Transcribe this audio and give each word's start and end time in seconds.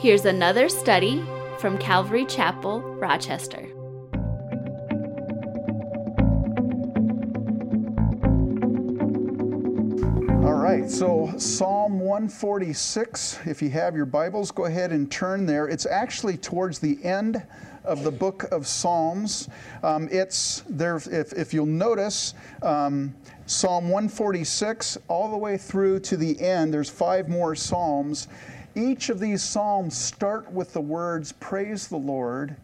Here's 0.00 0.24
another 0.24 0.70
study 0.70 1.22
from 1.58 1.76
Calvary 1.76 2.24
Chapel, 2.24 2.80
Rochester. 2.80 3.66
All 10.42 10.54
right, 10.54 10.90
so 10.90 11.30
Psalm 11.36 12.00
146, 12.00 13.40
if 13.44 13.60
you 13.60 13.68
have 13.68 13.94
your 13.94 14.06
Bibles, 14.06 14.50
go 14.50 14.64
ahead 14.64 14.90
and 14.90 15.10
turn 15.10 15.44
there. 15.44 15.68
It's 15.68 15.84
actually 15.84 16.38
towards 16.38 16.78
the 16.78 16.98
end 17.04 17.42
of 17.84 18.02
the 18.02 18.10
book 18.10 18.44
of 18.44 18.66
Psalms. 18.66 19.50
Um, 19.82 20.08
it's 20.10 20.62
there, 20.66 20.96
if, 20.96 21.34
if 21.34 21.52
you'll 21.52 21.66
notice, 21.66 22.32
um, 22.62 23.14
Psalm 23.44 23.90
146 23.90 24.96
all 25.08 25.30
the 25.30 25.36
way 25.36 25.58
through 25.58 26.00
to 26.00 26.16
the 26.16 26.40
end, 26.40 26.72
there's 26.72 26.88
five 26.88 27.28
more 27.28 27.54
Psalms. 27.54 28.28
Each 28.74 29.08
of 29.08 29.18
these 29.18 29.42
Psalms 29.42 29.96
start 29.96 30.52
with 30.52 30.72
the 30.72 30.80
words, 30.80 31.32
Praise 31.32 31.88
the 31.88 31.96
Lord 31.96 32.56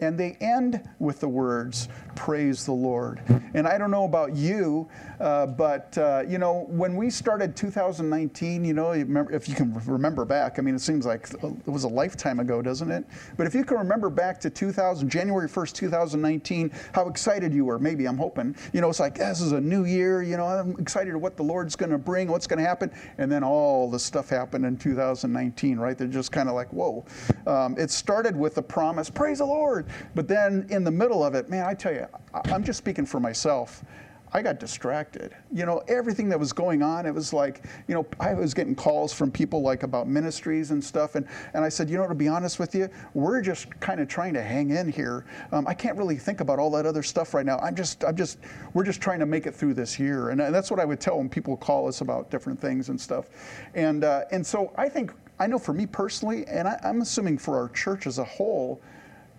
and 0.00 0.18
they 0.18 0.36
end 0.40 0.88
with 0.98 1.20
the 1.20 1.28
words 1.28 1.88
praise 2.16 2.64
the 2.64 2.72
lord. 2.72 3.20
And 3.54 3.66
i 3.66 3.78
don't 3.78 3.90
know 3.90 4.04
about 4.04 4.36
you 4.36 4.88
uh, 5.20 5.46
but 5.46 5.96
uh, 5.98 6.22
you 6.26 6.38
know 6.38 6.66
when 6.68 6.96
we 6.96 7.10
started 7.10 7.54
2019 7.56 8.64
you 8.64 8.72
know 8.72 8.92
if 8.92 9.48
you 9.48 9.54
can 9.54 9.74
remember 9.86 10.24
back 10.24 10.58
i 10.58 10.62
mean 10.62 10.74
it 10.74 10.80
seems 10.80 11.06
like 11.06 11.28
it 11.42 11.70
was 11.70 11.84
a 11.84 11.88
lifetime 11.88 12.40
ago 12.40 12.62
doesn't 12.62 12.90
it? 12.90 13.04
But 13.36 13.46
if 13.46 13.54
you 13.54 13.64
can 13.64 13.78
remember 13.78 14.10
back 14.10 14.40
to 14.40 14.50
2000 14.50 15.08
january 15.08 15.48
1st 15.48 15.74
2019 15.74 16.70
how 16.92 17.08
excited 17.08 17.52
you 17.52 17.64
were 17.64 17.78
maybe 17.78 18.06
i'm 18.06 18.16
hoping. 18.16 18.54
You 18.72 18.80
know 18.80 18.88
it's 18.88 19.00
like 19.00 19.16
this 19.16 19.40
is 19.40 19.52
a 19.52 19.60
new 19.60 19.84
year 19.84 20.22
you 20.22 20.36
know 20.36 20.46
i'm 20.46 20.76
excited 20.78 21.16
what 21.16 21.36
the 21.36 21.42
lord's 21.42 21.76
going 21.76 21.90
to 21.90 21.98
bring 21.98 22.28
what's 22.28 22.46
going 22.46 22.58
to 22.58 22.66
happen. 22.66 22.90
And 23.18 23.30
then 23.30 23.44
all 23.44 23.90
the 23.90 23.98
stuff 23.98 24.28
happened 24.28 24.64
in 24.64 24.76
2019 24.76 25.78
right? 25.78 25.96
They're 25.96 26.08
just 26.08 26.32
kind 26.32 26.48
of 26.48 26.54
like 26.54 26.72
whoa. 26.72 27.04
Um, 27.46 27.76
it 27.78 27.90
started 27.90 28.36
with 28.36 28.54
the 28.54 28.62
promise 28.62 29.10
praise 29.10 29.38
the 29.38 29.44
lord 29.44 29.86
but 30.14 30.28
then 30.28 30.66
in 30.70 30.84
the 30.84 30.90
middle 30.90 31.24
of 31.24 31.34
it, 31.34 31.48
man, 31.48 31.64
I 31.64 31.74
tell 31.74 31.92
you, 31.92 32.06
I'm 32.46 32.64
just 32.64 32.78
speaking 32.78 33.06
for 33.06 33.20
myself. 33.20 33.84
I 34.32 34.42
got 34.42 34.60
distracted. 34.60 35.34
You 35.52 35.66
know, 35.66 35.82
everything 35.88 36.28
that 36.28 36.38
was 36.38 36.52
going 36.52 36.82
on, 36.82 37.04
it 37.04 37.12
was 37.12 37.32
like, 37.32 37.64
you 37.88 37.94
know, 37.94 38.06
I 38.20 38.32
was 38.34 38.54
getting 38.54 38.76
calls 38.76 39.12
from 39.12 39.30
people 39.30 39.60
like 39.60 39.82
about 39.82 40.06
ministries 40.06 40.70
and 40.70 40.82
stuff. 40.82 41.16
And, 41.16 41.26
and 41.52 41.64
I 41.64 41.68
said, 41.68 41.90
you 41.90 41.96
know, 41.96 42.06
to 42.06 42.14
be 42.14 42.28
honest 42.28 42.60
with 42.60 42.74
you, 42.74 42.88
we're 43.14 43.40
just 43.40 43.68
kind 43.80 43.98
of 44.00 44.06
trying 44.06 44.32
to 44.34 44.42
hang 44.42 44.70
in 44.70 44.88
here. 44.88 45.26
Um, 45.50 45.66
I 45.66 45.74
can't 45.74 45.98
really 45.98 46.16
think 46.16 46.40
about 46.40 46.60
all 46.60 46.70
that 46.72 46.86
other 46.86 47.02
stuff 47.02 47.34
right 47.34 47.44
now. 47.44 47.58
I'm 47.58 47.74
just, 47.74 48.04
I'm 48.04 48.16
just, 48.16 48.38
we're 48.72 48.84
just 48.84 49.00
trying 49.00 49.18
to 49.18 49.26
make 49.26 49.46
it 49.46 49.54
through 49.54 49.74
this 49.74 49.98
year. 49.98 50.30
And, 50.30 50.40
and 50.40 50.54
that's 50.54 50.70
what 50.70 50.78
I 50.78 50.84
would 50.84 51.00
tell 51.00 51.18
when 51.18 51.28
people 51.28 51.56
call 51.56 51.88
us 51.88 52.00
about 52.00 52.30
different 52.30 52.60
things 52.60 52.88
and 52.88 53.00
stuff. 53.00 53.30
And, 53.74 54.04
uh, 54.04 54.22
and 54.30 54.46
so 54.46 54.72
I 54.76 54.88
think, 54.88 55.12
I 55.40 55.48
know 55.48 55.58
for 55.58 55.72
me 55.72 55.86
personally, 55.86 56.46
and 56.46 56.68
I, 56.68 56.78
I'm 56.84 57.00
assuming 57.00 57.38
for 57.38 57.56
our 57.56 57.68
church 57.70 58.06
as 58.06 58.18
a 58.18 58.24
whole, 58.24 58.80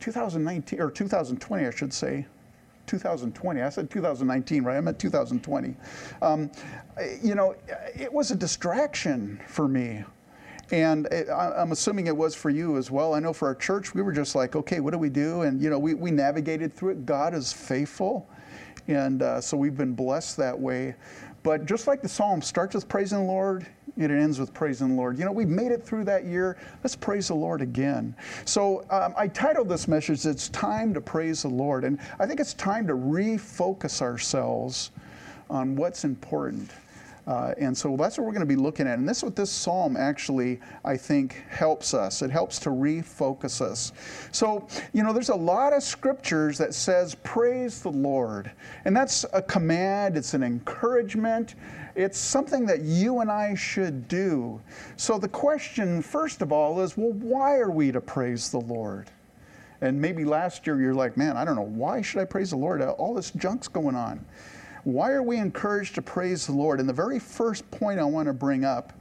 2019 0.02 0.82
or 0.82 0.92
2020, 0.92 1.66
I 1.66 1.72
should 1.72 1.94
say. 1.94 2.26
2020. 2.88 3.62
I 3.62 3.70
said 3.70 3.90
2019, 3.90 4.64
right? 4.64 4.76
I 4.76 4.82
meant 4.82 5.00
2020. 5.00 5.76
Um, 6.22 6.52
you 7.24 7.36
know, 7.36 7.56
it 7.96 8.12
was 8.12 8.32
a 8.32 8.36
distraction 8.36 9.40
for 9.48 9.68
me. 9.68 10.04
And 10.72 11.06
it, 11.08 11.30
I'm 11.30 11.72
assuming 11.72 12.08
it 12.08 12.16
was 12.16 12.34
for 12.34 12.50
you 12.50 12.78
as 12.78 12.90
well. 12.92 13.14
I 13.14 13.20
know 13.20 13.34
for 13.34 13.48
our 13.48 13.56
church, 13.56 13.94
we 13.94 14.02
were 14.02 14.12
just 14.12 14.36
like, 14.36 14.56
okay, 14.56 14.80
what 14.80 14.92
do 14.92 14.98
we 14.98 15.10
do? 15.10 15.42
And, 15.42 15.62
you 15.62 15.70
know, 15.70 15.80
we, 15.80 15.94
we 15.94 16.12
navigated 16.12 16.74
through 16.74 16.92
it. 16.92 17.06
God 17.06 17.34
is 17.34 17.52
faithful. 17.54 18.28
And 18.88 19.22
uh, 19.22 19.42
so 19.42 19.58
we've 19.58 19.76
been 19.76 19.94
blessed 19.94 20.38
that 20.38 20.58
way. 20.58 20.96
But 21.44 21.66
just 21.66 21.88
like 21.88 22.02
the 22.02 22.10
psalm 22.10 22.42
starts 22.42 22.76
with 22.76 22.88
praising 22.88 23.20
the 23.20 23.24
Lord, 23.26 23.66
it 23.98 24.12
ends 24.12 24.40
with 24.40 24.54
praising 24.54 24.90
the 24.90 24.96
Lord. 24.96 25.20
You 25.20 25.26
know, 25.26 25.32
we've 25.32 25.48
made 25.48 25.72
it 25.72 25.84
through 25.84 26.06
that 26.06 26.26
year. 26.26 26.58
Let's 26.84 26.96
praise 26.96 27.28
the 27.28 27.36
Lord 27.36 27.62
again. 27.62 28.16
So 28.46 28.86
um, 28.90 29.14
I 29.18 29.28
titled 29.28 29.70
this 29.70 29.88
message, 29.88 30.26
It's 30.26 30.50
Time 30.50 30.94
to 30.94 31.02
Praise 31.02 31.44
the 31.44 31.50
Lord. 31.50 31.84
And 31.84 32.00
I 32.20 32.26
think 32.26 32.40
it's 32.40 32.54
time 32.54 32.88
to 32.88 32.94
refocus 32.94 34.02
ourselves 34.02 34.92
on 35.50 35.76
what's 35.76 36.06
important. 36.06 36.72
Uh, 37.28 37.54
and 37.60 37.78
so 37.78 37.96
that's 37.96 38.18
what 38.18 38.26
we're 38.26 38.34
going 38.34 38.40
to 38.42 38.46
be 38.46 38.56
looking 38.56 38.88
at. 38.88 38.98
And 38.98 39.08
this 39.08 39.18
is 39.18 39.24
what 39.24 39.36
this 39.36 39.52
psalm 39.52 39.96
actually, 39.96 40.60
I 40.84 40.98
think, 40.98 41.44
helps 41.50 41.94
us. 41.94 42.22
It 42.22 42.32
helps 42.32 42.58
to 42.60 42.70
refocus 42.70 43.62
us. 43.62 43.92
So, 44.32 44.68
you 44.92 45.04
know, 45.04 45.14
there's 45.14 45.30
a 45.30 45.36
lot 45.36 45.72
of 45.72 45.84
scriptures 45.84 46.58
that 46.58 46.74
says, 46.74 47.16
praise 47.16 47.82
the 47.82 47.92
Lord. 47.92 48.52
And 48.86 48.96
that's 48.96 49.26
a 49.34 49.42
command, 49.42 50.18
it's 50.18 50.34
an 50.34 50.42
encouragement, 50.42 51.56
it's 51.96 52.18
something 52.18 52.66
that 52.66 52.82
you 52.82 53.20
and 53.20 53.32
I 53.32 53.56
should 53.56 54.08
do. 54.08 54.62
So 54.96 55.18
the 55.18 55.28
question, 55.28 56.02
first 56.02 56.42
of 56.42 56.52
all, 56.52 56.82
is, 56.82 56.98
well, 56.98 57.14
why 57.14 57.58
are 57.58 57.72
we 57.72 57.92
to 57.92 58.02
praise 58.02 58.50
the 58.50 58.60
Lord? 58.60 59.10
And 59.82 60.00
maybe 60.00 60.24
last 60.26 60.68
year 60.68 60.80
you're 60.80 60.94
like, 60.94 61.18
man, 61.18 61.38
I 61.38 61.44
don't 61.44 61.56
know, 61.56 61.62
why 61.62 62.02
should 62.02 62.22
I 62.22 62.26
praise 62.26 62.52
the 62.52 62.58
Lord? 62.58 62.82
All 62.82 63.14
this 63.14 63.32
junk's 63.32 63.68
going 63.68 63.96
on. 63.96 64.24
Why 64.84 65.12
are 65.12 65.24
we 65.24 65.38
encouraged 65.38 65.96
to 65.96 66.02
praise 66.02 66.46
the 66.46 66.54
Lord? 66.54 66.80
And 66.80 66.88
the 66.88 66.94
very 66.94 67.20
first 67.20 67.70
point 67.72 68.00
I 68.00 68.04
want 68.04 68.28
to 68.28 68.34
bring 68.34 68.66
up 68.66 68.94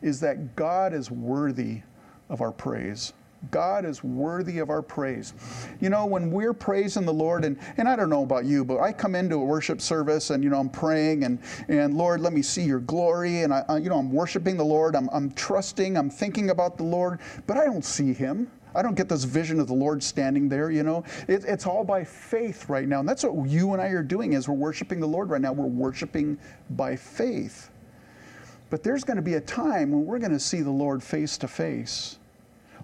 is 0.00 0.20
that 0.20 0.56
God 0.56 0.92
is 0.92 1.10
worthy 1.10 1.82
of 2.28 2.40
our 2.40 2.52
praise. 2.52 3.12
God 3.50 3.84
is 3.84 4.04
worthy 4.04 4.58
of 4.58 4.70
our 4.70 4.82
praise. 4.82 5.34
You 5.80 5.90
know, 5.90 6.06
when 6.06 6.30
we're 6.30 6.52
praising 6.52 7.04
the 7.04 7.12
Lord, 7.12 7.44
and, 7.44 7.58
and 7.76 7.88
I 7.88 7.96
don't 7.96 8.08
know 8.08 8.22
about 8.22 8.44
you, 8.44 8.64
but 8.64 8.80
I 8.80 8.92
come 8.92 9.14
into 9.14 9.36
a 9.36 9.44
worship 9.44 9.80
service 9.80 10.30
and, 10.30 10.44
you 10.44 10.50
know, 10.50 10.60
I'm 10.60 10.70
praying 10.70 11.24
and, 11.24 11.38
and 11.68 11.94
Lord, 11.94 12.20
let 12.20 12.32
me 12.32 12.42
see 12.42 12.62
your 12.62 12.80
glory. 12.80 13.42
And, 13.42 13.52
I, 13.52 13.64
I 13.68 13.78
you 13.78 13.88
know, 13.88 13.98
I'm 13.98 14.12
worshiping 14.12 14.56
the 14.56 14.64
Lord. 14.64 14.94
I'm, 14.94 15.08
I'm 15.12 15.30
trusting. 15.32 15.96
I'm 15.96 16.08
thinking 16.10 16.50
about 16.50 16.76
the 16.76 16.84
Lord, 16.84 17.20
but 17.46 17.56
I 17.56 17.64
don't 17.64 17.84
see 17.84 18.12
him. 18.12 18.50
I 18.74 18.82
don't 18.82 18.94
get 18.94 19.08
this 19.08 19.24
vision 19.24 19.60
of 19.60 19.66
the 19.66 19.74
Lord 19.74 20.02
standing 20.02 20.48
there, 20.48 20.70
you 20.70 20.82
know. 20.82 21.04
It, 21.28 21.44
it's 21.44 21.66
all 21.66 21.84
by 21.84 22.04
faith 22.04 22.68
right 22.68 22.88
now. 22.88 23.00
And 23.00 23.08
that's 23.08 23.24
what 23.24 23.48
you 23.48 23.72
and 23.72 23.82
I 23.82 23.88
are 23.88 24.02
doing 24.02 24.32
is 24.32 24.48
we're 24.48 24.54
worshiping 24.54 25.00
the 25.00 25.06
Lord 25.06 25.28
right 25.28 25.40
now. 25.40 25.52
We're 25.52 25.66
worshiping 25.66 26.38
by 26.70 26.96
faith. 26.96 27.70
But 28.70 28.82
there's 28.82 29.04
going 29.04 29.18
to 29.18 29.22
be 29.22 29.34
a 29.34 29.40
time 29.40 29.90
when 29.90 30.06
we're 30.06 30.18
going 30.18 30.32
to 30.32 30.40
see 30.40 30.62
the 30.62 30.70
Lord 30.70 31.02
face 31.02 31.36
to 31.38 31.48
face. 31.48 32.18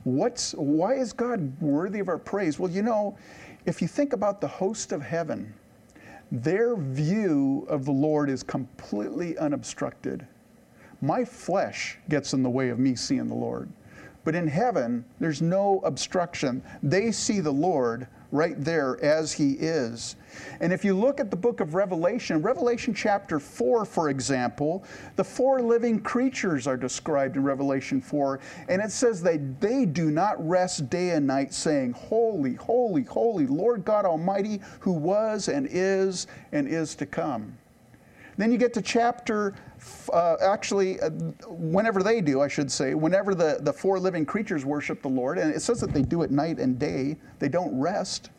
What's, 0.08 0.52
why 0.52 0.94
is 0.94 1.12
God 1.12 1.60
worthy 1.60 1.98
of 1.98 2.08
our 2.08 2.16
praise? 2.16 2.58
Well, 2.58 2.70
you 2.70 2.82
know, 2.82 3.18
if 3.66 3.82
you 3.82 3.88
think 3.88 4.14
about 4.14 4.40
the 4.40 4.48
host 4.48 4.92
of 4.92 5.02
heaven, 5.02 5.52
their 6.32 6.76
view 6.76 7.66
of 7.68 7.84
the 7.84 7.92
Lord 7.92 8.30
is 8.30 8.42
completely 8.42 9.36
unobstructed. 9.36 10.26
My 11.02 11.26
flesh 11.26 11.98
gets 12.08 12.32
in 12.32 12.42
the 12.42 12.48
way 12.48 12.70
of 12.70 12.78
me 12.78 12.94
seeing 12.94 13.28
the 13.28 13.34
Lord. 13.34 13.68
But 14.24 14.34
in 14.34 14.48
heaven, 14.48 15.04
there's 15.20 15.42
no 15.42 15.80
obstruction. 15.84 16.62
They 16.82 17.12
see 17.12 17.40
the 17.40 17.52
Lord 17.52 18.08
right 18.30 18.62
there 18.62 19.02
as 19.02 19.32
he 19.32 19.52
is. 19.52 20.16
And 20.60 20.72
if 20.72 20.84
you 20.84 20.94
look 20.94 21.20
at 21.20 21.30
the 21.30 21.36
book 21.36 21.60
of 21.60 21.74
Revelation, 21.74 22.42
Revelation 22.42 22.92
chapter 22.92 23.40
4, 23.40 23.84
for 23.84 24.10
example, 24.10 24.84
the 25.16 25.24
four 25.24 25.62
living 25.62 26.00
creatures 26.00 26.66
are 26.66 26.76
described 26.76 27.36
in 27.36 27.42
Revelation 27.42 28.00
4, 28.00 28.40
and 28.68 28.82
it 28.82 28.90
says 28.90 29.22
that 29.22 29.60
they 29.60 29.84
do 29.84 30.10
not 30.10 30.46
rest 30.46 30.90
day 30.90 31.10
and 31.10 31.26
night, 31.26 31.54
saying, 31.54 31.92
Holy, 31.92 32.54
holy, 32.54 33.04
holy, 33.04 33.46
Lord 33.46 33.84
God 33.84 34.04
Almighty, 34.04 34.60
who 34.80 34.92
was 34.92 35.48
and 35.48 35.66
is 35.70 36.26
and 36.52 36.68
is 36.68 36.94
to 36.96 37.06
come. 37.06 37.56
Then 38.36 38.52
you 38.52 38.58
get 38.58 38.72
to 38.74 38.82
chapter 38.82 39.54
uh, 40.12 40.36
actually, 40.40 41.00
uh, 41.00 41.10
whenever 41.48 42.02
they 42.02 42.20
do, 42.20 42.40
I 42.40 42.48
should 42.48 42.70
say, 42.70 42.94
whenever 42.94 43.34
the, 43.34 43.58
the 43.60 43.72
four 43.72 43.98
living 43.98 44.24
creatures 44.26 44.64
worship 44.64 45.02
the 45.02 45.08
Lord, 45.08 45.38
and 45.38 45.54
it 45.54 45.60
says 45.60 45.80
that 45.80 45.92
they 45.92 46.02
do 46.02 46.22
it 46.22 46.30
night 46.30 46.58
and 46.58 46.78
day, 46.78 47.16
they 47.38 47.48
don't 47.48 47.78
rest. 47.78 48.30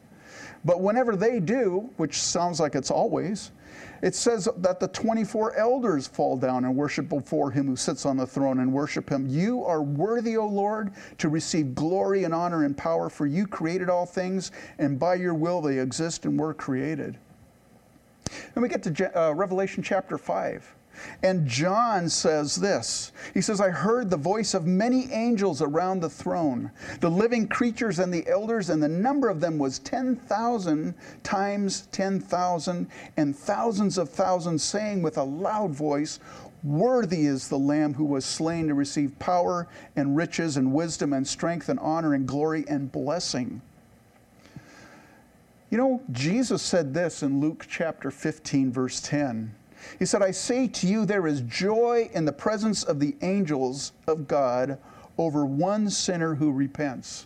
But 0.66 0.82
whenever 0.82 1.16
they 1.16 1.40
do, 1.40 1.90
which 1.98 2.22
sounds 2.22 2.60
like 2.60 2.76
it's 2.76 2.92
always, 2.92 3.52
it 4.02 4.16
says 4.16 4.48
that 4.58 4.80
the 4.80 4.88
24 4.88 5.56
elders 5.56 6.08
fall 6.08 6.38
down 6.38 6.66
and 6.66 6.76
worship 6.76 7.10
before 7.10 7.52
him 7.52 7.68
who 7.68 7.76
sits 7.76 8.06
on 8.06 8.18
the 8.18 8.26
throne 8.26 8.60
and 8.60 8.72
worship 8.72 9.10
him. 9.10 9.28
You 9.28 9.64
are 9.66 9.82
worthy, 9.82 10.38
O 10.38 10.48
Lord, 10.48 10.94
to 11.18 11.30
receive 11.30 11.76
glory 11.76 12.24
and 12.24 12.34
honor 12.34 12.64
and 12.64 12.78
power, 12.78 13.10
for 13.10 13.26
you 13.26 13.46
created 13.46 13.90
all 13.90 14.06
things, 14.06 14.52
and 14.78 15.00
by 15.00 15.16
your 15.16 15.34
will 15.34 15.62
they 15.62 15.80
exist 15.80 16.26
and 16.26 16.40
were 16.40 16.54
created. 16.54 17.18
And 18.56 18.62
we 18.62 18.70
get 18.70 18.84
to 18.84 19.20
uh, 19.20 19.34
Revelation 19.34 19.84
chapter 19.84 20.18
5. 20.18 20.76
And 21.24 21.48
John 21.48 22.10
says 22.10 22.56
this 22.56 23.12
He 23.34 23.42
says, 23.42 23.60
I 23.62 23.70
heard 23.70 24.10
the 24.10 24.18
voice 24.18 24.54
of 24.54 24.66
many 24.66 25.12
angels 25.12 25.62
around 25.62 26.00
the 26.00 26.10
throne, 26.10 26.72
the 27.00 27.10
living 27.10 27.48
creatures 27.48 28.00
and 28.00 28.14
the 28.14 28.28
elders, 28.28 28.70
and 28.70 28.82
the 28.82 28.88
number 28.88 29.30
of 29.30 29.40
them 29.40 29.58
was 29.58 29.80
10,000 29.80 30.94
times 31.24 31.88
10,000, 31.92 32.88
and 33.18 33.36
thousands 33.36 33.98
of 33.98 34.10
thousands, 34.10 34.64
saying 34.64 35.02
with 35.02 35.18
a 35.18 35.24
loud 35.24 35.72
voice, 35.72 36.20
Worthy 36.64 37.26
is 37.26 37.48
the 37.48 37.58
Lamb 37.58 37.94
who 37.94 38.04
was 38.04 38.26
slain 38.26 38.68
to 38.68 38.74
receive 38.74 39.18
power 39.18 39.68
and 39.96 40.18
riches 40.18 40.58
and 40.58 40.74
wisdom 40.74 41.14
and 41.14 41.26
strength 41.26 41.70
and 41.70 41.80
honor 41.80 42.14
and 42.14 42.28
glory 42.28 42.66
and 42.68 42.92
blessing. 42.92 43.62
You 45.70 45.78
know, 45.78 46.02
Jesus 46.12 46.62
said 46.62 46.94
this 46.94 47.22
in 47.24 47.40
Luke 47.40 47.66
chapter 47.70 48.12
15, 48.12 48.72
verse 48.72 49.00
10. 49.00 49.54
He 49.98 50.06
said, 50.06 50.22
I 50.22 50.32
say 50.32 50.68
to 50.68 50.88
you, 50.88 51.06
there 51.06 51.28
is 51.28 51.42
joy 51.42 52.10
in 52.14 52.26
the 52.26 52.32
presence 52.32 52.84
of 52.84 53.00
the 53.00 53.16
angels 53.22 53.94
of 54.08 54.28
God 54.28 54.78
over 55.18 55.46
one 55.46 55.90
sinner 55.90 56.36
who 56.36 56.52
repents. 56.52 57.26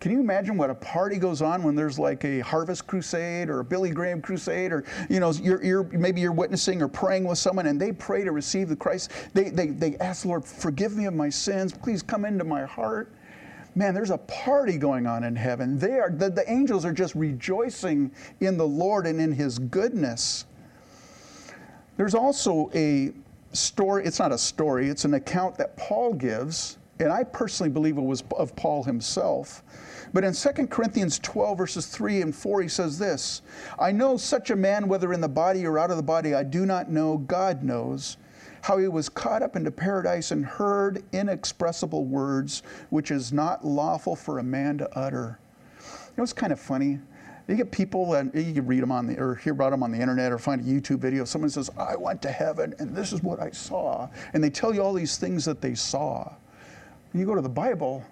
Can 0.00 0.12
you 0.12 0.20
imagine 0.20 0.56
what 0.56 0.70
a 0.70 0.74
party 0.74 1.18
goes 1.18 1.42
on 1.42 1.62
when 1.62 1.74
there's 1.74 1.98
like 1.98 2.24
a 2.24 2.40
harvest 2.40 2.86
crusade 2.86 3.50
or 3.50 3.60
a 3.60 3.64
Billy 3.64 3.90
Graham 3.90 4.22
crusade 4.22 4.72
or 4.72 4.82
you 5.10 5.20
know 5.20 5.30
you're, 5.32 5.62
you're, 5.62 5.82
maybe 5.82 6.22
you're 6.22 6.32
witnessing 6.32 6.80
or 6.80 6.88
praying 6.88 7.24
with 7.24 7.36
someone 7.36 7.66
and 7.66 7.78
they 7.78 7.92
pray 7.92 8.24
to 8.24 8.32
receive 8.32 8.70
the 8.70 8.76
Christ. 8.76 9.10
They, 9.34 9.50
they, 9.50 9.66
they 9.66 9.98
ask 9.98 10.22
the 10.22 10.28
Lord, 10.28 10.46
forgive 10.46 10.96
me 10.96 11.04
of 11.04 11.12
my 11.12 11.28
sins. 11.28 11.74
Please 11.74 12.02
come 12.02 12.24
into 12.24 12.44
my 12.44 12.64
heart. 12.64 13.12
Man, 13.74 13.92
there's 13.92 14.10
a 14.10 14.18
party 14.18 14.78
going 14.78 15.06
on 15.06 15.22
in 15.22 15.36
heaven. 15.36 15.78
They 15.78 15.98
are 15.98 16.10
the, 16.10 16.30
the 16.30 16.50
angels 16.50 16.86
are 16.86 16.94
just 16.94 17.14
rejoicing 17.14 18.10
in 18.40 18.56
the 18.56 18.66
Lord 18.66 19.06
and 19.06 19.20
in 19.20 19.32
his 19.32 19.58
goodness. 19.58 20.46
There's 22.00 22.14
also 22.14 22.70
a 22.74 23.12
story, 23.52 24.06
it's 24.06 24.18
not 24.18 24.32
a 24.32 24.38
story, 24.38 24.88
it's 24.88 25.04
an 25.04 25.12
account 25.12 25.58
that 25.58 25.76
Paul 25.76 26.14
gives, 26.14 26.78
and 26.98 27.12
I 27.12 27.24
personally 27.24 27.68
believe 27.68 27.98
it 27.98 28.00
was 28.00 28.24
of 28.38 28.56
Paul 28.56 28.82
himself. 28.82 29.62
But 30.14 30.24
in 30.24 30.32
2 30.32 30.66
Corinthians 30.68 31.18
12, 31.18 31.58
verses 31.58 31.88
3 31.88 32.22
and 32.22 32.34
4, 32.34 32.62
he 32.62 32.68
says 32.68 32.98
this 32.98 33.42
I 33.78 33.92
know 33.92 34.16
such 34.16 34.48
a 34.48 34.56
man, 34.56 34.88
whether 34.88 35.12
in 35.12 35.20
the 35.20 35.28
body 35.28 35.66
or 35.66 35.78
out 35.78 35.90
of 35.90 35.98
the 35.98 36.02
body, 36.02 36.34
I 36.34 36.42
do 36.42 36.64
not 36.64 36.90
know, 36.90 37.18
God 37.18 37.62
knows, 37.62 38.16
how 38.62 38.78
he 38.78 38.88
was 38.88 39.10
caught 39.10 39.42
up 39.42 39.54
into 39.54 39.70
paradise 39.70 40.30
and 40.30 40.42
heard 40.42 41.04
inexpressible 41.12 42.06
words, 42.06 42.62
which 42.88 43.10
is 43.10 43.30
not 43.30 43.62
lawful 43.62 44.16
for 44.16 44.38
a 44.38 44.42
man 44.42 44.78
to 44.78 44.98
utter. 44.98 45.38
Know, 46.16 46.22
it's 46.22 46.32
kind 46.32 46.50
of 46.50 46.58
funny. 46.58 46.98
You 47.50 47.56
get 47.56 47.72
people, 47.72 48.14
and 48.14 48.32
you 48.32 48.54
can 48.54 48.64
read 48.64 48.80
them 48.80 48.92
on 48.92 49.08
the, 49.08 49.18
or 49.18 49.34
hear 49.34 49.52
about 49.52 49.70
them 49.70 49.82
on 49.82 49.90
the 49.90 49.98
internet, 49.98 50.30
or 50.30 50.38
find 50.38 50.60
a 50.60 50.64
YouTube 50.64 51.00
video. 51.00 51.24
Someone 51.24 51.50
says, 51.50 51.68
"I 51.76 51.96
went 51.96 52.22
to 52.22 52.30
heaven, 52.30 52.76
and 52.78 52.94
this 52.94 53.12
is 53.12 53.24
what 53.24 53.40
I 53.40 53.50
saw," 53.50 54.08
and 54.32 54.42
they 54.42 54.50
tell 54.50 54.72
you 54.72 54.80
all 54.82 54.92
these 54.92 55.18
things 55.18 55.44
that 55.46 55.60
they 55.60 55.74
saw. 55.74 56.32
And 57.12 57.20
you 57.20 57.26
go 57.26 57.34
to 57.34 57.40
the 57.40 57.48
Bible, 57.48 58.04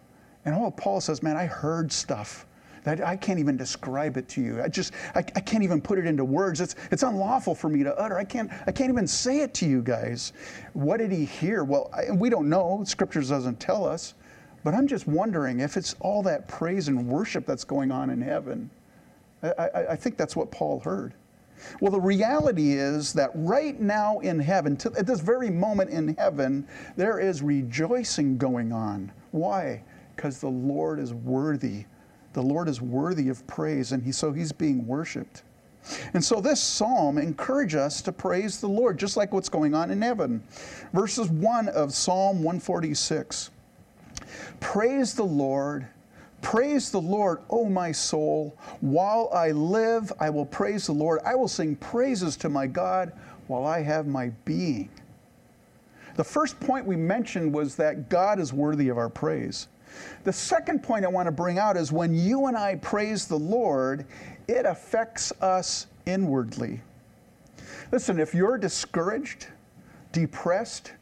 and 0.44 0.56
all 0.56 0.72
Paul 0.72 1.00
says, 1.00 1.22
"Man, 1.22 1.36
I 1.36 1.46
heard 1.46 1.92
stuff." 1.92 2.46
that 2.84 3.04
I 3.04 3.16
can't 3.16 3.38
even 3.38 3.56
describe 3.56 4.16
it 4.16 4.28
to 4.30 4.40
you. 4.40 4.62
I 4.62 4.68
just, 4.68 4.94
I, 5.14 5.18
I, 5.18 5.40
can't 5.40 5.62
even 5.62 5.80
put 5.82 5.98
it 5.98 6.06
into 6.06 6.24
words. 6.24 6.60
It's, 6.60 6.74
it's 6.90 7.02
unlawful 7.02 7.54
for 7.54 7.68
me 7.68 7.82
to 7.82 7.94
utter. 7.98 8.16
I 8.16 8.24
can't, 8.24 8.50
I 8.66 8.72
can't 8.72 8.90
even 8.90 9.06
say 9.06 9.40
it 9.40 9.52
to 9.54 9.66
you 9.66 9.82
guys. 9.82 10.32
What 10.72 10.98
did 10.98 11.10
he 11.10 11.24
hear? 11.26 11.64
Well, 11.64 11.90
I, 11.92 12.12
we 12.12 12.30
don't 12.30 12.48
know. 12.48 12.82
Scriptures 12.86 13.28
doesn't 13.28 13.60
tell 13.60 13.84
us. 13.84 14.14
But 14.64 14.74
I'm 14.74 14.86
just 14.86 15.06
wondering 15.06 15.60
if 15.60 15.76
it's 15.76 15.96
all 16.00 16.22
that 16.22 16.48
praise 16.48 16.88
and 16.88 17.06
worship 17.06 17.44
that's 17.44 17.64
going 17.64 17.90
on 17.90 18.08
in 18.10 18.22
heaven. 18.22 18.70
I, 19.42 19.86
I, 19.90 19.96
think 19.96 20.16
that's 20.16 20.34
what 20.34 20.50
Paul 20.50 20.80
heard. 20.80 21.14
Well, 21.80 21.92
the 21.92 22.00
reality 22.00 22.72
is 22.72 23.12
that 23.12 23.30
right 23.34 23.78
now 23.80 24.18
in 24.20 24.38
heaven, 24.38 24.76
to, 24.78 24.92
at 24.98 25.06
this 25.06 25.20
very 25.20 25.50
moment 25.50 25.90
in 25.90 26.16
heaven, 26.16 26.66
there 26.96 27.18
is 27.18 27.42
rejoicing 27.42 28.38
going 28.38 28.72
on. 28.72 29.12
Why? 29.30 29.82
Because 30.16 30.40
the 30.40 30.48
Lord 30.48 30.98
is 30.98 31.14
worthy. 31.14 31.84
The 32.32 32.42
Lord 32.42 32.68
is 32.68 32.80
worthy 32.80 33.28
of 33.28 33.46
praise, 33.46 33.92
and 33.92 34.02
he, 34.02 34.12
so 34.12 34.32
he's 34.32 34.52
being 34.52 34.86
worshiped. 34.86 35.42
And 36.14 36.22
so 36.22 36.40
this 36.40 36.62
psalm 36.62 37.18
encourages 37.18 37.80
us 37.80 38.02
to 38.02 38.12
praise 38.12 38.60
the 38.60 38.68
Lord, 38.68 38.98
just 38.98 39.16
like 39.16 39.32
what's 39.32 39.48
going 39.48 39.74
on 39.74 39.90
in 39.90 40.02
heaven. 40.02 40.42
Verses 40.92 41.28
1 41.28 41.68
of 41.68 41.94
Psalm 41.94 42.42
146 42.42 43.50
Praise 44.60 45.14
the 45.14 45.24
Lord 45.24 45.86
Praise 46.42 46.90
the 46.90 47.00
Lord, 47.00 47.40
O 47.50 47.68
my 47.68 47.92
soul. 47.92 48.56
While 48.80 49.28
I 49.32 49.50
live, 49.50 50.12
I 50.20 50.30
will 50.30 50.46
praise 50.46 50.86
the 50.86 50.92
Lord. 50.92 51.20
I 51.24 51.34
will 51.34 51.48
sing 51.48 51.76
praises 51.76 52.36
to 52.38 52.48
my 52.48 52.66
God 52.66 53.12
while 53.48 53.66
I 53.66 53.82
have 53.82 54.06
my 54.06 54.28
being. 54.44 54.88
The 56.16 56.24
first 56.24 56.58
point 56.60 56.86
we 56.86 56.96
mentioned 56.96 57.52
was 57.52 57.76
that 57.76 58.08
God 58.08 58.38
is 58.38 58.52
worthy 58.52 58.88
of 58.88 58.98
our 58.98 59.08
praise. 59.08 59.68
The 60.24 60.32
second 60.32 60.82
point 60.82 61.04
I 61.04 61.08
want 61.08 61.26
to 61.26 61.32
bring 61.32 61.58
out 61.58 61.76
is 61.76 61.92
when 61.92 62.14
you 62.14 62.46
and 62.46 62.56
I 62.56 62.76
praise 62.76 63.26
the 63.26 63.38
Lord, 63.38 64.04
it 64.46 64.66
affects 64.66 65.32
us 65.40 65.86
inwardly. 66.06 66.80
Listen, 67.92 68.18
if 68.20 68.34
you're 68.34 68.58
discouraged, 68.58 69.46
depressed, 70.12 70.92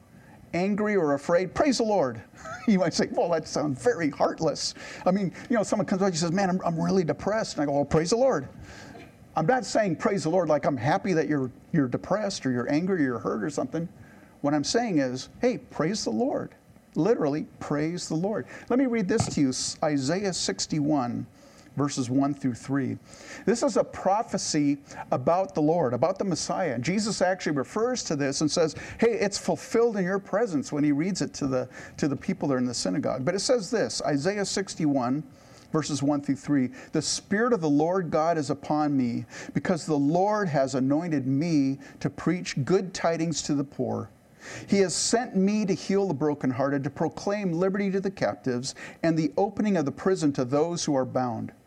angry, 0.54 0.96
or 0.96 1.14
afraid, 1.14 1.54
praise 1.54 1.78
the 1.78 1.84
Lord. 1.84 2.20
you 2.66 2.78
might 2.78 2.94
say, 2.94 3.08
well, 3.12 3.30
that 3.30 3.46
sounds 3.46 3.82
very 3.82 4.10
heartless. 4.10 4.74
I 5.04 5.10
mean, 5.10 5.32
you 5.48 5.56
know, 5.56 5.62
someone 5.62 5.86
comes 5.86 6.02
up 6.02 6.08
and 6.08 6.16
says, 6.16 6.32
man, 6.32 6.50
I'm, 6.50 6.60
I'm 6.64 6.80
really 6.80 7.04
depressed. 7.04 7.56
And 7.56 7.62
I 7.62 7.66
go, 7.66 7.72
well, 7.72 7.84
praise 7.84 8.10
the 8.10 8.16
Lord. 8.16 8.48
I'm 9.36 9.46
not 9.46 9.66
saying 9.66 9.96
praise 9.96 10.22
the 10.22 10.30
Lord 10.30 10.48
like 10.48 10.64
I'm 10.64 10.78
happy 10.78 11.12
that 11.12 11.28
you're, 11.28 11.50
you're 11.72 11.88
depressed 11.88 12.46
or 12.46 12.50
you're 12.50 12.72
angry 12.72 13.02
or 13.02 13.04
you're 13.04 13.18
hurt 13.18 13.44
or 13.44 13.50
something. 13.50 13.86
What 14.40 14.54
I'm 14.54 14.64
saying 14.64 14.98
is, 14.98 15.28
hey, 15.40 15.58
praise 15.58 16.04
the 16.04 16.10
Lord. 16.10 16.54
Literally, 16.94 17.46
praise 17.60 18.08
the 18.08 18.14
Lord. 18.14 18.46
Let 18.70 18.78
me 18.78 18.86
read 18.86 19.06
this 19.06 19.26
to 19.34 19.40
you 19.40 19.52
Isaiah 19.84 20.32
61 20.32 21.26
verses 21.76 22.10
1 22.10 22.34
through 22.34 22.54
3. 22.54 22.96
This 23.44 23.62
is 23.62 23.76
a 23.76 23.84
prophecy 23.84 24.78
about 25.10 25.54
the 25.54 25.60
Lord, 25.60 25.92
about 25.92 26.18
the 26.18 26.24
Messiah. 26.24 26.78
Jesus 26.78 27.20
actually 27.22 27.56
refers 27.56 28.02
to 28.04 28.16
this 28.16 28.40
and 28.40 28.50
says, 28.50 28.74
hey, 28.98 29.12
it's 29.12 29.38
fulfilled 29.38 29.96
in 29.96 30.04
your 30.04 30.18
presence 30.18 30.72
when 30.72 30.82
he 30.82 30.92
reads 30.92 31.22
it 31.22 31.34
to 31.34 31.46
the, 31.46 31.68
to 31.98 32.08
the 32.08 32.16
people 32.16 32.48
there 32.48 32.58
in 32.58 32.64
the 32.64 32.74
synagogue. 32.74 33.24
But 33.24 33.34
it 33.34 33.40
says 33.40 33.70
this 33.70 34.02
Isaiah 34.02 34.44
61, 34.44 35.22
verses 35.72 36.02
1 36.02 36.22
through 36.22 36.36
3 36.36 36.70
The 36.92 37.02
Spirit 37.02 37.52
of 37.52 37.60
the 37.60 37.68
Lord 37.68 38.10
God 38.10 38.38
is 38.38 38.50
upon 38.50 38.96
me, 38.96 39.26
because 39.52 39.84
the 39.84 39.94
Lord 39.94 40.48
has 40.48 40.74
anointed 40.74 41.26
me 41.26 41.78
to 42.00 42.08
preach 42.08 42.56
good 42.64 42.94
tidings 42.94 43.42
to 43.42 43.54
the 43.54 43.64
poor. 43.64 44.10
He 44.68 44.78
has 44.78 44.94
sent 44.94 45.34
me 45.34 45.66
to 45.66 45.74
heal 45.74 46.06
the 46.06 46.14
brokenhearted, 46.14 46.84
to 46.84 46.90
proclaim 46.90 47.52
liberty 47.52 47.90
to 47.90 48.00
the 48.00 48.10
captives, 48.10 48.74
and 49.02 49.18
the 49.18 49.32
opening 49.36 49.76
of 49.76 49.84
the 49.84 49.92
prison 49.92 50.32
to 50.34 50.44
those 50.44 50.84
who 50.84 50.94
are 50.94 51.04
bound 51.04 51.52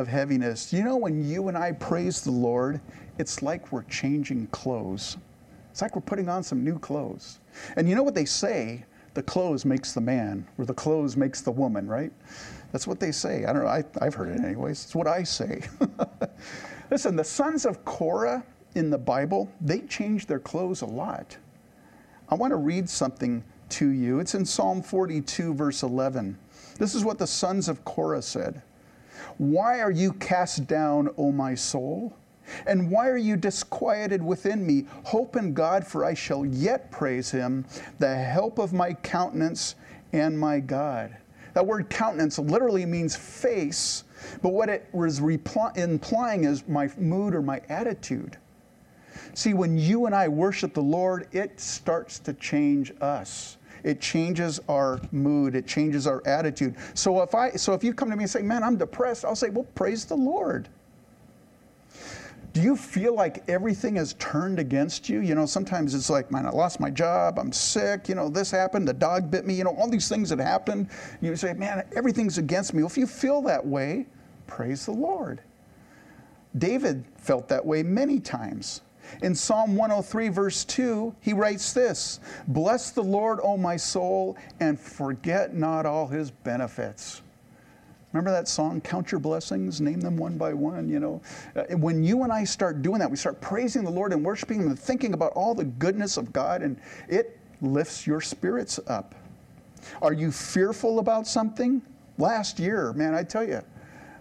of 0.00 0.08
heaviness. 0.08 0.72
You 0.72 0.82
know, 0.82 0.96
when 0.96 1.28
you 1.28 1.48
and 1.48 1.56
I 1.56 1.72
praise 1.72 2.22
the 2.22 2.30
Lord, 2.30 2.80
it's 3.18 3.42
like 3.42 3.70
we're 3.70 3.84
changing 3.84 4.46
clothes. 4.48 5.18
It's 5.70 5.82
like 5.82 5.94
we're 5.94 6.02
putting 6.02 6.28
on 6.28 6.42
some 6.42 6.64
new 6.64 6.78
clothes. 6.78 7.38
And 7.76 7.88
you 7.88 7.94
know 7.94 8.02
what 8.02 8.14
they 8.14 8.24
say? 8.24 8.84
The 9.14 9.22
clothes 9.22 9.64
makes 9.64 9.92
the 9.92 10.00
man, 10.00 10.46
or 10.56 10.64
the 10.64 10.74
clothes 10.74 11.16
makes 11.16 11.40
the 11.42 11.50
woman, 11.50 11.86
right? 11.86 12.12
That's 12.72 12.86
what 12.86 12.98
they 12.98 13.12
say. 13.12 13.44
I 13.44 13.52
don't 13.52 13.64
know. 13.64 13.68
I, 13.68 13.84
have 14.04 14.14
heard 14.14 14.30
it 14.30 14.40
anyways. 14.40 14.84
It's 14.84 14.94
what 14.94 15.06
I 15.06 15.22
say. 15.22 15.62
Listen, 16.90 17.16
the 17.16 17.24
sons 17.24 17.66
of 17.66 17.84
Korah 17.84 18.44
in 18.74 18.88
the 18.88 18.98
Bible, 18.98 19.50
they 19.60 19.80
changed 19.80 20.28
their 20.28 20.38
clothes 20.38 20.82
a 20.82 20.86
lot. 20.86 21.36
I 22.28 22.36
want 22.36 22.52
to 22.52 22.56
read 22.56 22.88
something 22.88 23.44
to 23.70 23.88
you. 23.88 24.20
It's 24.20 24.34
in 24.34 24.44
Psalm 24.44 24.82
42, 24.82 25.54
verse 25.54 25.82
11. 25.82 26.38
This 26.78 26.94
is 26.94 27.04
what 27.04 27.18
the 27.18 27.26
sons 27.26 27.68
of 27.68 27.84
Korah 27.84 28.22
said. 28.22 28.62
Why 29.40 29.80
are 29.80 29.90
you 29.90 30.12
cast 30.12 30.66
down, 30.66 31.08
O 31.16 31.32
my 31.32 31.54
soul? 31.54 32.14
And 32.66 32.90
why 32.90 33.08
are 33.08 33.16
you 33.16 33.38
disquieted 33.38 34.22
within 34.22 34.66
me? 34.66 34.84
Hope 35.04 35.34
in 35.34 35.54
God, 35.54 35.86
for 35.86 36.04
I 36.04 36.12
shall 36.12 36.44
yet 36.44 36.90
praise 36.90 37.30
him, 37.30 37.64
the 37.98 38.14
help 38.14 38.58
of 38.58 38.74
my 38.74 38.92
countenance 38.92 39.76
and 40.12 40.38
my 40.38 40.60
God. 40.60 41.16
That 41.54 41.66
word 41.66 41.88
countenance 41.88 42.38
literally 42.38 42.84
means 42.84 43.16
face, 43.16 44.04
but 44.42 44.52
what 44.52 44.68
it 44.68 44.86
was 44.92 45.20
implying 45.20 46.44
is 46.44 46.68
my 46.68 46.90
mood 46.98 47.34
or 47.34 47.40
my 47.40 47.62
attitude. 47.70 48.36
See, 49.32 49.54
when 49.54 49.78
you 49.78 50.04
and 50.04 50.14
I 50.14 50.28
worship 50.28 50.74
the 50.74 50.82
Lord, 50.82 51.28
it 51.32 51.58
starts 51.58 52.18
to 52.18 52.34
change 52.34 52.92
us. 53.00 53.56
It 53.82 54.00
changes 54.00 54.60
our 54.68 55.00
mood. 55.12 55.54
It 55.54 55.66
changes 55.66 56.06
our 56.06 56.22
attitude. 56.26 56.76
So 56.94 57.22
if 57.22 57.34
I 57.34 57.50
so 57.52 57.72
if 57.74 57.84
you 57.84 57.94
come 57.94 58.10
to 58.10 58.16
me 58.16 58.24
and 58.24 58.30
say, 58.30 58.42
"Man, 58.42 58.62
I'm 58.62 58.76
depressed," 58.76 59.24
I'll 59.24 59.36
say, 59.36 59.50
"Well, 59.50 59.66
praise 59.74 60.04
the 60.04 60.16
Lord." 60.16 60.68
Do 62.52 62.60
you 62.60 62.74
feel 62.74 63.14
like 63.14 63.48
everything 63.48 63.96
is 63.96 64.14
turned 64.14 64.58
against 64.58 65.08
you? 65.08 65.20
You 65.20 65.36
know, 65.36 65.46
sometimes 65.46 65.94
it's 65.94 66.10
like, 66.10 66.32
man, 66.32 66.46
I 66.46 66.50
lost 66.50 66.80
my 66.80 66.90
job, 66.90 67.38
I'm 67.38 67.52
sick, 67.52 68.08
you 68.08 68.16
know, 68.16 68.28
this 68.28 68.50
happened, 68.50 68.88
the 68.88 68.92
dog 68.92 69.30
bit 69.30 69.46
me, 69.46 69.54
you 69.54 69.62
know, 69.62 69.74
all 69.76 69.88
these 69.88 70.08
things 70.08 70.30
that 70.30 70.40
happened. 70.40 70.88
You 71.20 71.36
say, 71.36 71.52
man, 71.52 71.84
everything's 71.94 72.38
against 72.38 72.74
me. 72.74 72.82
Well, 72.82 72.90
if 72.90 72.98
you 72.98 73.06
feel 73.06 73.40
that 73.42 73.64
way, 73.64 74.06
praise 74.48 74.84
the 74.84 74.92
Lord. 74.92 75.40
David 76.58 77.04
felt 77.16 77.46
that 77.48 77.64
way 77.64 77.84
many 77.84 78.18
times. 78.18 78.80
In 79.22 79.34
Psalm 79.34 79.76
103, 79.76 80.28
verse 80.28 80.64
2, 80.64 81.14
he 81.20 81.32
writes 81.32 81.72
this 81.72 82.20
Bless 82.48 82.90
the 82.90 83.02
Lord, 83.02 83.40
O 83.42 83.56
my 83.56 83.76
soul, 83.76 84.36
and 84.60 84.78
forget 84.78 85.54
not 85.54 85.86
all 85.86 86.06
his 86.06 86.30
benefits. 86.30 87.22
Remember 88.12 88.32
that 88.32 88.48
song, 88.48 88.80
Count 88.80 89.12
Your 89.12 89.20
Blessings, 89.20 89.80
name 89.80 90.00
them 90.00 90.16
one 90.16 90.36
by 90.36 90.52
one, 90.52 90.88
you 90.88 90.98
know? 90.98 91.20
Uh, 91.54 91.76
when 91.76 92.02
you 92.02 92.24
and 92.24 92.32
I 92.32 92.42
start 92.42 92.82
doing 92.82 92.98
that, 92.98 93.08
we 93.08 93.16
start 93.16 93.40
praising 93.40 93.84
the 93.84 93.90
Lord 93.90 94.12
and 94.12 94.24
worshiping 94.24 94.60
Him 94.60 94.66
and 94.66 94.78
thinking 94.78 95.14
about 95.14 95.32
all 95.34 95.54
the 95.54 95.64
goodness 95.64 96.16
of 96.16 96.32
God, 96.32 96.62
and 96.62 96.76
it 97.08 97.38
lifts 97.60 98.08
your 98.08 98.20
spirits 98.20 98.80
up. 98.88 99.14
Are 100.02 100.12
you 100.12 100.32
fearful 100.32 100.98
about 100.98 101.26
something? 101.26 101.82
Last 102.18 102.58
year, 102.58 102.92
man, 102.94 103.14
I 103.14 103.22
tell 103.22 103.46
you, 103.46 103.62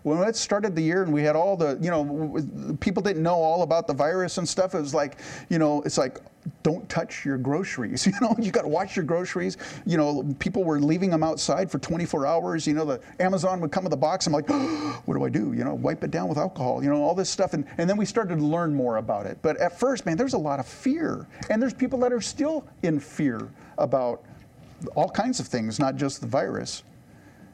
when 0.03 0.21
it 0.27 0.35
started 0.35 0.75
the 0.75 0.81
year 0.81 1.03
and 1.03 1.11
we 1.11 1.23
had 1.23 1.35
all 1.35 1.57
the, 1.57 1.77
you 1.81 1.89
know, 1.89 2.75
people 2.79 3.03
didn't 3.03 3.23
know 3.23 3.35
all 3.35 3.63
about 3.63 3.87
the 3.87 3.93
virus 3.93 4.37
and 4.37 4.47
stuff, 4.47 4.75
it 4.75 4.79
was 4.79 4.93
like, 4.93 5.17
you 5.49 5.59
know, 5.59 5.81
it's 5.83 5.97
like, 5.97 6.19
don't 6.63 6.87
touch 6.89 7.25
your 7.25 7.37
groceries. 7.37 8.07
You 8.09 8.13
know, 8.21 8.35
you 8.39 8.51
got 8.51 8.63
to 8.63 8.67
watch 8.67 8.95
your 8.95 9.05
groceries. 9.05 9.57
You 9.85 9.97
know, 9.97 10.35
people 10.39 10.63
were 10.63 10.79
leaving 10.79 11.09
them 11.09 11.23
outside 11.23 11.69
for 11.69 11.77
24 11.79 12.25
hours. 12.25 12.65
You 12.65 12.73
know, 12.73 12.85
the 12.85 13.01
Amazon 13.19 13.61
would 13.61 13.71
come 13.71 13.83
with 13.83 13.93
a 13.93 13.97
box. 13.97 14.25
I'm 14.25 14.33
like, 14.33 14.45
oh, 14.49 15.01
what 15.05 15.15
do 15.15 15.23
I 15.23 15.29
do? 15.29 15.53
You 15.53 15.63
know, 15.63 15.75
wipe 15.75 16.03
it 16.03 16.11
down 16.11 16.27
with 16.27 16.37
alcohol. 16.37 16.83
You 16.83 16.89
know, 16.89 17.01
all 17.03 17.13
this 17.13 17.29
stuff. 17.29 17.53
And, 17.53 17.65
and 17.77 17.89
then 17.89 17.97
we 17.97 18.05
started 18.05 18.39
to 18.39 18.43
learn 18.43 18.73
more 18.73 18.97
about 18.97 19.25
it. 19.25 19.37
But 19.41 19.57
at 19.57 19.79
first, 19.79 20.05
man, 20.05 20.17
there's 20.17 20.33
a 20.33 20.39
lot 20.39 20.59
of 20.59 20.67
fear. 20.67 21.27
And 21.49 21.61
there's 21.61 21.73
people 21.73 21.99
that 21.99 22.11
are 22.11 22.21
still 22.21 22.65
in 22.83 22.99
fear 22.99 23.47
about 23.77 24.23
all 24.95 25.09
kinds 25.09 25.39
of 25.39 25.47
things, 25.47 25.79
not 25.79 25.95
just 25.95 26.21
the 26.21 26.27
virus. 26.27 26.83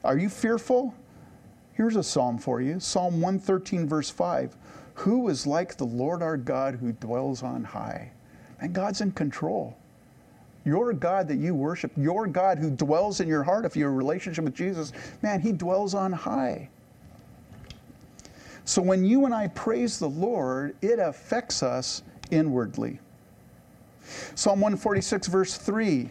Are 0.04 0.18
you 0.18 0.30
fearful? 0.30 0.94
Here's 1.76 1.98
a 1.98 2.04
psalm 2.04 2.38
for 2.38 2.62
you 2.62 2.80
Psalm 2.80 3.22
113, 3.22 3.88
verse 3.88 4.10
5. 4.10 4.56
Who 4.96 5.28
is 5.28 5.46
like 5.46 5.76
the 5.76 5.86
Lord 5.86 6.24
our 6.24 6.38
God 6.38 6.76
who 6.76 6.94
dwells 6.94 7.44
on 7.44 7.64
high? 7.64 8.12
And 8.62 8.74
God's 8.74 9.02
in 9.02 9.12
control. 9.12 9.78
Your 10.64 10.94
God 10.94 11.28
that 11.28 11.38
you 11.38 11.54
worship, 11.54 11.92
your 11.96 12.26
God 12.26 12.58
who 12.58 12.72
dwells 12.72 13.20
in 13.20 13.28
your 13.28 13.44
heart, 13.44 13.66
if 13.66 13.76
you're 13.76 13.90
in 13.90 13.94
a 13.94 13.98
relationship 13.98 14.46
with 14.46 14.56
Jesus, 14.56 14.94
man, 15.22 15.42
He 15.42 15.52
dwells 15.52 15.94
on 15.94 16.12
high. 16.12 16.70
So 18.64 18.82
when 18.82 19.06
you 19.06 19.26
and 19.26 19.34
I 19.34 19.48
praise 19.50 20.00
the 20.00 20.10
Lord, 20.10 20.76
it 20.82 20.98
affects 20.98 21.62
us 21.62 22.02
inwardly. 22.32 23.00
Psalm 24.34 24.62
146, 24.62 25.28
verse 25.28 25.58
3 25.58 26.10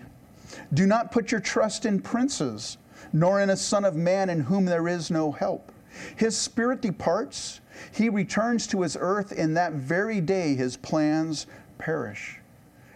Do 0.75 0.87
not 0.87 1.11
put 1.11 1.33
your 1.33 1.41
trust 1.41 1.85
in 1.87 2.01
princes, 2.01 2.77
nor 3.15 3.41
in 3.41 3.51
a 3.51 3.57
son 3.57 3.85
of 3.85 3.95
man 3.95 4.29
in 4.29 4.41
whom 4.41 4.65
there 4.67 4.89
is 4.89 5.11
no 5.11 5.31
help. 5.31 5.71
His 6.17 6.37
spirit 6.37 6.83
departs, 6.83 7.61
he 7.93 8.09
returns 8.09 8.67
to 8.67 8.83
his 8.83 8.97
earth, 9.01 9.33
in 9.33 9.55
that 9.55 9.73
very 9.73 10.21
day 10.21 10.55
his 10.55 10.77
plans 10.77 11.47
perish. 11.79 12.41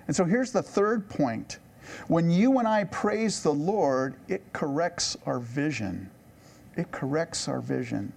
And 0.08 0.16
so 0.16 0.24
here's 0.24 0.50
the 0.50 0.62
third 0.62 1.08
point. 1.08 1.60
When 2.08 2.30
you 2.30 2.58
and 2.58 2.66
I 2.66 2.84
praise 2.84 3.42
the 3.42 3.54
Lord, 3.54 4.16
it 4.26 4.42
corrects 4.52 5.16
our 5.24 5.38
vision. 5.38 6.10
It 6.76 6.90
corrects 6.90 7.46
our 7.46 7.60
vision. 7.60 8.12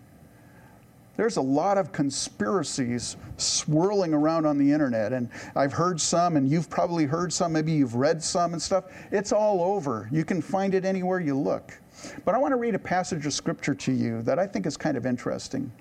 There's 1.18 1.38
a 1.38 1.42
lot 1.42 1.78
of 1.78 1.92
conspiracies 1.92 3.16
swirling 3.38 4.14
around 4.14 4.48
on 4.48 4.58
the 4.58 4.72
internet, 4.72 5.14
and 5.14 5.30
I've 5.56 5.74
heard 5.74 6.02
some, 6.02 6.36
and 6.36 6.50
you've 6.50 6.70
probably 6.70 7.06
heard 7.06 7.32
some, 7.32 7.54
maybe 7.54 7.74
you've 7.74 7.94
read 7.94 8.24
some 8.24 8.54
and 8.54 8.62
stuff. 8.62 8.86
It's 9.12 9.32
all 9.32 9.62
over. 9.62 10.10
You 10.12 10.26
can 10.26 10.42
find 10.42 10.74
it 10.74 10.84
anywhere 10.84 11.20
you 11.20 11.38
look. 11.38 11.78
But 12.26 12.36
I 12.36 12.38
want 12.38 12.52
to 12.52 12.58
read 12.58 12.76
a 12.76 12.80
passage 12.80 13.26
of 13.26 13.34
scripture 13.34 13.74
to 13.76 13.92
you 13.92 14.22
that 14.24 14.40
I 14.40 14.48
think 14.48 14.66
is 14.66 14.78
kind 14.78 14.98
of 14.98 15.06
interesting. 15.06 15.72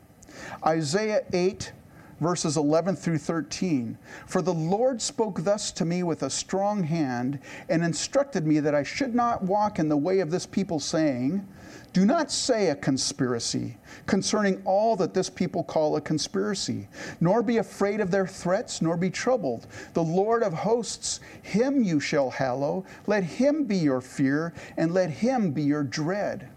Isaiah 0.64 1.24
8, 1.32 1.72
verses 2.20 2.56
11 2.56 2.96
through 2.96 3.18
13. 3.18 3.98
For 4.26 4.42
the 4.42 4.54
Lord 4.54 5.02
spoke 5.02 5.42
thus 5.42 5.72
to 5.72 5.84
me 5.84 6.02
with 6.02 6.22
a 6.22 6.30
strong 6.30 6.82
hand 6.82 7.40
and 7.68 7.82
instructed 7.82 8.46
me 8.46 8.60
that 8.60 8.74
I 8.74 8.82
should 8.82 9.14
not 9.14 9.42
walk 9.42 9.78
in 9.78 9.88
the 9.88 9.96
way 9.96 10.20
of 10.20 10.30
this 10.30 10.46
people, 10.46 10.78
saying, 10.78 11.46
do 11.92 12.06
not 12.06 12.30
say 12.30 12.68
a 12.68 12.76
conspiracy 12.76 13.76
concerning 14.06 14.62
all 14.64 14.94
that 14.96 15.12
this 15.12 15.28
people 15.28 15.64
call 15.64 15.96
a 15.96 16.00
conspiracy, 16.00 16.88
nor 17.20 17.42
be 17.42 17.56
afraid 17.56 18.00
of 18.00 18.12
their 18.12 18.28
threats, 18.28 18.80
nor 18.80 18.96
be 18.96 19.10
troubled. 19.10 19.66
The 19.94 20.02
Lord 20.02 20.44
of 20.44 20.52
hosts, 20.52 21.18
him 21.42 21.82
you 21.82 21.98
shall 21.98 22.30
hallow. 22.30 22.84
Let 23.08 23.24
him 23.24 23.64
be 23.64 23.76
your 23.76 24.00
fear, 24.00 24.54
and 24.76 24.94
let 24.94 25.10
him 25.10 25.50
be 25.50 25.62
your 25.62 25.82
dread. 25.82 26.48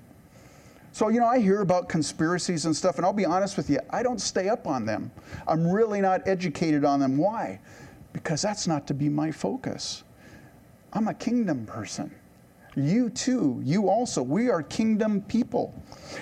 So, 0.94 1.10
you 1.10 1.20
know, 1.20 1.26
I 1.26 1.40
hear 1.40 1.62
about 1.62 1.90
conspiracies 1.90 2.66
and 2.68 2.76
stuff, 2.76 2.98
and 2.98 3.06
I'll 3.06 3.14
be 3.14 3.26
honest 3.26 3.58
with 3.58 3.68
you, 3.68 3.80
I 3.90 4.04
don't 4.04 4.22
stay 4.22 4.48
up 4.48 4.68
on 4.68 4.86
them. 4.86 5.12
I'm 5.48 5.68
really 5.68 6.00
not 6.02 6.28
educated 6.28 6.86
on 6.86 7.00
them. 7.00 7.18
Why? 7.18 7.60
Because 8.14 8.44
that's 8.44 8.68
not 8.68 8.86
to 8.88 8.94
be 8.94 9.10
my 9.10 9.32
focus. 9.32 10.04
I'm 10.94 11.08
a 11.08 11.14
kingdom 11.16 11.66
person. 11.66 12.12
You 12.76 13.10
too, 13.10 13.62
you 13.64 13.90
also. 13.90 14.24
We 14.24 14.50
are 14.50 14.64
kingdom 14.64 15.22
people. 15.22 15.74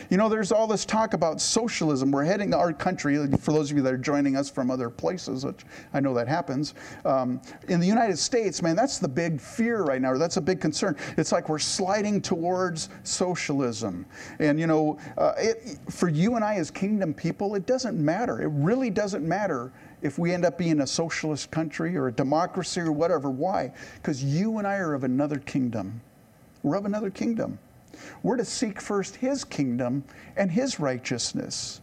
You 0.09 0.17
know, 0.17 0.27
there's 0.27 0.51
all 0.51 0.67
this 0.67 0.85
talk 0.85 1.13
about 1.13 1.39
socialism. 1.39 2.11
We're 2.11 2.25
heading 2.25 2.53
our 2.53 2.73
country, 2.73 3.15
for 3.37 3.53
those 3.53 3.71
of 3.71 3.77
you 3.77 3.83
that 3.83 3.93
are 3.93 3.97
joining 3.97 4.35
us 4.35 4.49
from 4.49 4.69
other 4.69 4.89
places, 4.89 5.45
which 5.45 5.61
I 5.93 5.99
know 5.99 6.13
that 6.13 6.27
happens. 6.27 6.73
Um, 7.05 7.41
in 7.69 7.79
the 7.79 7.87
United 7.87 8.17
States, 8.17 8.61
man, 8.61 8.75
that's 8.75 8.99
the 8.99 9.07
big 9.07 9.39
fear 9.39 9.83
right 9.83 10.01
now, 10.01 10.17
that's 10.17 10.37
a 10.37 10.41
big 10.41 10.59
concern. 10.59 10.97
It's 11.17 11.31
like 11.31 11.47
we're 11.49 11.59
sliding 11.59 12.21
towards 12.21 12.89
socialism. 13.03 14.05
And, 14.39 14.59
you 14.59 14.67
know, 14.67 14.97
uh, 15.17 15.33
it, 15.37 15.79
for 15.89 16.09
you 16.09 16.35
and 16.35 16.43
I 16.43 16.55
as 16.55 16.69
kingdom 16.69 17.13
people, 17.13 17.55
it 17.55 17.65
doesn't 17.65 17.97
matter. 17.97 18.41
It 18.41 18.49
really 18.51 18.89
doesn't 18.89 19.27
matter 19.27 19.71
if 20.01 20.17
we 20.17 20.33
end 20.33 20.45
up 20.45 20.57
being 20.57 20.81
a 20.81 20.87
socialist 20.87 21.51
country 21.51 21.95
or 21.95 22.07
a 22.07 22.11
democracy 22.11 22.81
or 22.81 22.91
whatever. 22.91 23.29
Why? 23.29 23.71
Because 23.95 24.23
you 24.23 24.57
and 24.57 24.67
I 24.67 24.75
are 24.75 24.93
of 24.93 25.03
another 25.03 25.37
kingdom. 25.37 26.01
We're 26.63 26.77
of 26.77 26.85
another 26.85 27.09
kingdom. 27.09 27.59
We're 28.23 28.37
to 28.37 28.45
seek 28.45 28.79
first 28.79 29.15
His 29.15 29.43
kingdom 29.43 30.03
and 30.37 30.51
His 30.51 30.79
righteousness. 30.79 31.81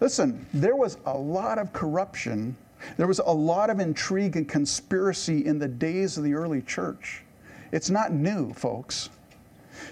Listen, 0.00 0.46
there 0.54 0.76
was 0.76 0.98
a 1.06 1.16
lot 1.16 1.58
of 1.58 1.72
corruption, 1.72 2.56
there 2.96 3.08
was 3.08 3.18
a 3.18 3.32
lot 3.32 3.70
of 3.70 3.80
intrigue 3.80 4.36
and 4.36 4.48
conspiracy 4.48 5.44
in 5.44 5.58
the 5.58 5.68
days 5.68 6.16
of 6.16 6.24
the 6.24 6.34
early 6.34 6.62
church. 6.62 7.24
It's 7.72 7.90
not 7.90 8.12
new, 8.12 8.52
folks. 8.52 9.10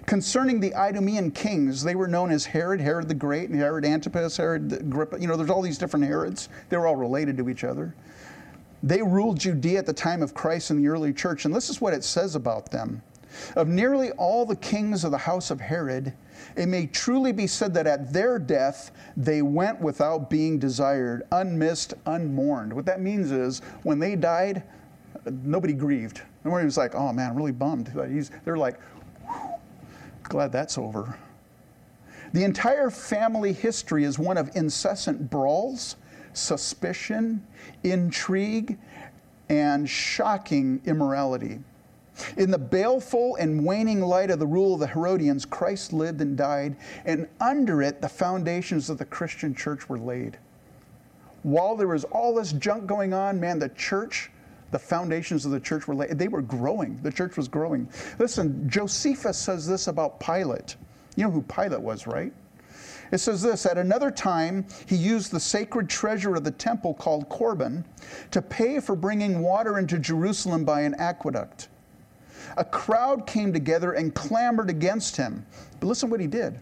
Concerning 0.07 0.61
the 0.61 0.75
Idumean 0.75 1.31
kings, 1.31 1.83
they 1.83 1.95
were 1.95 2.09
known 2.09 2.31
as 2.31 2.45
Herod, 2.45 2.81
Herod 2.81 3.09
the 3.09 3.15
Great, 3.15 3.51
and 3.51 3.59
Herod 3.59 3.85
Antipas, 3.85 4.37
Herod 4.37 4.73
Agrippa. 4.73 5.21
You 5.21 5.27
know, 5.27 5.37
there's 5.37 5.51
all 5.51 5.63
these 5.63 5.79
different 5.79 6.07
Herods. 6.07 6.49
They 6.69 6.77
were 6.77 6.87
all 6.87 6.97
related 6.97 7.37
to 7.39 7.49
each 7.49 7.65
other. 7.65 7.95
They 8.83 9.03
ruled 9.03 9.39
Judea 9.39 9.79
at 9.79 9.87
the 9.87 9.93
time 9.93 10.23
of 10.23 10.35
Christ 10.35 10.71
in 10.71 10.81
the 10.81 10.89
early 10.89 11.13
church, 11.13 11.45
and 11.45 11.55
this 11.55 11.71
is 11.71 11.81
what 11.81 11.95
it 11.95 12.05
says 12.05 12.35
about 12.35 12.71
them. 12.71 13.03
Of 13.55 13.69
nearly 13.69 14.11
all 14.13 14.47
the 14.47 14.57
kings 14.57 15.05
of 15.05 15.11
the 15.11 15.19
house 15.19 15.51
of 15.51 15.61
Herod, 15.61 16.13
it 16.57 16.67
may 16.67 16.87
truly 16.87 17.33
be 17.33 17.47
said 17.47 17.75
that 17.75 17.87
at 17.87 18.13
their 18.13 18.39
death 18.39 18.91
they 19.17 19.43
went 19.43 19.81
without 19.81 20.31
being 20.31 20.59
desired, 20.59 21.23
unmissed, 21.33 21.95
unmourned. 22.07 22.73
What 22.73 22.87
that 22.87 23.01
means 23.01 23.31
is 23.31 23.61
when 23.83 23.99
they 23.99 24.17
died, 24.17 24.63
nobody 25.27 25.73
grieved. 25.73 26.23
Nobody 26.45 26.65
was 26.65 26.77
like, 26.77 26.95
oh 26.95 27.13
man, 27.13 27.31
I'm 27.31 27.37
really 27.37 27.53
bummed. 27.53 27.89
They're 28.45 28.57
like, 28.57 28.79
glad 30.23 30.53
that's 30.53 30.79
over. 30.79 31.19
The 32.33 32.45
entire 32.45 32.91
family 32.91 33.53
history 33.53 34.05
is 34.05 34.19
one 34.19 34.37
of 34.37 34.55
incessant 34.57 35.31
brawls, 35.31 35.97
suspicion, 36.33 37.47
intrigue, 37.83 38.79
and 39.49 39.89
shocking 39.89 40.81
immorality. 40.85 41.61
In 42.37 42.51
the 42.51 42.59
baleful 42.59 43.37
and 43.37 43.65
waning 43.65 44.01
light 44.01 44.31
of 44.31 44.39
the 44.39 44.47
rule 44.47 44.75
of 44.75 44.81
the 44.81 44.87
Herodians, 44.87 45.45
Christ 45.45 45.93
lived 45.93 46.21
and 46.21 46.37
died, 46.37 46.77
and 47.05 47.29
under 47.41 47.83
it, 47.83 48.01
the 48.01 48.09
foundations 48.09 48.91
of 48.91 48.99
the 48.99 49.05
Christian 49.05 49.55
church 49.55 49.89
were 49.89 49.99
laid. 49.99 50.39
While 51.43 51.77
there 51.77 51.89
was 51.89 52.05
all 52.05 52.35
this 52.35 52.53
junk 52.53 52.87
going 52.87 53.13
on, 53.13 53.39
man, 53.39 53.59
the 53.59 53.69
church, 53.71 54.31
the 54.73 54.79
foundations 54.79 55.45
of 55.45 55.53
the 55.53 55.61
church 55.61 55.87
were 55.87 55.95
laid. 55.95 56.19
They 56.19 56.29
were 56.29 56.43
growing. 56.43 56.99
The 57.03 57.13
church 57.13 57.37
was 57.37 57.49
growing. 57.49 57.89
Listen, 58.19 58.69
Josephus 58.69 59.39
says 59.39 59.67
this 59.67 59.87
about 59.87 60.19
Pilate. 60.19 60.77
You 61.15 61.25
know 61.25 61.31
who 61.31 61.43
Pilate 61.43 61.81
was, 61.81 62.07
right? 62.07 62.33
It 63.13 63.19
says 63.19 63.43
this 63.43 63.67
At 63.67 63.79
another 63.79 64.11
time, 64.11 64.67
he 64.87 64.97
used 64.97 65.31
the 65.31 65.41
sacred 65.41 65.89
treasure 65.89 66.35
of 66.35 66.45
the 66.45 66.51
temple 66.51 66.95
called 66.95 67.29
Corban 67.29 67.85
to 68.33 68.43
pay 68.43 68.81
for 68.81 68.97
bringing 68.97 69.41
water 69.41 69.79
into 69.79 69.99
Jerusalem 69.99 70.65
by 70.65 70.81
an 70.81 70.95
aqueduct 70.99 71.69
a 72.57 72.65
crowd 72.65 73.27
came 73.27 73.53
together 73.53 73.93
and 73.93 74.15
clamored 74.15 74.71
against 74.71 75.17
him. 75.17 75.45
But 75.81 75.87
listen 75.87 76.11
what 76.11 76.21
he 76.21 76.27
did. 76.27 76.59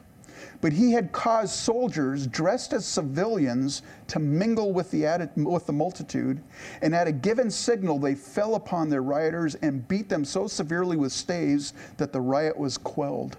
But 0.60 0.72
he 0.72 0.92
had 0.92 1.12
caused 1.12 1.54
soldiers 1.54 2.26
dressed 2.26 2.72
as 2.72 2.84
civilians 2.84 3.82
to 4.08 4.18
mingle 4.18 4.72
with 4.72 4.90
the, 4.90 5.30
with 5.36 5.66
the 5.66 5.72
multitude, 5.72 6.42
and 6.82 6.94
at 6.94 7.06
a 7.06 7.12
given 7.12 7.50
signal, 7.50 7.98
they 7.98 8.14
fell 8.14 8.54
upon 8.54 8.88
their 8.88 9.02
rioters 9.02 9.54
and 9.56 9.86
beat 9.88 10.08
them 10.08 10.24
so 10.24 10.46
severely 10.46 10.96
with 10.96 11.12
staves 11.12 11.74
that 11.96 12.12
the 12.12 12.20
riot 12.20 12.56
was 12.56 12.78
quelled. 12.78 13.36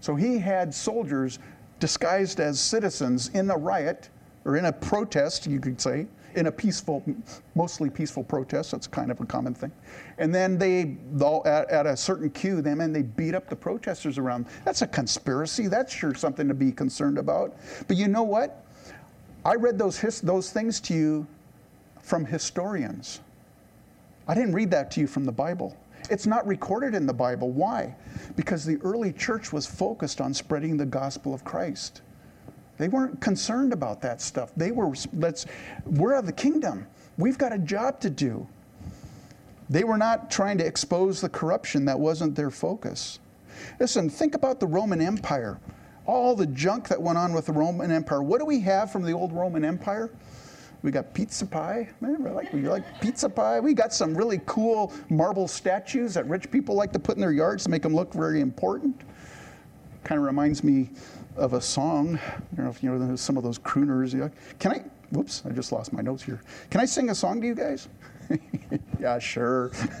So 0.00 0.14
he 0.14 0.38
had 0.38 0.74
soldiers 0.74 1.38
disguised 1.80 2.40
as 2.40 2.60
citizens 2.60 3.28
in 3.28 3.50
a 3.50 3.56
riot, 3.56 4.10
or 4.44 4.56
in 4.56 4.66
a 4.66 4.72
protest, 4.72 5.46
you 5.46 5.60
could 5.60 5.80
say, 5.80 6.06
in 6.36 6.46
a 6.46 6.52
peaceful, 6.52 7.02
mostly 7.54 7.90
peaceful 7.90 8.22
protest. 8.22 8.70
That's 8.70 8.86
kind 8.86 9.10
of 9.10 9.20
a 9.20 9.26
common 9.26 9.54
thing. 9.54 9.72
And 10.18 10.34
then 10.34 10.58
they, 10.58 10.96
at, 11.46 11.70
at 11.70 11.86
a 11.86 11.96
certain 11.96 12.30
queue, 12.30 12.62
they, 12.62 12.74
man, 12.74 12.92
they 12.92 13.02
beat 13.02 13.34
up 13.34 13.48
the 13.48 13.56
protesters 13.56 14.18
around. 14.18 14.46
That's 14.64 14.82
a 14.82 14.86
conspiracy. 14.86 15.66
That's 15.66 15.92
sure 15.92 16.14
something 16.14 16.46
to 16.46 16.54
be 16.54 16.70
concerned 16.70 17.18
about. 17.18 17.56
But 17.88 17.96
you 17.96 18.06
know 18.06 18.22
what? 18.22 18.64
I 19.44 19.54
read 19.54 19.78
those, 19.78 19.98
his, 19.98 20.20
those 20.20 20.50
things 20.50 20.80
to 20.82 20.94
you 20.94 21.26
from 22.02 22.24
historians. 22.24 23.20
I 24.28 24.34
didn't 24.34 24.52
read 24.52 24.70
that 24.72 24.90
to 24.92 25.00
you 25.00 25.06
from 25.06 25.24
the 25.24 25.32
Bible. 25.32 25.76
It's 26.10 26.26
not 26.26 26.46
recorded 26.46 26.94
in 26.94 27.06
the 27.06 27.14
Bible. 27.14 27.50
Why? 27.50 27.94
Because 28.36 28.64
the 28.64 28.76
early 28.82 29.12
church 29.12 29.52
was 29.52 29.66
focused 29.66 30.20
on 30.20 30.34
spreading 30.34 30.76
the 30.76 30.86
gospel 30.86 31.32
of 31.32 31.44
Christ. 31.44 32.02
They 32.78 32.88
weren't 32.88 33.20
concerned 33.20 33.72
about 33.72 34.00
that 34.02 34.20
stuff. 34.20 34.52
They 34.56 34.70
were, 34.70 34.92
let's, 35.14 35.46
we're 35.86 36.14
of 36.14 36.26
the 36.26 36.32
kingdom. 36.32 36.86
We've 37.18 37.38
got 37.38 37.52
a 37.52 37.58
job 37.58 38.00
to 38.00 38.10
do. 38.10 38.46
They 39.68 39.84
were 39.84 39.98
not 39.98 40.30
trying 40.30 40.58
to 40.58 40.66
expose 40.66 41.20
the 41.20 41.28
corruption, 41.28 41.86
that 41.86 41.98
wasn't 41.98 42.36
their 42.36 42.50
focus. 42.50 43.18
Listen, 43.80 44.08
think 44.08 44.34
about 44.34 44.60
the 44.60 44.66
Roman 44.66 45.00
Empire. 45.00 45.58
All 46.04 46.36
the 46.36 46.46
junk 46.46 46.88
that 46.88 47.00
went 47.00 47.18
on 47.18 47.32
with 47.32 47.46
the 47.46 47.52
Roman 47.52 47.90
Empire. 47.90 48.22
What 48.22 48.38
do 48.38 48.44
we 48.44 48.60
have 48.60 48.92
from 48.92 49.02
the 49.02 49.12
old 49.12 49.32
Roman 49.32 49.64
Empire? 49.64 50.10
We 50.82 50.92
got 50.92 51.12
pizza 51.14 51.44
pie. 51.44 51.88
Man, 52.00 52.22
we 52.22 52.30
like, 52.30 52.52
we 52.52 52.60
like 52.60 53.00
pizza 53.00 53.28
pie. 53.28 53.58
We 53.58 53.74
got 53.74 53.92
some 53.92 54.16
really 54.16 54.40
cool 54.46 54.92
marble 55.08 55.48
statues 55.48 56.14
that 56.14 56.28
rich 56.28 56.48
people 56.50 56.76
like 56.76 56.92
to 56.92 57.00
put 57.00 57.16
in 57.16 57.20
their 57.20 57.32
yards 57.32 57.64
to 57.64 57.70
make 57.70 57.82
them 57.82 57.94
look 57.94 58.12
very 58.12 58.40
important. 58.40 59.00
Kind 60.04 60.20
of 60.20 60.24
reminds 60.24 60.62
me 60.62 60.90
of 61.36 61.52
a 61.52 61.60
song. 61.60 62.18
I 62.18 62.56
don't 62.56 62.64
know 62.64 62.70
if 62.70 62.82
you 62.82 62.90
know 62.90 63.16
some 63.16 63.36
of 63.36 63.42
those 63.42 63.58
crooners. 63.58 64.12
Can 64.58 64.72
I? 64.72 64.84
Whoops, 65.10 65.42
I 65.46 65.50
just 65.50 65.70
lost 65.70 65.92
my 65.92 66.02
notes 66.02 66.22
here. 66.22 66.40
Can 66.70 66.80
I 66.80 66.84
sing 66.84 67.10
a 67.10 67.14
song 67.14 67.40
to 67.40 67.46
you 67.46 67.54
guys? 67.54 67.88
yeah, 69.00 69.18
sure. 69.18 69.70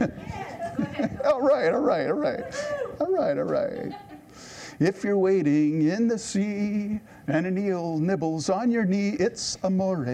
all 1.24 1.40
right, 1.40 1.72
all 1.72 1.80
right, 1.80 2.08
all 2.08 2.14
right. 2.14 2.44
All 3.00 3.12
right, 3.12 3.38
all 3.38 3.44
right. 3.44 3.92
If 4.78 5.04
you're 5.04 5.18
waiting 5.18 5.88
in 5.88 6.08
the 6.08 6.18
sea 6.18 7.00
and 7.28 7.46
an 7.46 7.56
eel 7.56 7.98
nibbles 7.98 8.50
on 8.50 8.70
your 8.70 8.84
knee, 8.84 9.10
it's 9.10 9.56
amore. 9.62 10.06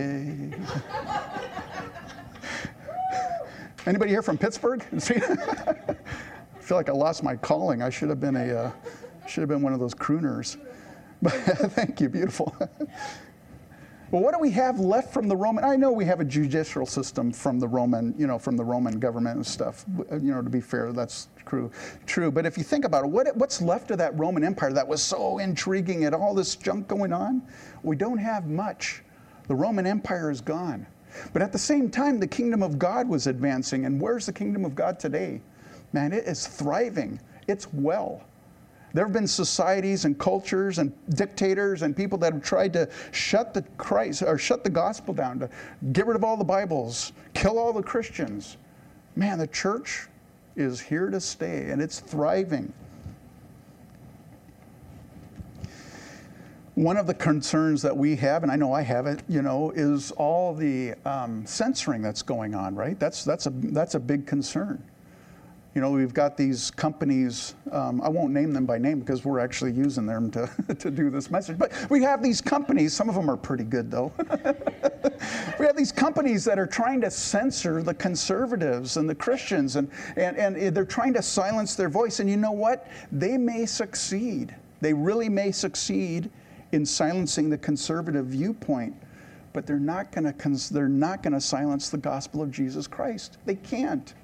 Anybody 3.86 4.10
here 4.12 4.22
from 4.22 4.38
Pittsburgh? 4.38 4.84
I 4.92 4.98
feel 6.60 6.76
like 6.76 6.88
I 6.88 6.92
lost 6.92 7.24
my 7.24 7.34
calling. 7.34 7.82
I 7.82 7.90
should 7.90 8.08
have 8.10 8.20
been 8.20 8.36
a, 8.36 8.54
uh, 8.54 8.70
should 9.26 9.40
have 9.40 9.48
been 9.48 9.62
one 9.62 9.72
of 9.72 9.80
those 9.80 9.94
crooners. 9.94 10.58
Thank 11.28 12.00
you, 12.00 12.08
beautiful. 12.08 12.52
well, 14.10 14.22
what 14.22 14.34
do 14.34 14.40
we 14.40 14.50
have 14.50 14.80
left 14.80 15.12
from 15.12 15.28
the 15.28 15.36
Roman? 15.36 15.62
I 15.62 15.76
know 15.76 15.92
we 15.92 16.04
have 16.04 16.18
a 16.18 16.24
judicial 16.24 16.84
system 16.84 17.32
from 17.32 17.60
the 17.60 17.68
Roman, 17.68 18.12
you 18.18 18.26
know, 18.26 18.40
from 18.40 18.56
the 18.56 18.64
Roman 18.64 18.98
government 18.98 19.36
and 19.36 19.46
stuff. 19.46 19.84
You 20.10 20.32
know, 20.32 20.42
to 20.42 20.50
be 20.50 20.60
fair, 20.60 20.92
that's 20.92 21.28
true. 21.46 21.70
True, 22.06 22.32
but 22.32 22.44
if 22.44 22.58
you 22.58 22.64
think 22.64 22.84
about 22.84 23.04
it, 23.04 23.10
what, 23.10 23.36
what's 23.36 23.62
left 23.62 23.92
of 23.92 23.98
that 23.98 24.18
Roman 24.18 24.42
Empire 24.42 24.72
that 24.72 24.86
was 24.86 25.00
so 25.00 25.38
intriguing 25.38 26.06
and 26.06 26.14
all 26.14 26.34
this 26.34 26.56
junk 26.56 26.88
going 26.88 27.12
on? 27.12 27.42
We 27.84 27.94
don't 27.94 28.18
have 28.18 28.48
much. 28.48 29.04
The 29.46 29.54
Roman 29.54 29.86
Empire 29.86 30.28
is 30.28 30.40
gone. 30.40 30.86
But 31.32 31.42
at 31.42 31.52
the 31.52 31.58
same 31.58 31.88
time, 31.88 32.18
the 32.18 32.26
kingdom 32.26 32.64
of 32.64 32.80
God 32.80 33.08
was 33.08 33.28
advancing. 33.28 33.86
And 33.86 34.00
where's 34.00 34.26
the 34.26 34.32
kingdom 34.32 34.64
of 34.64 34.74
God 34.74 34.98
today? 34.98 35.40
Man, 35.92 36.12
it 36.12 36.24
is 36.24 36.48
thriving. 36.48 37.20
It's 37.46 37.72
well. 37.72 38.24
There 38.94 39.04
have 39.04 39.12
been 39.12 39.26
societies 39.26 40.04
and 40.04 40.18
cultures 40.18 40.78
and 40.78 40.92
dictators 41.10 41.82
and 41.82 41.96
people 41.96 42.18
that 42.18 42.32
have 42.32 42.42
tried 42.42 42.72
to 42.74 42.88
shut 43.10 43.54
the 43.54 43.62
Christ 43.78 44.22
or 44.22 44.36
shut 44.38 44.64
the 44.64 44.70
gospel 44.70 45.14
down, 45.14 45.38
to 45.40 45.48
get 45.92 46.06
rid 46.06 46.16
of 46.16 46.24
all 46.24 46.36
the 46.36 46.44
Bibles, 46.44 47.12
kill 47.34 47.58
all 47.58 47.72
the 47.72 47.82
Christians. 47.82 48.58
Man, 49.16 49.38
the 49.38 49.46
church 49.46 50.08
is 50.56 50.80
here 50.80 51.10
to 51.10 51.20
stay 51.20 51.70
and 51.70 51.80
it's 51.80 52.00
thriving. 52.00 52.72
One 56.74 56.96
of 56.96 57.06
the 57.06 57.14
concerns 57.14 57.82
that 57.82 57.94
we 57.94 58.16
have, 58.16 58.42
and 58.42 58.50
I 58.50 58.56
know 58.56 58.72
I 58.72 58.80
have 58.80 59.06
it, 59.06 59.22
you 59.28 59.42
know, 59.42 59.72
is 59.72 60.10
all 60.12 60.54
the 60.54 60.94
um, 61.04 61.44
censoring 61.44 62.00
that's 62.00 62.22
going 62.22 62.54
on. 62.54 62.74
Right? 62.74 62.98
That's 62.98 63.24
that's 63.24 63.46
a 63.46 63.50
that's 63.50 63.94
a 63.94 64.00
big 64.00 64.26
concern. 64.26 64.82
You 65.74 65.80
know, 65.80 65.90
we've 65.90 66.12
got 66.12 66.36
these 66.36 66.70
companies, 66.70 67.54
um, 67.70 68.02
I 68.02 68.08
won't 68.10 68.34
name 68.34 68.52
them 68.52 68.66
by 68.66 68.76
name 68.76 69.00
because 69.00 69.24
we're 69.24 69.38
actually 69.38 69.72
using 69.72 70.04
them 70.04 70.30
to, 70.32 70.50
to 70.78 70.90
do 70.90 71.08
this 71.08 71.30
message, 71.30 71.56
but 71.56 71.72
we 71.88 72.02
have 72.02 72.22
these 72.22 72.42
companies, 72.42 72.92
some 72.92 73.08
of 73.08 73.14
them 73.14 73.30
are 73.30 73.38
pretty 73.38 73.64
good 73.64 73.90
though. 73.90 74.12
we 75.58 75.64
have 75.64 75.76
these 75.76 75.90
companies 75.90 76.44
that 76.44 76.58
are 76.58 76.66
trying 76.66 77.00
to 77.00 77.10
censor 77.10 77.82
the 77.82 77.94
conservatives 77.94 78.98
and 78.98 79.08
the 79.08 79.14
Christians, 79.14 79.76
and, 79.76 79.90
and, 80.16 80.36
and 80.36 80.76
they're 80.76 80.84
trying 80.84 81.14
to 81.14 81.22
silence 81.22 81.74
their 81.74 81.88
voice. 81.88 82.20
And 82.20 82.28
you 82.28 82.36
know 82.36 82.52
what? 82.52 82.86
They 83.10 83.38
may 83.38 83.64
succeed. 83.64 84.54
They 84.82 84.92
really 84.92 85.30
may 85.30 85.52
succeed 85.52 86.30
in 86.72 86.84
silencing 86.84 87.48
the 87.48 87.58
conservative 87.58 88.26
viewpoint 88.26 88.94
but 89.54 89.66
they're 89.66 89.78
not 89.78 90.10
going 90.12 90.32
to 90.32 90.72
they're 90.72 90.88
not 90.88 91.22
going 91.22 91.34
to 91.34 91.40
silence 91.40 91.90
the 91.90 91.98
gospel 91.98 92.40
of 92.40 92.50
Jesus 92.50 92.86
Christ. 92.86 93.36
They 93.44 93.56
can't. 93.56 94.14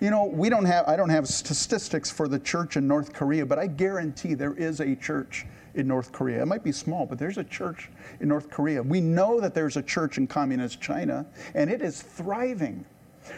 You 0.00 0.08
know, 0.08 0.24
we 0.24 0.48
don't 0.48 0.64
have, 0.64 0.88
I 0.88 0.96
don't 0.96 1.10
have 1.10 1.28
statistics 1.28 2.10
for 2.10 2.26
the 2.26 2.38
church 2.38 2.78
in 2.78 2.88
North 2.88 3.12
Korea, 3.12 3.44
but 3.44 3.58
I 3.58 3.66
guarantee 3.66 4.32
there 4.32 4.54
is 4.54 4.80
a 4.80 4.96
church 4.96 5.44
in 5.74 5.86
North 5.86 6.10
Korea. 6.10 6.40
It 6.40 6.46
might 6.46 6.64
be 6.64 6.72
small, 6.72 7.04
but 7.04 7.18
there's 7.18 7.36
a 7.36 7.44
church 7.44 7.90
in 8.20 8.28
North 8.28 8.50
Korea. 8.50 8.82
We 8.82 9.02
know 9.02 9.40
that 9.40 9.54
there's 9.54 9.76
a 9.76 9.82
church 9.82 10.16
in 10.16 10.26
communist 10.26 10.80
China, 10.80 11.26
and 11.54 11.70
it 11.70 11.82
is 11.82 12.00
thriving. 12.00 12.86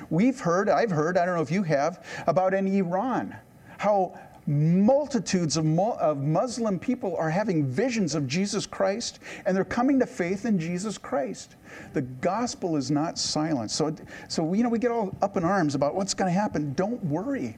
We've 0.08 0.38
heard, 0.38 0.68
I've 0.68 0.92
heard, 0.92 1.18
I 1.18 1.26
don't 1.26 1.34
know 1.34 1.42
if 1.42 1.50
you 1.50 1.64
have, 1.64 2.06
about 2.28 2.54
in 2.54 2.68
Iran, 2.68 3.36
how 3.78 4.16
multitudes 4.46 5.56
of, 5.56 5.78
of 5.78 6.18
Muslim 6.18 6.78
people 6.78 7.16
are 7.16 7.30
having 7.30 7.64
visions 7.64 8.14
of 8.14 8.26
Jesus 8.26 8.66
Christ 8.66 9.20
and 9.46 9.56
they're 9.56 9.64
coming 9.64 9.98
to 10.00 10.06
faith 10.06 10.44
in 10.44 10.58
Jesus 10.58 10.98
Christ. 10.98 11.56
The 11.92 12.02
gospel 12.02 12.76
is 12.76 12.90
not 12.90 13.18
silent. 13.18 13.70
So, 13.70 13.94
so 14.28 14.52
you 14.52 14.62
know, 14.62 14.68
we 14.68 14.78
get 14.78 14.90
all 14.90 15.14
up 15.22 15.36
in 15.36 15.44
arms 15.44 15.74
about 15.74 15.94
what's 15.94 16.14
going 16.14 16.32
to 16.32 16.38
happen. 16.38 16.74
Don't 16.74 17.02
worry. 17.04 17.56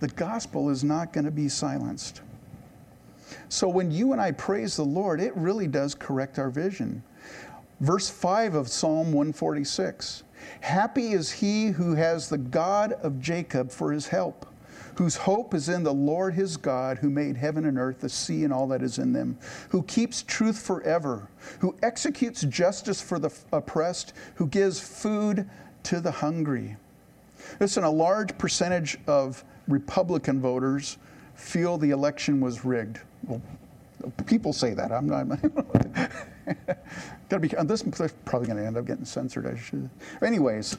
The 0.00 0.08
gospel 0.08 0.70
is 0.70 0.84
not 0.84 1.12
going 1.12 1.24
to 1.24 1.30
be 1.30 1.48
silenced. 1.48 2.22
So 3.48 3.68
when 3.68 3.90
you 3.90 4.12
and 4.12 4.20
I 4.20 4.32
praise 4.32 4.76
the 4.76 4.84
Lord, 4.84 5.20
it 5.20 5.36
really 5.36 5.66
does 5.66 5.94
correct 5.94 6.38
our 6.38 6.50
vision. 6.50 7.02
Verse 7.80 8.08
5 8.08 8.54
of 8.54 8.68
Psalm 8.68 9.12
146 9.12 10.24
Happy 10.60 11.12
is 11.12 11.30
he 11.30 11.68
who 11.68 11.94
has 11.94 12.28
the 12.28 12.38
God 12.38 12.92
of 12.94 13.20
Jacob 13.20 13.70
for 13.70 13.92
his 13.92 14.08
help 14.08 14.51
whose 14.96 15.16
hope 15.16 15.54
is 15.54 15.68
in 15.68 15.82
the 15.82 15.92
Lord 15.92 16.34
his 16.34 16.56
God, 16.56 16.98
who 16.98 17.10
made 17.10 17.36
heaven 17.36 17.64
and 17.64 17.78
earth, 17.78 18.00
the 18.00 18.08
sea, 18.08 18.44
and 18.44 18.52
all 18.52 18.66
that 18.68 18.82
is 18.82 18.98
in 18.98 19.12
them, 19.12 19.38
who 19.70 19.82
keeps 19.84 20.22
truth 20.22 20.60
forever, 20.60 21.28
who 21.60 21.74
executes 21.82 22.42
justice 22.42 23.00
for 23.00 23.18
the 23.18 23.30
oppressed, 23.52 24.12
who 24.34 24.46
gives 24.46 24.80
food 24.80 25.48
to 25.84 26.00
the 26.00 26.10
hungry. 26.10 26.76
Listen, 27.60 27.84
a 27.84 27.90
large 27.90 28.36
percentage 28.38 28.98
of 29.06 29.44
Republican 29.68 30.40
voters 30.40 30.98
feel 31.34 31.78
the 31.78 31.90
election 31.90 32.40
was 32.40 32.64
rigged. 32.64 33.00
Well, 33.26 33.40
people 34.26 34.52
say 34.52 34.74
that. 34.74 34.92
I'm 34.92 35.06
not. 35.06 35.28
Gotta 37.28 37.40
be. 37.40 37.48
This 37.64 37.82
is 37.82 38.12
probably 38.24 38.46
going 38.46 38.58
to 38.58 38.66
end 38.66 38.76
up 38.76 38.84
getting 38.84 39.04
censored. 39.04 39.46
I 39.46 39.56
should. 39.56 39.88
Anyways, 40.22 40.76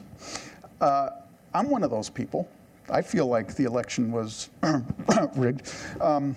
uh, 0.80 1.10
I'm 1.52 1.70
one 1.70 1.82
of 1.82 1.90
those 1.90 2.10
people. 2.10 2.48
I 2.90 3.02
feel 3.02 3.26
like 3.26 3.54
the 3.54 3.64
election 3.64 4.12
was 4.12 4.50
rigged. 5.36 5.72
Um, 6.00 6.36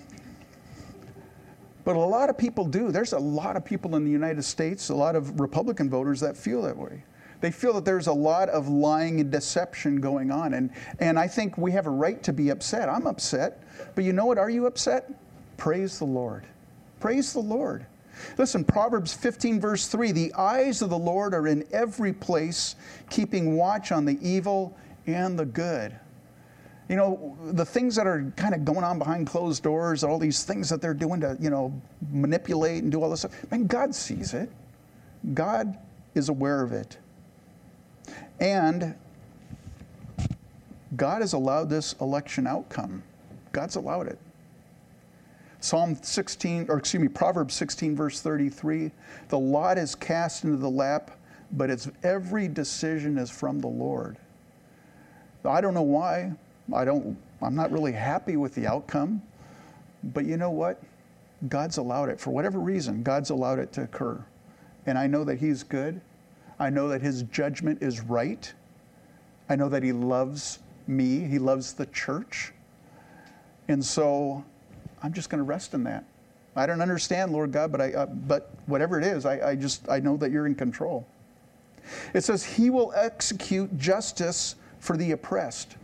but 1.84 1.96
a 1.96 2.00
lot 2.00 2.30
of 2.30 2.38
people 2.38 2.66
do. 2.66 2.92
There's 2.92 3.14
a 3.14 3.20
lot 3.20 3.56
of 3.56 3.64
people 3.64 3.96
in 3.96 4.04
the 4.04 4.12
United 4.12 4.44
States, 4.44 4.90
a 4.90 4.96
lot 4.96 5.16
of 5.16 5.40
Republican 5.40 5.90
voters 5.90 6.20
that 6.22 6.36
feel 6.36 6.62
that 6.64 6.76
way. 6.76 7.04
They 7.40 7.52
feel 7.52 7.74
that 7.74 7.86
there's 7.86 8.08
a 8.08 8.14
lot 8.14 8.50
of 8.50 8.68
lying 8.68 9.20
and 9.20 9.32
deception 9.32 10.02
going 10.02 10.32
on. 10.32 10.56
And, 10.56 10.72
and 11.00 11.20
I 11.20 11.28
think 11.28 11.58
we 11.58 11.72
have 11.74 11.86
a 11.86 11.92
right 11.92 12.22
to 12.24 12.34
be 12.34 12.50
upset. 12.50 12.90
I'm 12.90 13.06
upset. 13.08 13.64
But 13.94 14.04
you 14.04 14.12
know 14.12 14.26
what? 14.26 14.38
Are 14.38 14.50
you 14.50 14.66
upset? 14.66 15.12
Praise 15.56 16.00
the 16.00 16.06
Lord. 16.06 16.46
Praise 17.00 17.32
the 17.32 17.40
Lord. 17.40 17.86
Listen, 18.38 18.64
Proverbs 18.64 19.14
15, 19.14 19.62
verse 19.62 19.88
3 19.88 20.12
The 20.12 20.34
eyes 20.34 20.82
of 20.82 20.90
the 20.90 20.98
Lord 20.98 21.36
are 21.36 21.48
in 21.48 21.64
every 21.72 22.12
place, 22.12 22.76
keeping 23.10 23.56
watch 23.56 23.92
on 23.92 24.06
the 24.06 24.18
evil 24.28 24.76
and 25.06 25.38
the 25.38 25.46
good 25.46 25.94
you 26.90 26.96
know, 26.96 27.38
the 27.52 27.66
things 27.66 27.96
that 27.96 28.08
are 28.08 28.32
kind 28.38 28.54
of 28.56 28.64
going 28.64 28.84
on 28.84 28.98
behind 28.98 29.28
closed 29.28 29.62
doors, 29.62 30.04
all 30.04 30.18
these 30.18 30.44
things 30.44 30.70
that 30.70 30.82
they're 30.82 30.94
doing 30.94 31.20
to, 31.22 31.38
you 31.40 31.50
know, 31.50 31.74
manipulate 32.12 32.84
and 32.84 32.92
do 32.92 33.04
all 33.04 33.10
this 33.10 33.22
stuff. 33.22 33.52
Man, 33.52 33.68
God 33.68 33.94
sees 33.94 34.34
it. 34.34 34.50
God 35.34 35.78
is 36.16 36.30
aware 36.30 36.62
of 36.62 36.72
it. 36.72 36.98
And 38.40 38.96
God 40.96 41.22
has 41.22 41.34
allowed 41.34 41.70
this 41.70 41.94
election 42.00 42.48
outcome. 42.48 43.04
God's 43.52 43.76
allowed 43.76 44.08
it. 44.08 44.20
Psalm 45.60 45.98
16, 46.02 46.68
or 46.70 46.78
excuse 46.78 47.02
me, 47.02 47.10
Proverbs 47.10 47.54
16, 47.56 47.96
verse 47.96 48.22
33 48.22 48.92
the 49.30 49.40
lot 49.40 49.78
is 49.78 49.96
cast 49.96 50.46
into 50.46 50.56
the 50.58 50.70
lap, 50.70 51.12
but 51.52 51.70
it's 51.70 51.90
every 52.04 52.48
decision 52.48 53.18
is 53.18 53.30
from 53.30 53.60
the 53.60 53.68
Lord. 53.68 54.18
I 55.44 55.62
don't 55.62 55.74
know 55.74 55.82
why. 55.82 56.34
I 56.74 56.86
don't 56.86 57.18
I'm 57.42 57.56
not 57.56 57.72
really 57.72 57.92
happy 57.92 58.36
with 58.36 58.56
the 58.56 58.68
outcome. 58.68 59.22
But 60.04 60.26
you 60.26 60.38
know 60.38 60.52
what? 60.52 60.82
God's 61.50 61.78
allowed 61.78 62.10
it 62.10 62.20
for 62.20 62.32
whatever 62.32 62.60
reason. 62.60 63.04
God's 63.04 63.30
allowed 63.30 63.60
it 63.60 63.72
to 63.74 63.84
occur. 63.84 64.24
And 64.86 64.98
I 64.98 65.08
know 65.08 65.24
that 65.24 65.38
he's 65.38 65.64
good. 65.64 66.02
I 66.60 66.70
know 66.70 66.88
that 66.90 67.02
his 67.02 67.24
judgment 67.24 67.84
is 67.84 68.02
right. 68.02 68.52
I 69.50 69.56
know 69.56 69.70
that 69.70 69.84
he 69.84 69.92
loves 69.92 70.60
me. 70.88 71.20
He 71.20 71.38
loves 71.38 71.74
the 71.74 71.86
church. 71.88 72.54
And 73.68 73.84
so 73.84 74.44
I'm 75.04 75.14
just 75.14 75.30
going 75.30 75.40
to 75.40 75.44
rest 75.44 75.74
in 75.74 75.84
that. 75.84 76.06
I 76.56 76.66
don't 76.66 76.82
understand, 76.82 77.32
Lord 77.32 77.52
God, 77.52 77.72
but 77.72 77.82
I, 77.82 77.94
uh, 77.94 78.06
but 78.08 78.50
whatever 78.66 79.00
it 79.00 79.06
is, 79.06 79.26
I, 79.26 79.50
I 79.50 79.56
just 79.56 79.88
I 79.90 80.00
know 80.00 80.18
that 80.18 80.32
you're 80.32 80.48
in 80.48 80.56
control. 80.56 81.06
It 82.16 82.24
says 82.24 82.44
he 82.44 82.72
will 82.72 82.92
execute 82.96 83.78
justice 83.78 84.56
for 84.80 84.98
the 84.98 85.12
oppressed. 85.12 85.78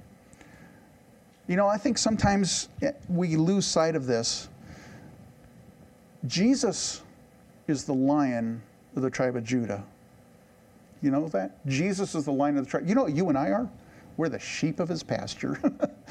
You 1.47 1.57
know, 1.57 1.67
I 1.67 1.77
think 1.77 1.97
sometimes 1.97 2.69
we 3.09 3.35
lose 3.35 3.65
sight 3.65 3.95
of 3.95 4.05
this. 4.05 4.47
Jesus 6.25 7.03
is 7.67 7.83
the 7.83 7.93
lion 7.93 8.61
of 8.95 9.01
the 9.01 9.09
tribe 9.09 9.35
of 9.35 9.43
Judah. 9.43 9.83
You 11.01 11.11
know 11.11 11.27
that? 11.29 11.65
Jesus 11.67 12.15
is 12.15 12.25
the 12.25 12.31
lion 12.31 12.57
of 12.57 12.63
the 12.63 12.71
tribe. 12.71 12.87
You 12.87 12.95
know 12.95 13.03
what 13.03 13.13
you 13.13 13.27
and 13.27 13.37
I 13.37 13.49
are? 13.49 13.69
We're 14.15 14.29
the 14.29 14.39
sheep 14.39 14.79
of 14.79 14.87
his 14.87 15.03
pasture. 15.03 15.59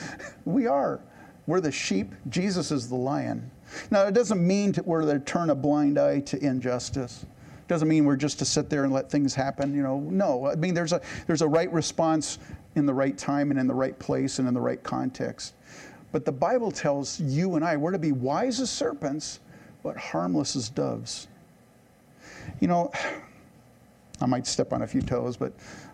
we 0.45 0.67
are. 0.67 1.01
We're 1.47 1.61
the 1.61 1.73
sheep. 1.73 2.15
Jesus 2.29 2.71
is 2.71 2.89
the 2.89 2.97
lion. 2.97 3.51
Now, 3.91 4.07
it 4.07 4.13
doesn't 4.13 4.45
mean 4.47 4.73
to, 4.73 4.83
we're 4.83 5.01
to 5.03 5.19
turn 5.21 5.51
a 5.51 5.55
blind 5.55 5.99
eye 5.99 6.21
to 6.21 6.45
injustice. 6.45 7.25
It 7.25 7.69
doesn't 7.69 7.89
mean 7.89 8.05
we're 8.05 8.17
just 8.17 8.39
to 8.41 8.45
sit 8.45 8.69
there 8.69 8.85
and 8.85 8.93
let 8.93 9.11
things 9.11 9.35
happen. 9.35 9.75
You 9.75 9.83
know, 9.83 10.01
no. 10.01 10.47
I 10.49 10.57
mean, 10.57 10.75
there's 10.75 10.93
a 10.93 11.01
there's 11.27 11.43
a 11.43 11.49
right 11.49 11.73
response 11.73 12.39
in 12.75 12.87
the 12.87 12.95
right 12.95 13.17
time 13.17 13.51
and 13.51 13.59
in 13.61 13.67
the 13.67 13.75
right 13.75 13.99
place 13.99 14.39
and 14.39 14.49
in 14.49 14.55
the 14.55 14.61
right 14.61 14.83
context. 14.83 15.55
But 16.11 16.25
the 16.25 16.33
Bible 16.33 16.71
tells 16.71 17.21
you 17.21 17.57
and 17.57 17.65
I 17.65 17.77
we're 17.77 17.93
to 17.93 17.99
be 17.99 18.13
wise 18.13 18.61
as 18.61 18.71
serpents, 18.71 19.41
but 19.83 19.97
harmless 19.97 20.57
as 20.57 20.69
doves. 20.69 21.29
You 22.61 22.69
know, 22.69 22.93
I 24.21 24.27
might 24.27 24.47
step 24.47 24.73
on 24.73 24.83
a 24.83 24.87
few 24.87 25.03
toes, 25.03 25.37
but 25.37 25.53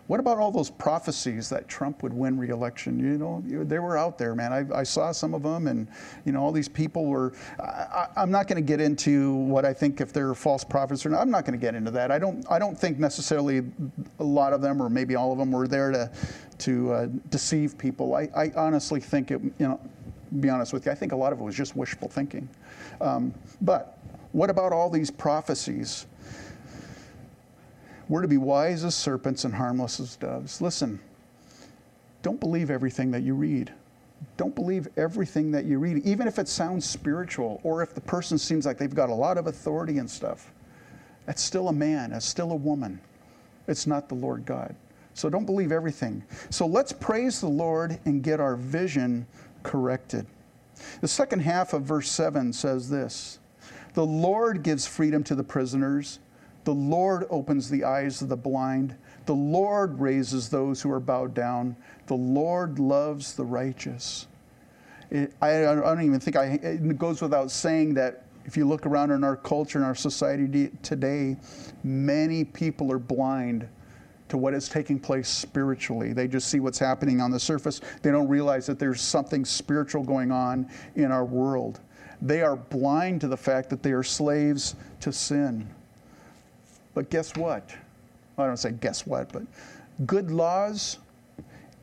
what 0.09 0.19
about 0.19 0.39
all 0.39 0.49
those 0.49 0.71
prophecies 0.71 1.49
that 1.49 1.67
Trump 1.67 2.01
would 2.01 2.13
win 2.13 2.35
re-election? 2.39 2.97
You 2.97 3.19
know, 3.19 3.43
they 3.63 3.77
were 3.77 3.95
out 3.95 4.17
there, 4.17 4.33
man. 4.33 4.51
I, 4.51 4.79
I 4.79 4.81
saw 4.81 5.11
some 5.11 5.35
of 5.35 5.43
them, 5.43 5.67
and 5.67 5.87
you 6.25 6.31
know, 6.31 6.41
all 6.41 6.51
these 6.51 6.67
people 6.67 7.05
were. 7.05 7.31
I, 7.59 8.07
am 8.17 8.31
not 8.31 8.47
going 8.47 8.55
to 8.55 8.67
get 8.67 8.81
into 8.81 9.35
what 9.35 9.65
I 9.65 9.73
think 9.73 10.01
if 10.01 10.11
they're 10.11 10.33
false 10.33 10.63
prophets 10.63 11.05
or 11.05 11.09
not. 11.09 11.21
I'm 11.21 11.29
not 11.29 11.45
going 11.45 11.59
to 11.59 11.63
get 11.63 11.75
into 11.75 11.91
that. 11.91 12.09
I 12.09 12.17
don't. 12.17 12.43
I 12.49 12.57
don't 12.57 12.75
think 12.75 12.97
necessarily 12.97 13.61
a 14.17 14.23
lot 14.23 14.51
of 14.51 14.63
them, 14.63 14.81
or 14.81 14.89
maybe 14.89 15.13
all 15.13 15.31
of 15.31 15.37
them, 15.37 15.51
were 15.51 15.67
there 15.67 15.91
to 15.91 16.11
to 16.57 16.91
uh, 16.91 17.05
deceive 17.29 17.77
people. 17.77 18.15
I, 18.15 18.29
I 18.35 18.51
honestly 18.55 18.99
think 18.99 19.29
it. 19.29 19.39
You 19.43 19.67
know, 19.67 19.79
be 20.39 20.49
honest 20.49 20.73
with 20.73 20.87
you, 20.87 20.91
I 20.91 20.95
think 20.95 21.11
a 21.11 21.15
lot 21.15 21.33
of 21.33 21.39
it 21.39 21.43
was 21.43 21.53
just 21.53 21.75
wishful 21.75 22.09
thinking. 22.09 22.49
Um, 22.99 23.31
but 23.61 23.99
what 24.31 24.49
about 24.49 24.73
all 24.73 24.89
these 24.89 25.11
prophecies? 25.11 26.07
We're 28.09 28.23
to 28.23 28.27
be 28.27 28.37
wise 28.37 28.83
as 28.83 28.95
serpents 28.95 29.45
and 29.45 29.53
harmless 29.53 29.99
as 29.99 30.15
doves. 30.15 30.61
Listen, 30.61 30.99
don't 32.23 32.39
believe 32.39 32.71
everything 32.71 33.11
that 33.11 33.21
you 33.21 33.35
read. 33.35 33.71
Don't 34.35 34.55
believe 34.55 34.87
everything 34.97 35.51
that 35.51 35.65
you 35.65 35.79
read, 35.79 36.05
even 36.05 36.27
if 36.27 36.39
it 36.39 36.47
sounds 36.47 36.89
spiritual 36.89 37.61
or 37.63 37.81
if 37.83 37.93
the 37.93 38.01
person 38.01 38.37
seems 38.37 38.65
like 38.65 38.77
they've 38.77 38.93
got 38.93 39.09
a 39.09 39.13
lot 39.13 39.37
of 39.37 39.47
authority 39.47 39.99
and 39.99 40.09
stuff. 40.09 40.51
That's 41.25 41.41
still 41.41 41.69
a 41.69 41.73
man, 41.73 42.09
that's 42.09 42.25
still 42.25 42.51
a 42.51 42.55
woman. 42.55 42.99
It's 43.67 43.85
not 43.85 44.09
the 44.09 44.15
Lord 44.15 44.45
God. 44.45 44.75
So 45.13 45.29
don't 45.29 45.45
believe 45.45 45.71
everything. 45.71 46.23
So 46.49 46.65
let's 46.65 46.91
praise 46.91 47.39
the 47.39 47.47
Lord 47.47 47.99
and 48.05 48.23
get 48.23 48.39
our 48.39 48.55
vision 48.55 49.27
corrected. 49.63 50.25
The 51.01 51.07
second 51.07 51.41
half 51.41 51.73
of 51.73 51.83
verse 51.83 52.09
7 52.09 52.51
says 52.53 52.89
this 52.89 53.39
The 53.93 54.05
Lord 54.05 54.63
gives 54.63 54.87
freedom 54.87 55.23
to 55.25 55.35
the 55.35 55.43
prisoners 55.43 56.19
the 56.63 56.73
Lord 56.73 57.25
opens 57.29 57.69
the 57.69 57.83
eyes 57.83 58.21
of 58.21 58.29
the 58.29 58.37
blind. 58.37 58.95
The 59.25 59.33
Lord 59.33 59.99
raises 59.99 60.49
those 60.49 60.81
who 60.81 60.91
are 60.91 60.99
bowed 60.99 61.33
down. 61.33 61.75
The 62.07 62.15
Lord 62.15 62.79
loves 62.79 63.33
the 63.33 63.45
righteous. 63.45 64.27
It, 65.09 65.33
I, 65.41 65.67
I, 65.67 65.75
don't 65.75 66.01
even 66.01 66.19
think 66.19 66.35
I, 66.35 66.59
it 66.61 66.97
goes 66.97 67.21
without 67.21 67.49
saying 67.49 67.95
that 67.95 68.25
if 68.45 68.57
you 68.57 68.67
look 68.67 68.85
around 68.85 69.11
in 69.11 69.23
our 69.23 69.35
culture 69.35 69.77
and 69.77 69.85
our 69.85 69.95
society 69.95 70.71
today, 70.83 71.37
many 71.83 72.43
people 72.43 72.91
are 72.91 72.99
blind 72.99 73.67
to 74.29 74.37
what 74.37 74.53
is 74.53 74.69
taking 74.69 74.99
place 74.99 75.27
spiritually. 75.27 76.13
They 76.13 76.27
just 76.27 76.49
see 76.49 76.59
what's 76.59 76.77
happening 76.77 77.19
on 77.19 77.31
the 77.31 77.39
surface. 77.39 77.81
They 78.01 78.11
don't 78.11 78.27
realize 78.27 78.67
that 78.67 78.77
there's 78.77 79.01
something 79.01 79.43
spiritual 79.43 80.03
going 80.03 80.31
on 80.31 80.69
in 80.95 81.11
our 81.11 81.25
world. 81.25 81.79
They 82.21 82.41
are 82.41 82.55
blind 82.55 83.21
to 83.21 83.27
the 83.27 83.37
fact 83.37 83.69
that 83.71 83.81
they 83.81 83.91
are 83.91 84.03
slaves 84.03 84.75
to 85.01 85.11
sin. 85.11 85.67
But 86.99 87.09
guess 87.09 87.33
what? 87.37 87.73
I 88.37 88.45
don't 88.45 88.57
say 88.57 88.73
guess 88.73 89.07
what, 89.07 89.31
but 89.31 89.43
good 90.05 90.31
laws 90.31 90.97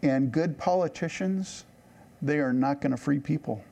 and 0.02 0.31
good 0.31 0.59
politicians, 0.59 1.64
they 2.20 2.38
are 2.38 2.52
not 2.52 2.83
going 2.83 2.90
to 2.90 2.98
free 2.98 3.18
people 3.18 3.64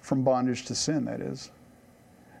from 0.00 0.24
bondage 0.24 0.64
to 0.64 0.74
sin, 0.74 1.04
that 1.04 1.20
is. 1.20 1.50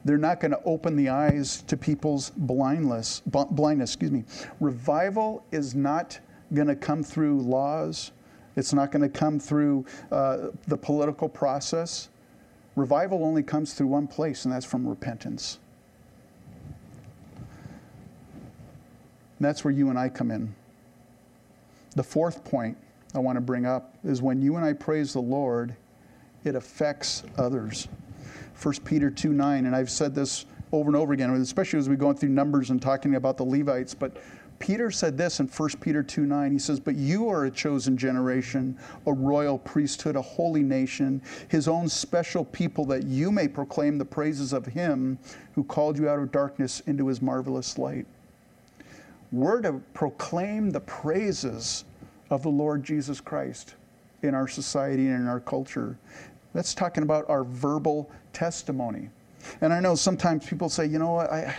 They're 0.06 0.16
not 0.16 0.40
going 0.40 0.52
to 0.52 0.62
open 0.64 0.96
the 0.96 1.10
eyes 1.10 1.60
to 1.66 1.76
people's 1.76 2.30
blindness, 2.30 3.20
blindness, 3.26 3.90
excuse 3.90 4.10
me. 4.10 4.24
Revival 4.58 5.44
is 5.52 5.74
not 5.74 6.18
going 6.54 6.68
to 6.68 6.76
come 6.76 7.02
through 7.02 7.42
laws. 7.42 8.12
It's 8.56 8.72
not 8.72 8.90
going 8.90 9.02
to 9.02 9.10
come 9.10 9.38
through 9.38 9.84
uh, 10.10 10.46
the 10.66 10.78
political 10.78 11.28
process. 11.28 12.08
Revival 12.74 13.22
only 13.22 13.42
comes 13.42 13.74
through 13.74 13.88
one 13.88 14.06
place, 14.06 14.46
and 14.46 14.54
that's 14.54 14.64
from 14.64 14.88
repentance. 14.88 15.58
And 19.40 19.48
that's 19.48 19.64
where 19.64 19.72
you 19.72 19.88
and 19.88 19.98
I 19.98 20.10
come 20.10 20.30
in. 20.30 20.54
The 21.96 22.02
fourth 22.02 22.44
point 22.44 22.76
I 23.14 23.20
want 23.20 23.36
to 23.36 23.40
bring 23.40 23.64
up 23.64 23.96
is 24.04 24.20
when 24.20 24.42
you 24.42 24.56
and 24.56 24.64
I 24.64 24.74
praise 24.74 25.14
the 25.14 25.20
Lord, 25.20 25.74
it 26.44 26.54
affects 26.54 27.22
others. 27.38 27.88
1 28.62 28.74
Peter 28.84 29.10
2 29.10 29.32
9, 29.32 29.64
and 29.64 29.74
I've 29.74 29.88
said 29.88 30.14
this 30.14 30.44
over 30.72 30.90
and 30.90 30.96
over 30.96 31.14
again, 31.14 31.30
especially 31.30 31.78
as 31.78 31.88
we 31.88 31.96
go 31.96 32.12
through 32.12 32.28
Numbers 32.28 32.68
and 32.68 32.82
talking 32.82 33.14
about 33.14 33.38
the 33.38 33.44
Levites, 33.44 33.94
but 33.94 34.18
Peter 34.58 34.90
said 34.90 35.16
this 35.16 35.40
in 35.40 35.48
1 35.48 35.68
Peter 35.80 36.02
2 36.02 36.26
9. 36.26 36.52
He 36.52 36.58
says, 36.58 36.78
But 36.78 36.94
you 36.96 37.30
are 37.30 37.46
a 37.46 37.50
chosen 37.50 37.96
generation, 37.96 38.76
a 39.06 39.12
royal 39.12 39.56
priesthood, 39.58 40.16
a 40.16 40.22
holy 40.22 40.62
nation, 40.62 41.22
his 41.48 41.66
own 41.66 41.88
special 41.88 42.44
people, 42.44 42.84
that 42.84 43.04
you 43.04 43.32
may 43.32 43.48
proclaim 43.48 43.96
the 43.96 44.04
praises 44.04 44.52
of 44.52 44.66
him 44.66 45.18
who 45.54 45.64
called 45.64 45.98
you 45.98 46.10
out 46.10 46.18
of 46.18 46.30
darkness 46.30 46.80
into 46.80 47.06
his 47.06 47.22
marvelous 47.22 47.78
light. 47.78 48.06
We're 49.32 49.60
to 49.62 49.74
proclaim 49.94 50.70
the 50.70 50.80
praises 50.80 51.84
of 52.30 52.42
the 52.42 52.48
Lord 52.48 52.82
Jesus 52.82 53.20
Christ 53.20 53.74
in 54.22 54.34
our 54.34 54.48
society 54.48 55.06
and 55.06 55.22
in 55.22 55.26
our 55.28 55.40
culture. 55.40 55.96
That's 56.52 56.74
talking 56.74 57.02
about 57.02 57.28
our 57.28 57.44
verbal 57.44 58.10
testimony. 58.32 59.08
And 59.60 59.72
I 59.72 59.80
know 59.80 59.94
sometimes 59.94 60.46
people 60.46 60.68
say, 60.68 60.86
you 60.86 60.98
know, 60.98 61.18
I, 61.18 61.56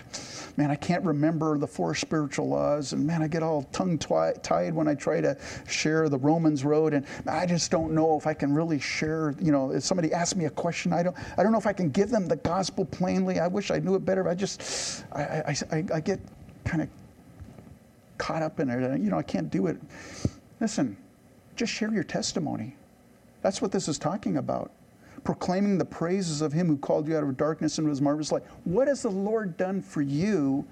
man, 0.57 0.69
I 0.69 0.75
can't 0.75 1.03
remember 1.03 1.57
the 1.57 1.67
four 1.67 1.95
spiritual 1.95 2.47
laws, 2.47 2.93
and 2.93 3.05
man, 3.07 3.23
I 3.23 3.27
get 3.27 3.41
all 3.41 3.63
tongue 3.71 3.97
tied 3.97 4.73
when 4.73 4.87
I 4.87 4.93
try 4.93 5.19
to 5.21 5.35
share 5.67 6.07
the 6.07 6.17
Romans 6.17 6.63
road, 6.63 6.93
and 6.93 7.05
I 7.27 7.45
just 7.45 7.71
don't 7.71 7.93
know 7.93 8.17
if 8.17 8.27
I 8.27 8.33
can 8.33 8.53
really 8.53 8.79
share. 8.79 9.33
You 9.41 9.51
know, 9.51 9.71
if 9.71 9.83
somebody 9.83 10.13
asks 10.13 10.35
me 10.35 10.45
a 10.45 10.49
question, 10.49 10.93
I 10.93 11.01
don't, 11.03 11.15
I 11.37 11.43
don't 11.43 11.51
know 11.51 11.57
if 11.57 11.67
I 11.67 11.73
can 11.73 11.89
give 11.89 12.09
them 12.09 12.27
the 12.27 12.35
gospel 12.35 12.85
plainly. 12.85 13.39
I 13.39 13.47
wish 13.47 13.71
I 13.71 13.79
knew 13.79 13.95
it 13.95 14.05
better. 14.05 14.27
I 14.27 14.35
just, 14.35 15.03
I, 15.13 15.21
I, 15.21 15.55
I, 15.71 15.85
I 15.95 15.99
get 16.01 16.19
kind 16.65 16.83
of 16.83 16.89
caught 18.21 18.43
up 18.43 18.59
in 18.59 18.69
it. 18.69 19.01
You 19.01 19.09
know, 19.09 19.17
I 19.17 19.23
can't 19.23 19.49
do 19.49 19.65
it. 19.65 19.77
Listen, 20.59 20.95
just 21.55 21.73
share 21.73 21.91
your 21.91 22.03
testimony. 22.03 22.75
That's 23.41 23.63
what 23.63 23.71
this 23.71 23.87
is 23.87 23.97
talking 23.97 24.37
about. 24.37 24.71
Proclaiming 25.23 25.79
the 25.79 25.85
praises 25.85 26.41
of 26.41 26.53
Him 26.53 26.67
who 26.67 26.77
called 26.77 27.07
you 27.07 27.17
out 27.17 27.23
of 27.23 27.35
darkness 27.35 27.79
into 27.79 27.89
His 27.89 27.99
marvelous 27.99 28.31
light. 28.31 28.43
What 28.63 28.87
has 28.87 29.01
the 29.01 29.09
Lord 29.09 29.57
done 29.57 29.81
for 29.81 30.03
you? 30.03 30.63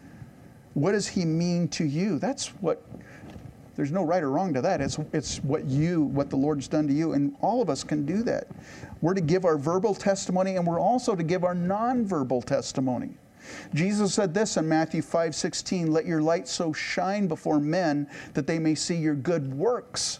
What 0.76 0.92
does 0.92 1.08
He 1.08 1.26
mean 1.26 1.68
to 1.70 1.84
you? 1.84 2.20
That's 2.20 2.50
what. 2.62 2.86
There's 3.76 3.92
no 3.92 4.04
right 4.04 4.22
or 4.22 4.30
wrong 4.30 4.54
to 4.54 4.62
that. 4.62 4.82
It's, 4.82 5.00
it's 5.14 5.38
what 5.38 5.64
you, 5.64 6.02
what 6.02 6.30
the 6.30 6.36
Lord's 6.36 6.68
done 6.68 6.86
to 6.88 6.94
you. 6.94 7.14
And 7.14 7.34
all 7.40 7.62
of 7.62 7.70
us 7.70 7.82
can 7.82 8.06
do 8.06 8.24
that. 8.24 8.48
We're 9.02 9.14
to 9.14 9.22
give 9.22 9.46
our 9.46 9.58
verbal 9.58 9.96
testimony 9.96 10.58
and 10.58 10.68
we're 10.68 10.82
also 10.82 11.16
to 11.16 11.24
give 11.24 11.46
our 11.46 11.56
nonverbal 11.56 12.44
testimony. 12.44 13.12
Jesus 13.74 14.14
said 14.14 14.34
this 14.34 14.58
in 14.58 14.68
Matthew 14.68 15.02
5 15.02 15.36
16, 15.36 15.92
let 15.92 16.06
your 16.06 16.22
light 16.22 16.48
so 16.48 16.74
shine 16.74 17.28
before 17.28 17.60
men 17.60 18.08
that 18.34 18.48
they 18.48 18.60
may 18.60 18.76
see 18.76 18.96
your 18.96 19.16
good 19.16 19.54
works 19.54 20.20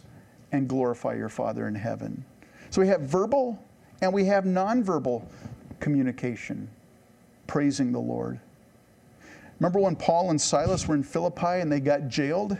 and 0.52 0.68
glorify 0.68 1.14
your 1.16 1.30
Father 1.30 1.68
in 1.68 1.76
heaven. 1.76 2.24
So 2.70 2.82
we 2.82 2.88
have 2.88 3.02
verbal 3.02 3.64
and 4.02 4.14
we 4.14 4.26
have 4.26 4.46
nonverbal 4.46 5.26
communication, 5.80 6.70
praising 7.48 7.92
the 7.92 8.00
Lord. 8.00 8.40
Remember 9.60 9.80
when 9.80 9.96
Paul 9.96 10.30
and 10.30 10.40
Silas 10.40 10.88
were 10.88 10.96
in 10.96 11.04
Philippi 11.04 11.60
and 11.60 11.72
they 11.72 11.80
got 11.80 12.08
jailed? 12.08 12.58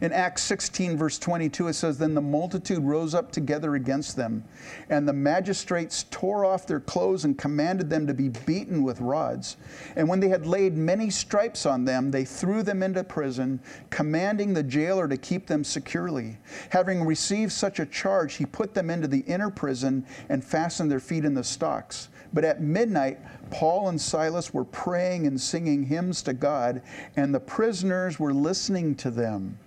In 0.00 0.12
Acts 0.12 0.42
16, 0.42 0.96
verse 0.96 1.18
22, 1.18 1.68
it 1.68 1.72
says, 1.72 1.98
Then 1.98 2.14
the 2.14 2.20
multitude 2.20 2.82
rose 2.82 3.14
up 3.14 3.32
together 3.32 3.74
against 3.74 4.16
them, 4.16 4.44
and 4.90 5.08
the 5.08 5.12
magistrates 5.12 6.04
tore 6.10 6.44
off 6.44 6.66
their 6.66 6.80
clothes 6.80 7.24
and 7.24 7.38
commanded 7.38 7.88
them 7.88 8.06
to 8.06 8.14
be 8.14 8.28
beaten 8.28 8.82
with 8.82 9.00
rods. 9.00 9.56
And 9.94 10.08
when 10.08 10.20
they 10.20 10.28
had 10.28 10.46
laid 10.46 10.76
many 10.76 11.10
stripes 11.10 11.66
on 11.66 11.84
them, 11.84 12.10
they 12.10 12.24
threw 12.24 12.62
them 12.62 12.82
into 12.82 13.04
prison, 13.04 13.60
commanding 13.90 14.52
the 14.52 14.62
jailer 14.62 15.08
to 15.08 15.16
keep 15.16 15.46
them 15.46 15.64
securely. 15.64 16.38
Having 16.70 17.04
received 17.04 17.52
such 17.52 17.80
a 17.80 17.86
charge, 17.86 18.34
he 18.34 18.46
put 18.46 18.74
them 18.74 18.90
into 18.90 19.08
the 19.08 19.20
inner 19.20 19.50
prison 19.50 20.04
and 20.28 20.44
fastened 20.44 20.90
their 20.90 21.00
feet 21.00 21.24
in 21.24 21.34
the 21.34 21.44
stocks. 21.44 22.08
But 22.32 22.44
at 22.44 22.60
midnight, 22.60 23.18
Paul 23.50 23.88
and 23.88 24.00
Silas 24.00 24.52
were 24.52 24.64
praying 24.64 25.26
and 25.26 25.40
singing 25.40 25.84
hymns 25.84 26.22
to 26.22 26.34
God, 26.34 26.82
and 27.16 27.34
the 27.34 27.40
prisoners 27.40 28.18
were 28.18 28.34
listening 28.34 28.94
to 28.96 29.10
them. 29.10 29.58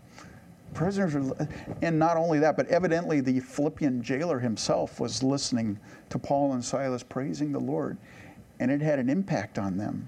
Prisoners 0.74 1.16
are, 1.16 1.48
and 1.82 1.98
not 1.98 2.18
only 2.18 2.40
that, 2.40 2.56
but 2.56 2.68
evidently 2.68 3.22
the 3.22 3.40
Philippian 3.40 4.02
jailer 4.02 4.40
himself 4.40 5.00
was 5.00 5.24
listening 5.24 5.80
to 6.10 6.20
Paul 6.20 6.54
and 6.54 6.64
Silas 6.64 7.04
praising 7.04 7.52
the 7.52 7.60
Lord, 7.60 7.98
and 8.60 8.72
it 8.72 8.82
had 8.82 9.00
an 9.00 9.10
impact 9.10 9.58
on 9.58 9.78
them. 9.78 10.08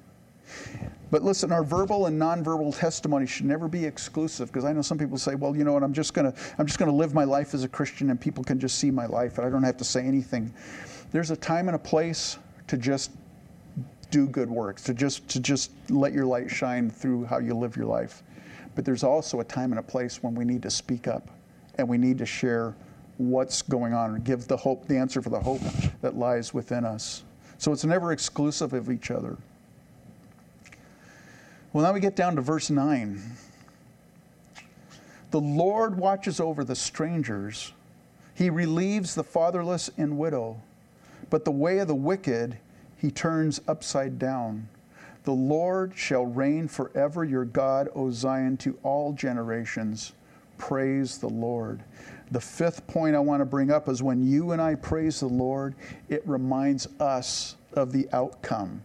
But 1.10 1.24
listen, 1.24 1.52
our 1.52 1.63
verbal 1.63 2.06
and 2.06 2.19
nonverbal 2.19 2.78
testimony 2.78 3.28
should 3.28 3.45
never 3.45 3.67
be 3.67 3.86
exclusive 3.86 4.47
because 4.47 4.63
I 4.63 4.71
know 4.71 4.82
some 4.82 4.97
people 4.97 5.17
say, 5.17 5.36
well, 5.36 5.56
you 5.56 5.63
know 5.63 5.74
what, 5.74 5.84
I'm 5.84 5.93
just 5.93 6.13
to 6.32 6.34
I'm 6.58 6.65
just 6.65 6.80
to 6.89 6.95
live 6.95 7.13
my 7.13 7.26
life 7.26 7.54
as 7.54 7.63
a 7.63 7.67
Christian 7.67 8.10
and 8.10 8.19
people 8.19 8.43
can 8.43 8.60
just 8.60 8.78
see 8.78 8.91
my 8.91 9.06
life 9.06 9.38
and 9.38 9.45
I 9.45 9.50
don't 9.50 9.63
have 9.63 9.78
to 9.78 9.84
say 9.84 10.06
anything. 10.06 10.54
There's 11.12 11.32
a 11.32 11.36
time 11.36 11.67
and 11.67 11.76
a 11.76 11.80
place 11.80 12.38
to 12.67 12.78
just 12.78 13.12
do 14.10 14.28
good 14.28 14.50
works, 14.50 14.84
to 14.84 14.93
just 14.93 15.28
to 15.30 15.39
just 15.39 15.71
let 15.89 16.13
your 16.13 16.26
light 16.26 16.50
shine 16.50 16.89
through 16.89 17.26
how 17.26 17.39
you 17.39 17.56
live 17.56 17.76
your 17.76 17.86
life. 17.86 18.24
But 18.76 18.86
there's 18.86 19.04
also 19.04 19.40
a 19.40 19.44
time 19.44 19.72
and 19.72 19.80
a 19.80 19.84
place 19.84 20.24
when 20.24 20.36
we 20.36 20.46
need 20.46 20.64
to 20.64 20.70
speak 20.70 21.08
up 21.08 21.30
and 21.76 21.88
we 21.88 21.98
need 21.98 22.18
to 22.20 22.26
share 22.26 22.76
what's 23.18 23.62
going 23.62 23.94
on 23.94 24.16
and 24.16 24.24
give 24.24 24.48
the 24.48 24.58
hope, 24.58 24.88
the 24.88 24.98
answer 24.98 25.22
for 25.22 25.30
the 25.30 25.40
hope 25.40 25.62
that 26.02 26.16
lies 26.16 26.54
within 26.54 26.86
us. 26.86 27.24
So 27.58 27.72
it's 27.72 27.86
never 27.86 28.12
exclusive 28.12 28.74
of 28.74 28.90
each 28.90 29.12
other. 29.12 29.38
Well, 31.74 31.86
now 31.86 31.94
we 31.94 32.00
get 32.00 32.16
down 32.16 32.36
to 32.36 32.42
verse 32.42 32.70
9. 32.70 33.22
The 35.32 35.40
Lord 35.40 35.98
watches 35.98 36.40
over 36.40 36.64
the 36.64 36.76
strangers, 36.76 37.72
He 38.36 38.50
relieves 38.50 39.16
the 39.16 39.24
fatherless 39.24 39.90
and 39.98 40.18
widow, 40.18 40.62
but 41.30 41.46
the 41.46 41.52
way 41.52 41.78
of 41.78 41.88
the 41.88 41.96
wicked 41.96 42.58
He 42.98 43.12
turns 43.12 43.62
upside 43.68 44.20
down. 44.20 44.68
The 45.24 45.32
Lord 45.32 45.94
shall 45.96 46.26
reign 46.26 46.68
forever, 46.68 47.24
your 47.24 47.46
God, 47.46 47.90
O 47.94 48.10
Zion, 48.12 48.58
to 48.58 48.78
all 48.84 49.14
generations. 49.14 50.14
Praise 50.58 51.18
the 51.20 51.30
Lord. 51.30 51.82
The 52.32 52.42
fifth 52.42 52.88
point 52.88 53.16
I 53.16 53.20
want 53.20 53.42
to 53.42 53.46
bring 53.46 53.72
up 53.72 53.88
is 53.88 54.02
when 54.02 54.26
you 54.26 54.52
and 54.52 54.62
I 54.62 54.76
praise 54.76 55.20
the 55.20 55.28
Lord, 55.28 55.76
it 56.10 56.24
reminds 56.26 56.88
us 57.00 57.56
of 57.74 57.92
the 57.92 58.08
outcome. 58.14 58.82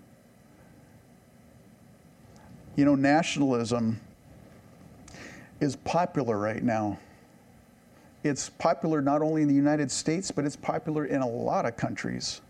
You 2.75 2.85
know, 2.85 2.95
nationalism 2.95 4.01
is 5.61 5.77
popular 5.77 6.39
right 6.39 6.63
now. 6.63 6.99
It's 8.23 8.51
popular 8.51 9.01
not 9.01 9.23
only 9.23 9.43
in 9.43 9.49
the 9.49 9.55
United 9.55 9.91
States, 9.91 10.31
but 10.31 10.45
it's 10.45 10.57
popular 10.57 11.07
in 11.07 11.23
a 11.23 11.29
lot 11.29 11.65
of 11.65 11.77
countries. 11.77 12.41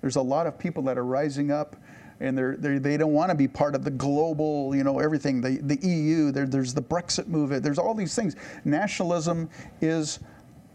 There's 0.00 0.16
a 0.16 0.22
lot 0.22 0.46
of 0.46 0.58
people 0.58 0.82
that 0.84 0.98
are 0.98 1.04
rising 1.04 1.50
up 1.50 1.76
and 2.22 2.38
they're, 2.38 2.56
they're, 2.56 2.78
they 2.78 2.96
do 2.96 3.04
not 3.04 3.10
want 3.10 3.30
to 3.30 3.34
be 3.34 3.48
part 3.48 3.74
of 3.74 3.84
the 3.84 3.90
global, 3.90 4.74
you 4.74 4.84
know, 4.84 5.00
everything, 5.00 5.40
the, 5.40 5.58
the 5.62 5.76
EU, 5.86 6.30
there, 6.30 6.46
there's 6.46 6.72
the 6.72 6.82
Brexit 6.82 7.26
movement, 7.26 7.62
there's 7.62 7.78
all 7.78 7.94
these 7.94 8.14
things. 8.14 8.36
Nationalism 8.64 9.50
is 9.80 10.20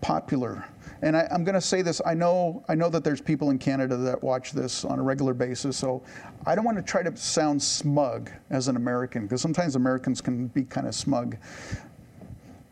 popular. 0.02 0.66
And 1.02 1.16
I, 1.16 1.28
am 1.32 1.44
going 1.44 1.56
to 1.56 1.62
say 1.62 1.82
this. 1.82 2.02
I 2.06 2.14
know, 2.14 2.64
I 2.68 2.76
know 2.76 2.90
that 2.90 3.04
there's 3.04 3.22
people 3.22 3.50
in 3.52 3.60
Canada 3.60 3.96
that 3.98 4.22
watch 4.22 4.52
this 4.52 4.84
on 4.84 5.00
a 5.00 5.04
regular 5.04 5.34
basis, 5.34 5.78
so 5.78 6.04
I 6.46 6.54
don't 6.54 6.66
want 6.66 6.78
to 6.78 6.84
try 6.84 7.02
to 7.02 7.16
sound 7.16 7.62
smug 7.62 8.30
as 8.50 8.68
an 8.68 8.76
American, 8.76 9.24
because 9.24 9.42
sometimes 9.42 9.76
Americans 9.76 10.22
can 10.22 10.48
be 10.48 10.64
kind 10.64 10.88
of 10.88 10.96
smug. 10.96 11.38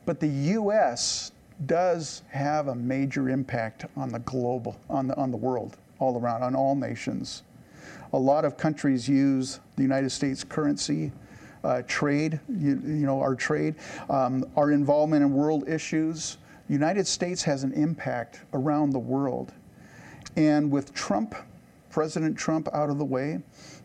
But 0.06 0.20
the 0.20 0.28
U.S. 0.28 1.32
does 1.66 2.24
have 2.30 2.68
a 2.68 2.76
major 2.76 3.30
impact 3.30 3.86
on 3.96 4.10
the 4.10 4.20
global, 4.20 4.78
on 4.90 5.08
the, 5.08 5.16
on 5.16 5.32
the 5.32 5.38
world, 5.38 5.78
all 6.00 6.20
around, 6.20 6.44
on 6.44 6.56
all 6.56 6.76
nations. 6.76 7.44
A 8.16 8.26
lot 8.26 8.46
of 8.46 8.56
countries 8.56 9.10
use 9.10 9.60
the 9.76 9.82
United 9.82 10.10
States 10.10 10.42
currency. 10.42 11.12
Uh, 11.66 11.82
trade, 11.86 12.40
you, 12.48 12.80
you, 12.86 13.06
know, 13.06 13.20
our 13.20 13.36
trade, 13.36 13.76
um, 14.10 14.46
our 14.56 14.72
involvement 14.72 15.22
in 15.22 15.34
world 15.34 15.68
issues. 15.68 16.38
United 16.70 17.06
States 17.08 17.44
has 17.44 17.66
an 17.66 17.74
impact 17.74 18.40
around 18.54 18.92
the 18.92 19.00
world. 19.00 19.52
And 20.38 20.72
with 20.72 20.94
Trump, 20.94 21.36
President 21.90 22.38
Trump 22.38 22.70
out 22.72 22.90
of 22.90 23.00
the 23.00 23.06
way, 23.06 23.40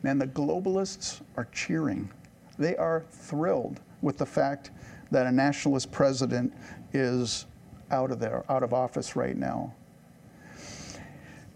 man, 0.05 0.17
the 0.19 0.29
globalists 0.29 1.23
are 1.37 1.49
cheering. 1.51 2.09
They 2.57 2.77
are 2.77 3.03
thrilled 3.11 3.81
with 4.01 4.17
the 4.17 4.27
fact 4.27 4.71
that 5.11 5.27
a 5.27 5.33
nationalist 5.33 5.91
president 5.91 6.53
is 6.93 7.47
out 7.91 8.13
of 8.13 8.21
there, 8.21 8.45
out 8.49 8.63
of 8.63 8.73
office 8.73 9.17
right 9.17 9.37
now. 9.37 9.75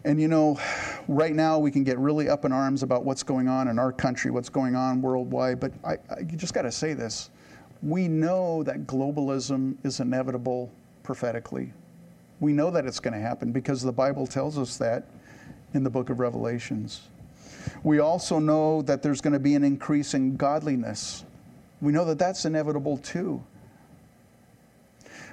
And 0.05 0.21
you 0.21 0.29
know, 0.29 0.61
right 1.09 1.35
now 1.35 1.59
we 1.59 1.71
can 1.71 1.83
get 1.83 1.99
really 1.99 2.29
up 2.29 2.45
in 2.45 2.53
arms 2.53 2.83
about 2.83 3.05
what's 3.05 3.23
going 3.23 3.49
on 3.49 3.69
in 3.69 3.79
our 3.79 3.91
country, 3.91 4.31
what's 4.31 4.51
going 4.51 4.77
on 4.77 5.01
worldwide, 5.01 5.61
but 5.61 5.73
I, 5.83 5.97
I 6.15 6.23
just 6.25 6.53
got 6.53 6.63
to 6.63 6.73
say 6.73 6.93
this. 6.93 7.31
We 7.83 8.07
know 8.07 8.63
that 8.65 8.87
globalism 8.87 9.77
is 9.83 10.01
inevitable 10.01 10.71
prophetically. 11.03 11.73
We 12.41 12.53
know 12.53 12.71
that 12.71 12.85
it's 12.85 13.01
going 13.01 13.15
to 13.15 13.21
happen 13.21 13.53
because 13.53 13.83
the 13.83 13.93
Bible 13.93 14.27
tells 14.27 14.59
us 14.59 14.77
that 14.77 15.07
in 15.73 15.85
the 15.85 15.91
book 15.91 16.11
of 16.11 16.21
Revelations. 16.21 17.09
We 17.83 18.01
also 18.01 18.39
know 18.39 18.83
that 18.83 19.03
there's 19.03 19.23
going 19.23 19.33
to 19.33 19.39
be 19.39 19.55
an 19.55 19.65
increase 19.65 20.13
in 20.13 20.37
godliness. 20.37 21.25
We 21.81 21.93
know 21.93 22.05
that 22.05 22.19
that's 22.19 22.45
inevitable 22.45 22.99
too. 22.99 23.43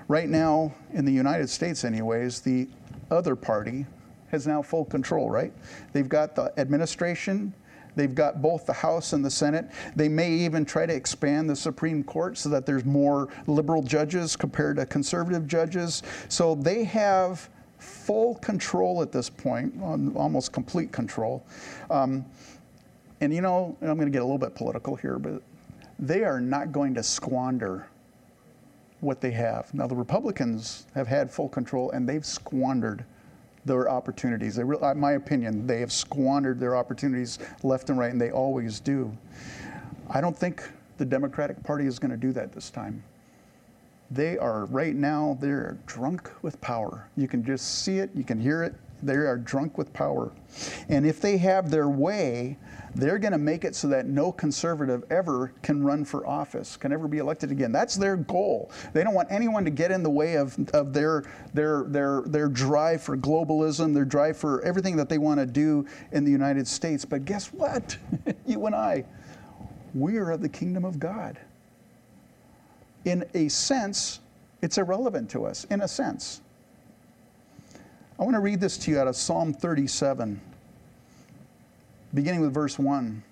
Right 0.08 0.30
now, 0.30 0.74
in 0.94 1.06
the 1.06 1.12
United 1.12 1.50
States, 1.50 1.84
anyways, 1.84 2.42
the 2.42 2.68
other 3.10 3.36
party, 3.36 3.86
has 4.32 4.48
now 4.48 4.62
full 4.62 4.86
control, 4.86 5.30
right? 5.30 5.54
They've 5.94 6.10
got 6.10 6.36
the 6.36 6.52
administration, 6.58 7.54
they've 7.96 8.16
got 8.16 8.42
both 8.42 8.66
the 8.66 8.74
House 8.74 9.14
and 9.14 9.24
the 9.24 9.30
Senate. 9.32 9.70
They 9.96 10.10
may 10.10 10.32
even 10.32 10.66
try 10.66 10.86
to 10.86 10.94
expand 10.94 11.50
the 11.50 11.56
Supreme 11.56 12.04
Court 12.04 12.38
so 12.38 12.50
that 12.50 12.66
there's 12.66 12.86
more 12.86 13.28
liberal 13.48 13.84
judges 13.84 14.36
compared 14.36 14.78
to 14.78 14.86
conservative 14.86 15.48
judges. 15.48 16.04
So 16.30 16.56
they 16.56 16.84
have 16.86 17.50
full 17.78 18.36
control 18.36 19.02
at 19.02 19.12
this 19.12 19.30
point, 19.30 19.74
almost 19.82 20.52
complete 20.52 20.92
control. 20.92 21.46
Um, 21.90 22.26
and 23.20 23.34
you 23.34 23.42
know, 23.42 23.78
I'm 23.82 23.96
going 23.96 24.06
to 24.08 24.12
get 24.12 24.22
a 24.22 24.26
little 24.26 24.38
bit 24.38 24.56
political 24.56 24.96
here, 24.96 25.20
but 25.20 25.42
they 26.00 26.24
are 26.24 26.40
not 26.40 26.72
going 26.72 26.94
to 26.96 27.04
squander 27.04 27.88
what 29.02 29.20
they 29.20 29.32
have. 29.32 29.74
Now, 29.74 29.88
the 29.88 29.96
Republicans 29.96 30.86
have 30.96 31.08
had 31.08 31.30
full 31.30 31.50
control 31.50 31.92
and 31.92 32.08
they've 32.08 32.26
squandered 32.26 33.04
their 33.66 33.90
opportunities. 33.90 34.56
They, 34.56 34.64
in 34.64 35.00
my 35.00 35.14
opinion, 35.14 35.68
they 35.68 35.80
have 35.80 35.92
squandered 35.92 36.60
their 36.60 36.76
opportunities 36.76 37.40
left 37.64 37.90
and 37.90 38.00
right, 38.00 38.12
and 38.12 38.20
they 38.20 38.32
always 38.32 38.80
do. 38.80 39.16
I 40.10 40.22
don't 40.22 40.38
think 40.38 40.64
the 40.98 41.06
Democratic 41.06 41.62
Party 41.64 41.86
is 41.86 42.00
going 42.00 42.12
to 42.12 42.18
do 42.18 42.32
that 42.34 42.52
this 42.52 42.70
time. 42.70 43.04
They 44.10 44.38
are 44.38 44.66
right 44.66 44.96
now, 44.96 45.38
they're 45.40 45.78
drunk 45.86 46.30
with 46.42 46.60
power. 46.60 47.08
You 47.16 47.28
can 47.28 47.46
just 47.46 47.84
see 47.84 48.00
it, 48.00 48.10
you 48.14 48.24
can 48.24 48.40
hear 48.40 48.62
it. 48.64 48.76
They 49.04 49.16
are 49.16 49.38
drunk 49.38 49.78
with 49.78 49.92
power. 49.94 50.32
And 50.90 51.06
if 51.06 51.22
they 51.22 51.38
have 51.38 51.72
their 51.72 51.90
way, 51.90 52.58
they're 52.96 53.20
going 53.20 53.32
to 53.32 53.38
make 53.38 53.64
it 53.64 53.76
so 53.76 53.88
that 53.88 54.06
no 54.06 54.32
conservative 54.32 55.04
ever 55.10 55.54
can 55.62 55.84
run 55.84 56.04
for 56.04 56.28
office, 56.28 56.76
can 56.76 56.92
ever 56.92 57.08
be 57.08 57.20
elected 57.20 57.52
again. 57.52 57.72
That's 57.72 57.96
their 57.96 58.18
goal. 58.18 58.72
They 58.94 59.04
don't 59.04 59.14
want 59.14 59.32
anyone 59.32 59.64
to 59.66 59.72
get 59.72 59.92
in 59.92 60.04
the 60.04 60.10
way 60.10 60.36
of, 60.36 60.58
of 60.74 60.94
their, 60.94 61.24
their, 61.54 61.84
their, 61.84 62.24
their 62.26 62.48
drive 62.50 63.02
for 63.02 63.18
globalism, 63.18 63.94
their 63.94 64.06
drive 64.06 64.38
for 64.38 64.62
everything 64.64 64.98
that 64.98 65.10
they 65.10 65.18
want 65.18 65.40
to 65.40 65.46
do 65.46 65.86
in 66.12 66.26
the 66.26 66.32
United 66.32 66.68
States. 66.68 67.06
But 67.06 67.26
guess 67.26 67.48
what? 67.54 67.98
you 68.46 68.66
and 68.66 68.76
I, 68.76 69.06
we 69.94 70.18
are 70.18 70.32
of 70.32 70.42
the 70.42 70.50
kingdom 70.50 70.84
of 70.84 71.00
God. 71.00 71.40
In 73.06 73.24
a 73.34 73.48
sense, 73.48 74.20
it's 74.62 74.78
irrelevant 74.78 75.30
to 75.32 75.46
us, 75.46 75.66
in 75.66 75.82
a 75.82 75.88
sense. 75.88 76.42
I 78.22 78.24
want 78.24 78.36
to 78.36 78.40
read 78.40 78.62
this 78.62 78.78
to 78.78 78.92
you 78.92 79.00
out 79.00 79.08
of 79.08 79.16
Psalm 79.16 79.52
37 79.52 80.40
beginning 82.14 82.42
with 82.42 82.54
verse 82.54 82.78
1. 82.78 83.24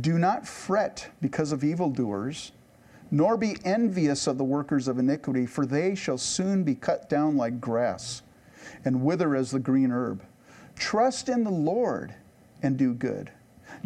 Do 0.00 0.18
not 0.18 0.48
fret 0.48 1.10
because 1.20 1.52
of 1.52 1.62
evildoers, 1.62 2.52
nor 3.10 3.36
be 3.36 3.58
envious 3.62 4.26
of 4.26 4.38
the 4.38 4.44
workers 4.44 4.88
of 4.88 4.98
iniquity, 4.98 5.44
for 5.44 5.66
they 5.66 5.94
shall 5.94 6.16
soon 6.16 6.62
be 6.62 6.74
cut 6.74 7.10
down 7.10 7.36
like 7.36 7.60
grass 7.60 8.22
and 8.86 9.04
wither 9.04 9.36
as 9.36 9.50
the 9.50 9.58
green 9.58 9.90
herb. 9.90 10.22
Trust 10.76 11.28
in 11.28 11.44
the 11.44 11.50
Lord 11.50 12.14
and 12.62 12.78
do 12.78 12.94
good. 12.94 13.30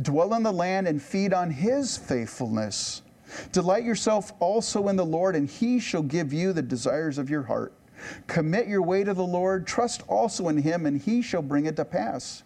Dwell 0.00 0.34
in 0.34 0.44
the 0.44 0.52
land 0.52 0.86
and 0.86 1.02
feed 1.02 1.32
on 1.32 1.50
his 1.50 1.96
faithfulness. 1.96 3.02
Delight 3.50 3.82
yourself 3.82 4.32
also 4.38 4.86
in 4.86 4.94
the 4.94 5.04
Lord, 5.04 5.34
and 5.34 5.48
he 5.48 5.80
shall 5.80 6.04
give 6.04 6.32
you 6.32 6.52
the 6.52 6.62
desires 6.62 7.18
of 7.18 7.28
your 7.28 7.42
heart. 7.42 7.72
Commit 8.26 8.68
your 8.68 8.82
way 8.82 9.04
to 9.04 9.14
the 9.14 9.24
Lord, 9.24 9.66
trust 9.66 10.02
also 10.08 10.48
in 10.48 10.58
him, 10.58 10.86
and 10.86 11.00
he 11.00 11.22
shall 11.22 11.42
bring 11.42 11.66
it 11.66 11.76
to 11.76 11.84
pass. 11.84 12.42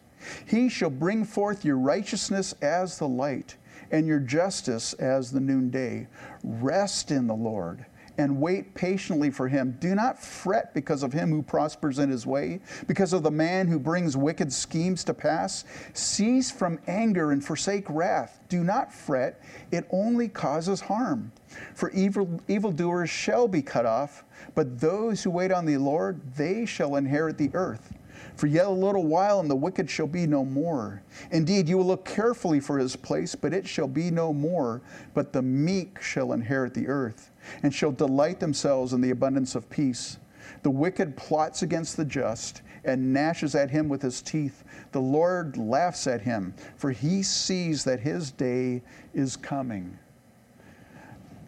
He 0.46 0.68
shall 0.68 0.90
bring 0.90 1.24
forth 1.24 1.64
your 1.64 1.78
righteousness 1.78 2.54
as 2.62 2.98
the 2.98 3.08
light, 3.08 3.56
and 3.90 4.06
your 4.06 4.20
justice 4.20 4.92
as 4.94 5.32
the 5.32 5.40
noonday. 5.40 6.06
Rest 6.42 7.10
in 7.10 7.26
the 7.26 7.34
Lord 7.34 7.86
and 8.18 8.40
wait 8.40 8.74
patiently 8.74 9.30
for 9.30 9.48
him. 9.48 9.76
Do 9.80 9.94
not 9.94 10.22
fret 10.22 10.74
because 10.74 11.02
of 11.02 11.12
him 11.12 11.30
who 11.30 11.42
prospers 11.42 11.98
in 11.98 12.10
his 12.10 12.26
way, 12.26 12.60
because 12.86 13.12
of 13.12 13.22
the 13.22 13.30
man 13.30 13.66
who 13.66 13.78
brings 13.78 14.16
wicked 14.16 14.52
schemes 14.52 15.04
to 15.04 15.14
pass. 15.14 15.64
Cease 15.94 16.50
from 16.50 16.78
anger 16.86 17.32
and 17.32 17.44
forsake 17.44 17.86
wrath. 17.88 18.40
Do 18.48 18.64
not 18.64 18.92
fret, 18.92 19.40
it 19.70 19.86
only 19.90 20.28
causes 20.28 20.80
harm. 20.80 21.32
For 21.74 21.90
evil 21.90 22.40
evildoers 22.48 23.10
shall 23.10 23.48
be 23.48 23.62
cut 23.62 23.86
off, 23.86 24.24
but 24.54 24.80
those 24.80 25.22
who 25.22 25.30
wait 25.30 25.52
on 25.52 25.64
the 25.64 25.76
Lord, 25.78 26.20
they 26.36 26.66
shall 26.66 26.96
inherit 26.96 27.38
the 27.38 27.50
earth. 27.54 27.92
For 28.36 28.46
yet 28.46 28.66
a 28.66 28.70
little 28.70 29.06
while, 29.06 29.40
and 29.40 29.50
the 29.50 29.56
wicked 29.56 29.90
shall 29.90 30.06
be 30.06 30.26
no 30.26 30.44
more. 30.44 31.02
Indeed, 31.30 31.68
you 31.68 31.78
will 31.78 31.86
look 31.86 32.04
carefully 32.04 32.60
for 32.60 32.78
his 32.78 32.96
place, 32.96 33.34
but 33.34 33.52
it 33.52 33.66
shall 33.66 33.88
be 33.88 34.10
no 34.10 34.32
more. 34.32 34.80
But 35.14 35.32
the 35.32 35.42
meek 35.42 36.00
shall 36.00 36.32
inherit 36.32 36.74
the 36.74 36.88
earth 36.88 37.30
and 37.62 37.74
shall 37.74 37.92
delight 37.92 38.40
themselves 38.40 38.92
in 38.92 39.00
the 39.00 39.10
abundance 39.10 39.54
of 39.54 39.68
peace. 39.68 40.18
The 40.62 40.70
wicked 40.70 41.16
plots 41.16 41.62
against 41.62 41.96
the 41.96 42.04
just 42.04 42.62
and 42.84 43.12
gnashes 43.12 43.54
at 43.54 43.70
him 43.70 43.88
with 43.88 44.02
his 44.02 44.22
teeth. 44.22 44.64
The 44.92 45.00
Lord 45.00 45.56
laughs 45.56 46.06
at 46.06 46.22
him, 46.22 46.54
for 46.76 46.90
he 46.90 47.22
sees 47.22 47.84
that 47.84 48.00
his 48.00 48.30
day 48.30 48.82
is 49.14 49.36
coming. 49.36 49.98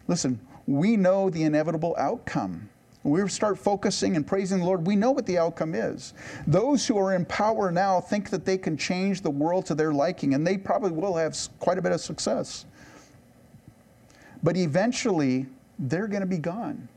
Listen, 0.09 0.39
we 0.67 0.97
know 0.97 1.31
the 1.31 1.43
inevitable 1.43 1.95
outcome. 1.99 2.69
We 3.05 3.29
start 3.29 3.59
focusing 3.59 4.17
and 4.17 4.27
praising 4.27 4.61
the 4.61 4.65
Lord, 4.65 4.87
we 4.87 4.97
know 4.97 5.11
what 5.11 5.27
the 5.27 5.37
outcome 5.37 5.75
is. 5.75 6.15
Those 6.47 6.87
who 6.87 6.97
are 6.97 7.15
in 7.15 7.27
power 7.27 7.71
now 7.71 8.01
think 8.01 8.31
that 8.31 8.47
they 8.47 8.57
can 8.57 8.79
change 8.79 9.21
the 9.21 9.31
world 9.31 9.67
to 9.67 9.75
their 9.75 9.93
liking, 9.93 10.33
and 10.33 10.47
they 10.47 10.57
probably 10.57 10.91
will 10.91 11.15
have 11.15 11.37
quite 11.59 11.77
a 11.77 11.83
bit 11.83 11.93
of 11.93 12.01
success. 12.01 12.65
But 14.43 14.57
eventually, 14.57 15.47
they're 15.79 16.07
going 16.07 16.23
to 16.23 16.27
be 16.27 16.39
gone. 16.39 16.89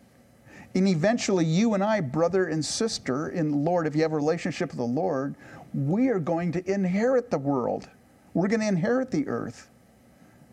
And 0.75 0.87
eventually, 0.87 1.43
you 1.43 1.73
and 1.73 1.83
I, 1.83 1.99
brother 1.99 2.45
and 2.45 2.63
sister 2.63 3.29
in 3.29 3.51
the 3.51 3.57
Lord, 3.57 3.85
if 3.85 3.95
you 3.95 4.01
have 4.03 4.13
a 4.13 4.17
relationship 4.17 4.69
with 4.69 4.77
the 4.77 4.83
Lord, 4.83 5.35
we 5.73 6.07
are 6.07 6.19
going 6.19 6.53
to 6.53 6.71
inherit 6.71 7.31
the 7.31 7.37
world. 7.37 7.89
We're 8.33 8.47
going 8.47 8.61
to 8.61 8.67
inherit 8.67 9.11
the 9.11 9.27
earth. 9.27 9.69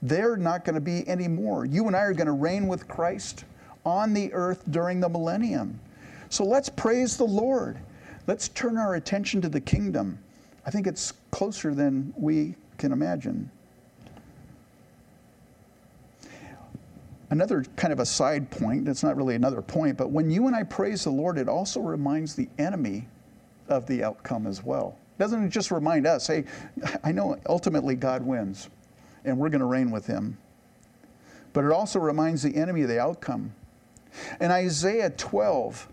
They're 0.05 0.37
not 0.37 0.67
going 0.67 0.75
to 0.75 0.83
be 0.83 1.09
anymore. 1.09 1.65
You 1.65 1.87
and 1.87 1.97
I 1.97 2.01
are 2.01 2.13
going 2.13 2.27
to 2.27 2.33
reign 2.33 2.69
with 2.69 2.87
Christ 2.87 3.45
on 3.87 4.13
the 4.13 4.33
earth 4.35 4.63
during 4.71 5.01
the 5.01 5.09
millennium. 5.09 5.81
So 6.29 6.45
let's 6.45 6.69
praise 6.69 7.17
the 7.17 7.25
Lord. 7.25 7.79
Let's 8.27 8.49
turn 8.49 8.77
our 8.77 8.97
attention 8.97 9.41
to 9.41 9.49
the 9.49 9.61
kingdom. 9.61 10.19
I 10.67 10.71
think 10.71 10.87
it's 10.87 11.15
closer 11.31 11.75
than 11.75 12.13
we 12.17 12.55
can 12.77 12.93
imagine. 12.93 13.51
another 17.31 17.65
kind 17.75 17.93
of 17.93 17.99
a 17.99 18.07
side 18.07 18.49
point, 18.49 18.87
it's 18.87 19.03
not 19.03 19.17
really 19.17 19.35
another 19.35 19.61
point, 19.61 19.97
but 19.97 20.11
when 20.11 20.31
you 20.31 20.47
and 20.47 20.55
I 20.55 20.63
praise 20.63 21.03
the 21.03 21.11
Lord, 21.11 21.37
it 21.37 21.49
also 21.49 21.81
reminds 21.81 22.37
the 22.37 22.49
enemy 22.59 23.09
of 23.69 23.87
the 23.87 24.05
outcome 24.05 24.47
as 24.47 24.63
well. 24.63 24.97
Doesn't 25.19 25.43
it 25.43 25.49
just 25.49 25.73
remind 25.73 26.07
us, 26.07 26.29
hey, 26.29 26.45
I 27.03 27.11
know 27.11 27.37
ultimately 27.47 27.97
God 27.97 28.23
wins 28.23 28.69
and 29.25 29.39
we're 29.39 29.49
going 29.49 29.61
to 29.61 29.67
reign 29.67 29.91
with 29.91 30.07
him. 30.07 30.39
But 31.53 31.65
it 31.65 31.71
also 31.71 31.99
reminds 31.99 32.43
the 32.43 32.57
enemy 32.57 32.83
of 32.83 32.89
the 32.89 33.01
outcome. 33.01 33.55
In 34.41 34.51
Isaiah 34.51 35.11
12, 35.11 35.89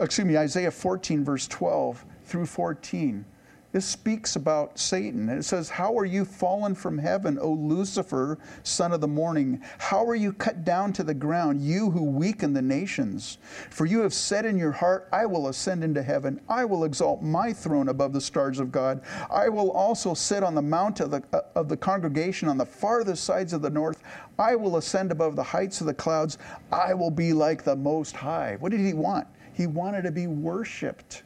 excuse 0.00 0.26
me, 0.26 0.36
Isaiah 0.36 0.70
14, 0.70 1.24
verse 1.24 1.46
12 1.48 2.04
through 2.24 2.46
14, 2.46 3.24
this 3.70 3.84
speaks 3.84 4.36
about 4.36 4.78
Satan. 4.78 5.28
It 5.28 5.42
says, 5.42 5.68
How 5.68 5.96
are 5.98 6.06
you 6.06 6.24
fallen 6.24 6.74
from 6.74 6.96
heaven, 6.96 7.38
O 7.38 7.52
Lucifer, 7.52 8.38
son 8.62 8.92
of 8.92 9.02
the 9.02 9.08
morning? 9.08 9.60
How 9.76 10.06
are 10.06 10.14
you 10.14 10.32
cut 10.32 10.64
down 10.64 10.94
to 10.94 11.02
the 11.02 11.12
ground, 11.12 11.60
you 11.60 11.90
who 11.90 12.02
weaken 12.02 12.54
the 12.54 12.62
nations? 12.62 13.36
For 13.68 13.84
you 13.84 14.00
have 14.00 14.14
said 14.14 14.46
in 14.46 14.56
your 14.56 14.72
heart, 14.72 15.06
I 15.12 15.26
will 15.26 15.48
ascend 15.48 15.84
into 15.84 16.02
heaven. 16.02 16.40
I 16.48 16.64
will 16.64 16.84
exalt 16.84 17.22
my 17.22 17.52
throne 17.52 17.88
above 17.88 18.14
the 18.14 18.22
stars 18.22 18.58
of 18.58 18.72
God. 18.72 19.02
I 19.30 19.50
will 19.50 19.70
also 19.72 20.14
sit 20.14 20.42
on 20.42 20.54
the 20.54 20.62
mount 20.62 21.00
of 21.00 21.10
the, 21.10 21.22
uh, 21.34 21.40
of 21.54 21.68
the 21.68 21.76
congregation 21.76 22.48
on 22.48 22.56
the 22.56 22.64
farthest 22.64 23.24
sides 23.24 23.52
of 23.52 23.60
the 23.60 23.68
north. 23.70 24.02
I 24.38 24.56
will 24.56 24.78
ascend 24.78 25.12
above 25.12 25.36
the 25.36 25.42
heights 25.42 25.82
of 25.82 25.86
the 25.86 25.94
clouds. 25.94 26.38
I 26.72 26.94
will 26.94 27.10
be 27.10 27.34
like 27.34 27.64
the 27.64 27.76
Most 27.76 28.16
High. 28.16 28.56
What 28.60 28.72
did 28.72 28.80
he 28.80 28.94
want? 28.94 29.26
He 29.52 29.66
wanted 29.66 30.02
to 30.02 30.10
be 30.10 30.26
worshiped. 30.26 31.24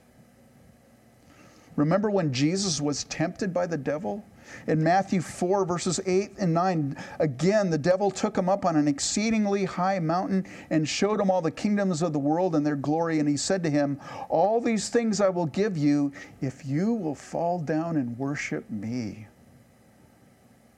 Remember 1.77 2.11
when 2.11 2.33
Jesus 2.33 2.81
was 2.81 3.05
tempted 3.05 3.53
by 3.55 3.67
the 3.67 3.79
devil? 3.79 4.25
In 4.67 4.83
Matthew 4.83 5.21
4, 5.21 5.65
verses 5.65 6.01
8 6.05 6.33
and 6.39 6.53
9, 6.53 6.97
again, 7.19 7.71
the 7.71 7.79
devil 7.79 8.11
took 8.11 8.37
him 8.37 8.49
up 8.49 8.65
on 8.65 8.77
an 8.77 8.87
exceedingly 8.87 9.65
high 9.65 9.99
mountain 9.99 10.47
and 10.71 10.87
showed 10.87 11.21
him 11.21 11.31
all 11.31 11.41
the 11.41 11.51
kingdoms 11.51 12.03
of 12.03 12.13
the 12.13 12.19
world 12.19 12.55
and 12.55 12.67
their 12.67 12.77
glory. 12.77 13.19
And 13.19 13.29
he 13.29 13.37
said 13.37 13.63
to 13.65 13.71
him, 13.71 13.99
All 14.29 14.61
these 14.61 14.89
things 14.89 15.21
I 15.21 15.31
will 15.31 15.47
give 15.47 15.77
you 15.77 16.13
if 16.41 16.67
you 16.67 16.93
will 16.93 17.15
fall 17.15 17.59
down 17.59 17.97
and 17.97 18.19
worship 18.19 18.69
me. 18.71 19.27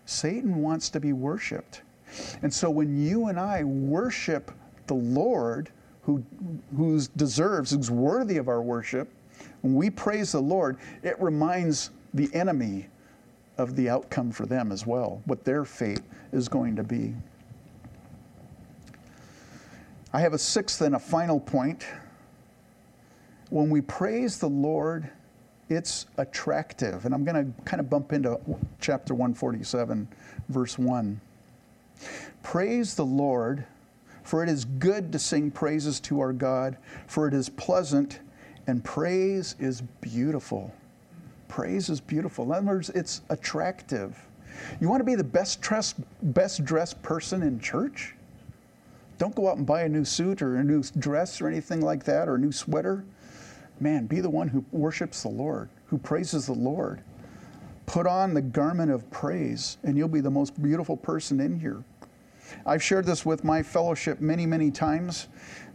Satan 0.07 0.57
wants 0.57 0.91
to 0.91 1.01
be 1.01 1.13
worshiped. 1.13 1.83
And 2.43 2.53
so 2.53 2.71
when 2.71 3.03
you 3.03 3.27
and 3.27 3.41
I 3.41 3.65
worship 3.65 4.53
the 4.87 4.95
Lord, 4.95 5.71
who 6.03 6.23
who's 6.77 7.09
deserves, 7.09 7.71
who's 7.71 7.91
worthy 7.91 8.37
of 8.37 8.49
our 8.49 8.63
worship, 8.63 9.09
when 9.65 9.75
we 9.75 9.89
praise 9.89 10.33
the 10.33 10.43
Lord, 10.43 10.77
it 11.03 11.19
reminds 11.19 11.89
the 12.13 12.29
enemy 12.35 12.87
of 13.57 13.75
the 13.77 13.89
outcome 13.89 14.31
for 14.31 14.45
them 14.45 14.71
as 14.71 14.87
well, 14.87 15.23
what 15.25 15.43
their 15.43 15.65
fate 15.65 16.03
is 16.33 16.51
going 16.51 16.77
to 16.77 16.83
be. 16.83 17.15
I 20.13 20.21
have 20.21 20.35
a 20.35 20.39
sixth 20.39 20.83
and 20.83 20.97
a 20.97 20.99
final 20.99 21.41
point. 21.41 21.87
When 23.49 23.71
we 23.71 23.81
praise 23.81 24.39
the 24.39 24.51
Lord, 24.51 25.09
it's 25.71 26.05
attractive. 26.19 27.07
And 27.07 27.15
I'm 27.15 27.25
going 27.25 27.47
to 27.47 27.63
kind 27.63 27.81
of 27.81 27.89
bump 27.89 28.13
into 28.13 28.39
chapter 28.83 29.15
147, 29.15 30.07
verse 30.51 30.79
1. 30.79 31.19
Praise 32.43 32.95
the 32.95 33.07
Lord, 33.07 33.65
for 34.25 34.43
it 34.43 34.51
is 34.51 34.67
good 34.67 35.11
to 35.13 35.19
sing 35.19 35.51
praises 35.51 36.01
to 36.01 36.21
our 36.21 36.35
God, 36.35 36.77
for 37.07 37.27
it 37.27 37.33
is 37.33 37.49
pleasant 37.49 38.21
and 38.67 38.83
praise 38.83 39.57
is 39.59 39.83
beautiful. 40.01 40.75
Praise 41.49 41.89
is 41.89 42.01
beautiful. 42.01 42.47
In 42.47 42.53
other 42.53 42.67
words, 42.67 42.91
it's 42.91 43.23
attractive. 43.29 44.19
You 44.81 44.89
want 44.89 45.01
to 45.01 45.05
be 45.05 45.15
the 45.15 45.25
best 45.25 45.61
dressed, 45.61 45.97
best 46.23 46.65
dressed 46.65 47.03
person 47.03 47.43
in 47.43 47.61
church? 47.61 48.15
Don't 49.19 49.35
go 49.35 49.49
out 49.49 49.57
and 49.57 49.67
buy 49.67 49.83
a 49.83 49.89
new 49.89 50.05
suit 50.05 50.43
or 50.43 50.57
a 50.57 50.65
new 50.65 50.83
dress 50.99 51.41
or 51.41 51.49
anything 51.49 51.81
like 51.81 52.05
that 52.05 52.29
or 52.29 52.35
a 52.35 52.39
new 52.39 52.53
sweater. 52.53 53.05
Man, 53.81 54.07
be 54.07 54.21
the 54.21 54.31
one 54.31 54.49
who 54.49 54.65
worships 54.73 55.23
the 55.23 55.29
Lord, 55.29 55.69
who 55.87 55.99
praises 55.99 56.47
the 56.47 56.53
Lord. 56.53 57.01
Put 57.87 58.07
on 58.07 58.33
the 58.35 58.43
garment 58.43 58.91
of 58.91 59.09
praise, 59.11 59.77
and 59.83 59.97
you'll 59.97 60.09
be 60.09 60.21
the 60.21 60.31
most 60.31 60.61
beautiful 60.63 60.97
person 60.97 61.41
in 61.41 61.59
here. 61.59 61.85
I've 62.67 62.83
shared 62.83 63.07
this 63.07 63.25
with 63.25 63.45
my 63.45 63.63
fellowship 63.63 64.21
many, 64.21 64.47
many 64.47 64.71
times, 64.71 65.29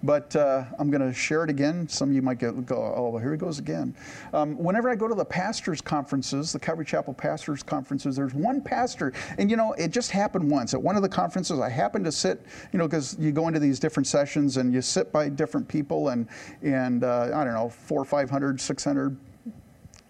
but 0.03 0.35
uh, 0.35 0.63
I'm 0.77 0.89
going 0.89 1.01
to 1.01 1.13
share 1.13 1.43
it 1.43 1.49
again. 1.49 1.87
Some 1.87 2.09
of 2.09 2.15
you 2.15 2.21
might 2.21 2.39
go, 2.39 2.53
oh, 2.95 3.17
here 3.17 3.31
he 3.31 3.37
goes 3.37 3.59
again. 3.59 3.95
Um, 4.33 4.57
whenever 4.57 4.89
I 4.89 4.95
go 4.95 5.07
to 5.07 5.15
the 5.15 5.25
pastors' 5.25 5.81
conferences, 5.81 6.53
the 6.53 6.59
Calvary 6.59 6.85
Chapel 6.85 7.13
pastors' 7.13 7.63
conferences, 7.63 8.15
there's 8.15 8.33
one 8.33 8.61
pastor, 8.61 9.13
and 9.37 9.49
you 9.49 9.57
know, 9.57 9.73
it 9.73 9.91
just 9.91 10.11
happened 10.11 10.49
once. 10.49 10.73
At 10.73 10.81
one 10.81 10.95
of 10.95 11.01
the 11.01 11.09
conferences, 11.09 11.59
I 11.59 11.69
happened 11.69 12.05
to 12.05 12.11
sit, 12.11 12.41
you 12.71 12.79
know, 12.79 12.87
because 12.87 13.17
you 13.19 13.31
go 13.31 13.47
into 13.47 13.59
these 13.59 13.79
different 13.79 14.07
sessions 14.07 14.57
and 14.57 14.73
you 14.73 14.81
sit 14.81 15.11
by 15.11 15.29
different 15.29 15.67
people, 15.67 16.09
and, 16.09 16.27
and 16.61 17.03
uh, 17.03 17.31
I 17.33 17.43
don't 17.43 17.53
know, 17.53 17.69
four, 17.69 18.05
500, 18.05 18.59
600 18.59 19.17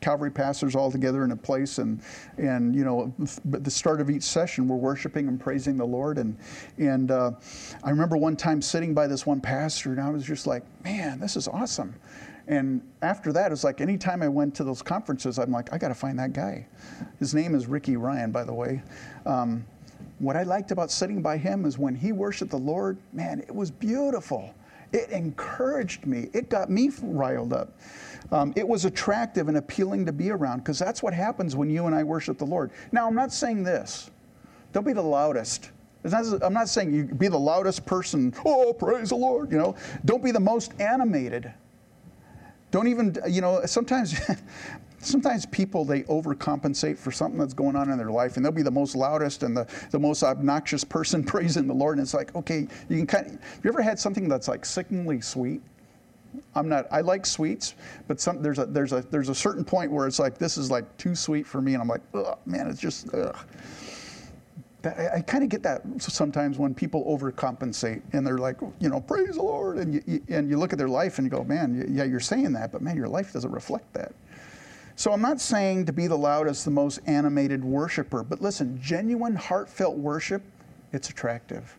Calvary 0.02 0.32
pastors 0.32 0.76
all 0.76 0.92
together 0.92 1.24
in 1.24 1.32
a 1.32 1.36
place, 1.36 1.78
and 1.78 2.02
and 2.38 2.76
you 2.76 2.84
know, 2.84 3.14
at 3.54 3.64
the 3.64 3.72
start 3.72 4.02
of 4.02 4.10
each 4.10 4.24
session, 4.24 4.68
we're 4.68 4.78
worshiping 4.78 5.28
and 5.28 5.40
praising 5.40 5.78
the 5.78 5.86
Lord. 5.86 6.18
And 6.18 6.38
and 6.78 7.12
uh, 7.12 7.32
I 7.84 7.90
remember 7.90 8.18
one 8.18 8.36
time 8.36 8.62
sitting 8.62 8.94
by 8.94 9.08
this 9.08 9.26
one 9.26 9.42
pastor, 9.42 9.92
and 9.92 10.00
I 10.02 10.10
was 10.10 10.24
just 10.24 10.48
like, 10.48 10.64
man, 10.84 11.20
this 11.20 11.36
is 11.36 11.48
awesome. 11.48 11.96
And 12.48 12.82
after 13.04 13.32
that, 13.34 13.52
it's 13.52 13.64
like 13.64 13.80
anytime 13.80 14.24
I 14.24 14.28
went 14.28 14.56
to 14.56 14.64
those 14.64 14.82
conferences, 14.82 15.38
I'm 15.38 15.52
like, 15.52 15.72
I 15.72 15.78
got 15.78 15.90
to 15.90 15.94
find 15.94 16.18
that 16.18 16.34
guy. 16.34 16.66
His 17.20 17.36
name 17.36 17.54
is 17.54 17.68
Ricky 17.68 17.96
Ryan, 17.96 18.32
by 18.32 18.44
the 18.44 18.54
way. 18.54 18.82
Um, 19.28 19.64
what 20.18 20.36
I 20.36 20.44
liked 20.44 20.72
about 20.72 20.90
sitting 20.90 21.22
by 21.22 21.38
him 21.38 21.66
is 21.66 21.78
when 21.78 21.94
he 21.94 22.12
worshiped 22.12 22.50
the 22.50 22.58
Lord, 22.58 22.98
man, 23.14 23.40
it 23.40 23.54
was 23.54 23.70
beautiful. 23.70 24.54
It 24.92 25.10
encouraged 25.10 26.06
me. 26.06 26.30
It 26.34 26.50
got 26.50 26.70
me 26.70 26.90
riled 27.02 27.54
up. 27.54 27.78
Um, 28.32 28.54
it 28.56 28.68
was 28.68 28.86
attractive 28.86 29.48
and 29.48 29.58
appealing 29.58 30.06
to 30.06 30.12
be 30.12 30.30
around 30.30 30.60
because 30.60 30.78
that's 30.78 31.02
what 31.02 31.14
happens 31.14 31.56
when 31.56 31.70
you 31.70 31.86
and 31.86 31.96
I 31.96 32.04
worship 32.04 32.38
the 32.38 32.46
Lord. 32.46 32.72
Now, 32.92 33.08
I'm 33.08 33.16
not 33.16 33.34
saying 33.34 33.64
this. 33.64 34.12
Don't 34.72 34.86
be 34.86 34.94
the 34.94 35.02
loudest. 35.02 35.72
Not, 36.04 36.26
I'm 36.44 36.54
not 36.54 36.70
saying 36.70 36.94
you 36.94 37.06
be 37.06 37.28
the 37.28 37.40
loudest 37.40 37.86
person. 37.86 38.34
Oh, 38.46 38.74
praise 38.74 39.10
the 39.10 39.16
Lord. 39.16 39.52
You 39.52 39.58
know, 39.58 39.76
don't 40.06 40.24
be 40.24 40.32
the 40.32 40.40
most 40.40 40.80
animated. 40.80 41.52
Don't 42.72 42.88
even, 42.88 43.18
you 43.28 43.42
know, 43.42 43.66
sometimes 43.66 44.16
sometimes 45.00 45.46
people 45.46 45.86
they 45.86 46.04
overcompensate 46.04 46.98
for 46.98 47.12
something 47.12 47.40
that's 47.40 47.54
going 47.54 47.76
on 47.76 47.90
in 47.90 47.98
their 47.98 48.12
life 48.12 48.36
and 48.36 48.46
they'll 48.46 48.52
be 48.52 48.62
the 48.62 48.72
most 48.72 48.96
loudest 48.96 49.44
and 49.44 49.56
the, 49.56 49.68
the 49.92 50.00
most 50.00 50.24
obnoxious 50.24 50.84
person 50.84 51.24
praising 51.26 51.68
the 51.68 51.74
lord 51.74 51.98
and 51.98 52.06
it's 52.06 52.14
like 52.14 52.36
okay 52.36 52.68
you 52.90 52.98
can 52.98 53.08
kind 53.08 53.26
of 53.28 53.32
have 53.34 53.64
you 53.64 53.70
ever 53.70 53.82
had 53.82 54.00
something 54.00 54.28
that's 54.28 54.48
like 54.48 54.66
sickeningly 54.66 55.22
sweet 55.22 55.62
i'm 56.56 56.70
not 56.70 56.86
i 56.92 57.02
like 57.02 57.26
sweets 57.26 57.76
but 58.08 58.20
some 58.20 58.42
there's 58.42 58.60
a 58.60 58.66
there's 58.66 58.94
a 58.94 59.02
there's 59.10 59.30
a 59.30 59.36
certain 59.36 59.64
point 59.64 59.92
where 59.92 60.06
it's 60.06 60.20
like 60.20 60.38
this 60.38 60.58
is 60.58 60.70
like 60.70 60.98
too 60.98 61.16
sweet 61.16 61.48
for 61.48 61.62
me 61.62 61.74
and 61.74 61.82
i'm 61.82 61.88
like 61.88 62.02
oh 62.14 62.38
man 62.46 62.68
it's 62.68 62.82
just 62.82 63.14
ugh. 63.14 63.38
I, 64.86 65.10
I 65.16 65.22
kind 65.22 65.44
of 65.44 65.50
get 65.50 65.62
that 65.64 65.82
sometimes 65.98 66.58
when 66.58 66.74
people 66.74 67.04
overcompensate 67.06 68.02
and 68.14 68.26
they're 68.26 68.38
like, 68.38 68.62
you 68.80 68.88
know, 68.88 69.02
praise 69.02 69.36
the 69.36 69.42
Lord, 69.42 69.78
and 69.78 69.94
you, 69.94 70.02
you, 70.08 70.22
and 70.30 70.50
you 70.50 70.58
look 70.58 70.72
at 70.72 70.80
their 70.80 70.88
life 70.88 71.18
and 71.18 71.26
you 71.26 71.30
go, 71.30 71.44
man, 71.44 71.86
yeah, 71.90 72.06
you're 72.06 72.20
saying 72.20 72.54
that, 72.54 72.72
but 72.72 72.82
man, 72.82 72.96
your 72.96 73.08
life 73.08 73.34
doesn't 73.34 73.52
reflect 73.52 73.92
that. 73.94 74.14
So 75.00 75.14
I'm 75.14 75.22
not 75.22 75.40
saying 75.40 75.86
to 75.86 75.94
be 75.94 76.08
the 76.08 76.18
loudest, 76.18 76.66
the 76.66 76.72
most 76.72 77.00
animated 77.08 77.64
worshiper, 77.64 78.22
but 78.22 78.42
listen, 78.42 78.78
genuine, 78.82 79.34
heartfelt 79.34 79.96
worship, 79.96 80.44
it's 80.92 81.10
attractive, 81.10 81.78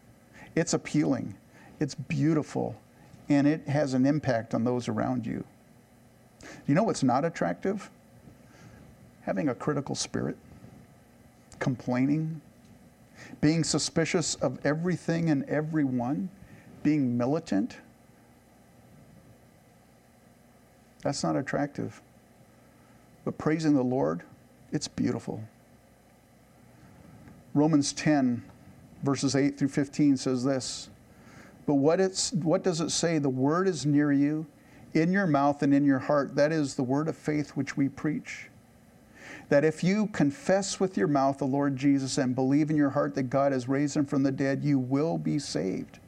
it's 0.57 0.73
appealing, 0.73 1.35
it's 1.81 1.95
beautiful, 1.95 2.75
and 3.29 3.47
it 3.47 3.68
has 3.68 3.93
an 3.93 4.07
impact 4.07 4.55
on 4.55 4.64
those 4.64 4.89
around 4.89 5.27
you. 5.27 5.45
You 6.66 6.75
know 6.75 6.83
what's 6.83 7.03
not 7.03 7.27
attractive? 7.27 7.91
Having 9.21 9.51
a 9.51 9.55
critical 9.55 9.95
spirit, 9.95 10.39
complaining, 11.59 12.41
being 13.43 13.64
suspicious 13.64 14.37
of 14.37 14.59
everything 14.64 15.29
and 15.29 15.45
everyone, 15.45 16.31
being 16.83 17.18
militant. 17.18 17.77
That's 21.03 21.23
not 21.23 21.37
attractive. 21.37 22.01
But 23.25 23.39
praising 23.39 23.75
the 23.75 23.83
Lord, 23.83 24.23
it's 24.73 24.89
beautiful. 24.89 25.43
Romans 27.55 27.93
10, 27.93 28.43
verses 29.03 29.35
8 29.35 29.59
through 29.59 29.68
15 29.68 30.16
says 30.16 30.45
this 30.45 30.89
But 31.66 31.75
what, 31.75 32.01
it's, 32.01 32.33
what 32.33 32.62
does 32.62 32.81
it 32.81 32.91
say? 32.91 33.18
The 33.18 33.29
word 33.29 33.68
is 33.68 33.85
near 33.85 34.12
you, 34.12 34.47
in 34.95 35.12
your 35.12 35.27
mouth 35.27 35.62
and 35.62 35.75
in 35.75 35.85
your 35.85 35.99
heart. 35.99 36.35
That 36.37 36.53
is 36.53 36.75
the 36.75 36.83
word 36.83 37.09
of 37.09 37.16
faith 37.16 37.51
which 37.51 37.77
we 37.77 37.89
preach. 37.89 38.49
That 39.49 39.64
if 39.64 39.83
you 39.83 40.07
confess 40.09 40.79
with 40.79 40.97
your 40.97 41.09
mouth 41.09 41.39
the 41.39 41.45
Lord 41.45 41.77
Jesus 41.77 42.18
and 42.18 42.35
believe 42.35 42.71
in 42.71 42.77
your 42.77 42.91
heart 42.91 43.14
that 43.16 43.25
God 43.25 43.53
has 43.53 43.68
raised 43.68 43.97
him 43.97 44.07
from 44.07 44.23
the 44.23 44.33
dead, 44.33 44.62
you 44.62 44.79
will 44.79 45.18
be 45.18 45.39
saved. 45.41 45.99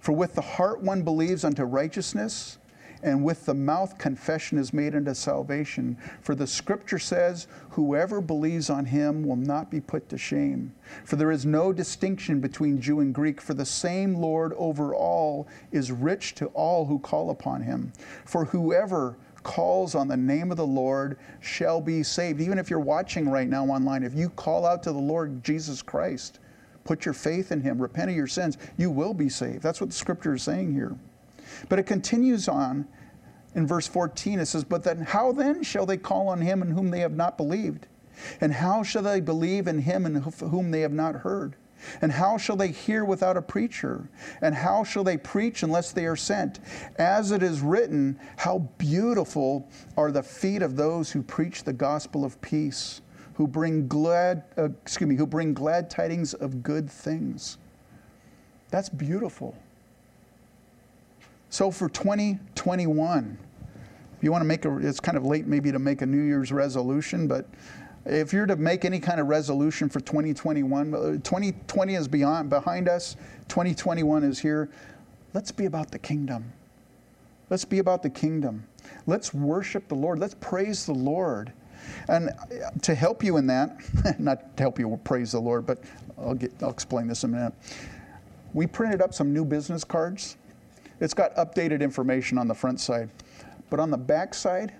For 0.00 0.12
with 0.12 0.34
the 0.34 0.42
heart 0.42 0.82
one 0.82 1.02
believes 1.02 1.44
unto 1.44 1.64
righteousness 1.64 2.58
and 3.04 3.22
with 3.22 3.44
the 3.44 3.54
mouth 3.54 3.98
confession 3.98 4.58
is 4.58 4.72
made 4.72 4.96
unto 4.96 5.12
salvation. 5.12 5.96
For 6.22 6.34
the 6.34 6.46
scripture 6.46 6.98
says, 6.98 7.46
Whoever 7.70 8.22
believes 8.22 8.70
on 8.70 8.86
him 8.86 9.22
will 9.22 9.36
not 9.36 9.70
be 9.70 9.80
put 9.80 10.08
to 10.08 10.18
shame. 10.18 10.74
For 11.04 11.16
there 11.16 11.30
is 11.30 11.44
no 11.44 11.72
distinction 11.72 12.40
between 12.40 12.80
Jew 12.80 13.00
and 13.00 13.14
Greek, 13.14 13.42
for 13.42 13.52
the 13.52 13.66
same 13.66 14.14
Lord 14.14 14.54
over 14.54 14.94
all 14.94 15.46
is 15.70 15.92
rich 15.92 16.34
to 16.36 16.46
all 16.46 16.86
who 16.86 16.98
call 16.98 17.28
upon 17.28 17.60
him. 17.60 17.92
For 18.24 18.46
whoever 18.46 19.16
calls 19.42 19.94
on 19.94 20.08
the 20.08 20.16
name 20.16 20.50
of 20.50 20.56
the 20.56 20.66
Lord 20.66 21.18
shall 21.40 21.82
be 21.82 22.02
saved. 22.02 22.40
Even 22.40 22.58
if 22.58 22.70
you're 22.70 22.80
watching 22.80 23.28
right 23.28 23.48
now 23.48 23.66
online, 23.66 24.02
if 24.02 24.14
you 24.14 24.30
call 24.30 24.64
out 24.64 24.82
to 24.84 24.92
the 24.92 24.98
Lord 24.98 25.44
Jesus 25.44 25.82
Christ, 25.82 26.38
put 26.84 27.04
your 27.04 27.12
faith 27.12 27.52
in 27.52 27.60
him, 27.60 27.80
repent 27.80 28.08
of 28.08 28.16
your 28.16 28.26
sins, 28.26 28.56
you 28.78 28.90
will 28.90 29.12
be 29.12 29.28
saved. 29.28 29.62
That's 29.62 29.80
what 29.82 29.90
the 29.90 29.96
scripture 29.96 30.34
is 30.34 30.42
saying 30.42 30.72
here. 30.72 30.96
But 31.68 31.78
it 31.78 31.84
continues 31.84 32.48
on 32.48 32.86
in 33.54 33.66
verse 33.66 33.86
14. 33.86 34.38
It 34.38 34.46
says, 34.46 34.64
But 34.64 34.84
then 34.84 34.98
how 34.98 35.32
then 35.32 35.62
shall 35.62 35.86
they 35.86 35.96
call 35.96 36.28
on 36.28 36.40
him 36.40 36.62
in 36.62 36.70
whom 36.70 36.90
they 36.90 37.00
have 37.00 37.16
not 37.16 37.36
believed? 37.36 37.86
And 38.40 38.52
how 38.52 38.82
shall 38.82 39.02
they 39.02 39.20
believe 39.20 39.66
in 39.66 39.80
him 39.80 40.06
in 40.06 40.16
whom 40.16 40.70
they 40.70 40.80
have 40.80 40.92
not 40.92 41.16
heard? 41.16 41.56
And 42.00 42.12
how 42.12 42.38
shall 42.38 42.56
they 42.56 42.68
hear 42.68 43.04
without 43.04 43.36
a 43.36 43.42
preacher? 43.42 44.08
And 44.40 44.54
how 44.54 44.84
shall 44.84 45.04
they 45.04 45.16
preach 45.16 45.62
unless 45.62 45.92
they 45.92 46.06
are 46.06 46.16
sent? 46.16 46.60
As 46.96 47.30
it 47.30 47.42
is 47.42 47.60
written, 47.60 48.18
how 48.36 48.70
beautiful 48.78 49.68
are 49.96 50.10
the 50.10 50.22
feet 50.22 50.62
of 50.62 50.76
those 50.76 51.10
who 51.10 51.22
preach 51.22 51.64
the 51.64 51.72
gospel 51.72 52.24
of 52.24 52.40
peace, 52.40 53.02
who 53.34 53.46
bring 53.46 53.86
glad, 53.86 54.44
uh, 54.56 54.70
excuse 54.82 55.08
me, 55.08 55.16
who 55.16 55.26
bring 55.26 55.52
glad 55.52 55.90
tidings 55.90 56.34
of 56.34 56.62
good 56.62 56.90
things. 56.90 57.58
That's 58.70 58.88
beautiful. 58.88 59.56
So 61.54 61.70
for 61.70 61.88
2021, 61.88 63.38
if 64.16 64.24
you 64.24 64.32
want 64.32 64.42
to 64.42 64.44
make 64.44 64.64
a, 64.64 64.76
it's 64.78 64.98
kind 64.98 65.16
of 65.16 65.24
late 65.24 65.46
maybe 65.46 65.70
to 65.70 65.78
make 65.78 66.02
a 66.02 66.06
New 66.06 66.22
Year's 66.22 66.50
resolution, 66.50 67.28
but 67.28 67.46
if 68.04 68.32
you're 68.32 68.46
to 68.46 68.56
make 68.56 68.84
any 68.84 68.98
kind 68.98 69.20
of 69.20 69.28
resolution 69.28 69.88
for 69.88 70.00
2021, 70.00 71.20
2020 71.22 71.96
uh, 71.96 72.00
is 72.00 72.08
beyond 72.08 72.50
behind 72.50 72.88
us, 72.88 73.14
2021 73.46 74.24
is 74.24 74.40
here. 74.40 74.68
Let's 75.32 75.52
be 75.52 75.66
about 75.66 75.92
the 75.92 75.98
kingdom. 76.00 76.52
Let's 77.50 77.64
be 77.64 77.78
about 77.78 78.02
the 78.02 78.10
kingdom. 78.10 78.66
Let's 79.06 79.32
worship 79.32 79.86
the 79.86 79.94
Lord. 79.94 80.18
Let's 80.18 80.34
praise 80.40 80.86
the 80.86 80.92
Lord. 80.92 81.52
And 82.08 82.30
uh, 82.30 82.70
to 82.82 82.96
help 82.96 83.22
you 83.22 83.36
in 83.36 83.46
that, 83.46 83.78
not 84.18 84.56
to 84.56 84.62
help 84.64 84.80
you 84.80 85.00
praise 85.04 85.30
the 85.30 85.40
Lord, 85.40 85.66
but 85.66 85.78
I'll, 86.18 86.34
get, 86.34 86.52
I'll 86.60 86.70
explain 86.70 87.06
this 87.06 87.22
in 87.22 87.32
a 87.32 87.36
minute. 87.36 87.52
We 88.54 88.66
printed 88.66 89.00
up 89.00 89.14
some 89.14 89.32
new 89.32 89.44
business 89.44 89.84
cards 89.84 90.36
it's 91.00 91.14
got 91.14 91.34
updated 91.36 91.80
information 91.80 92.38
on 92.38 92.48
the 92.48 92.54
front 92.54 92.80
side. 92.80 93.10
But 93.70 93.80
on 93.80 93.90
the 93.90 93.98
back 93.98 94.34
side, 94.34 94.72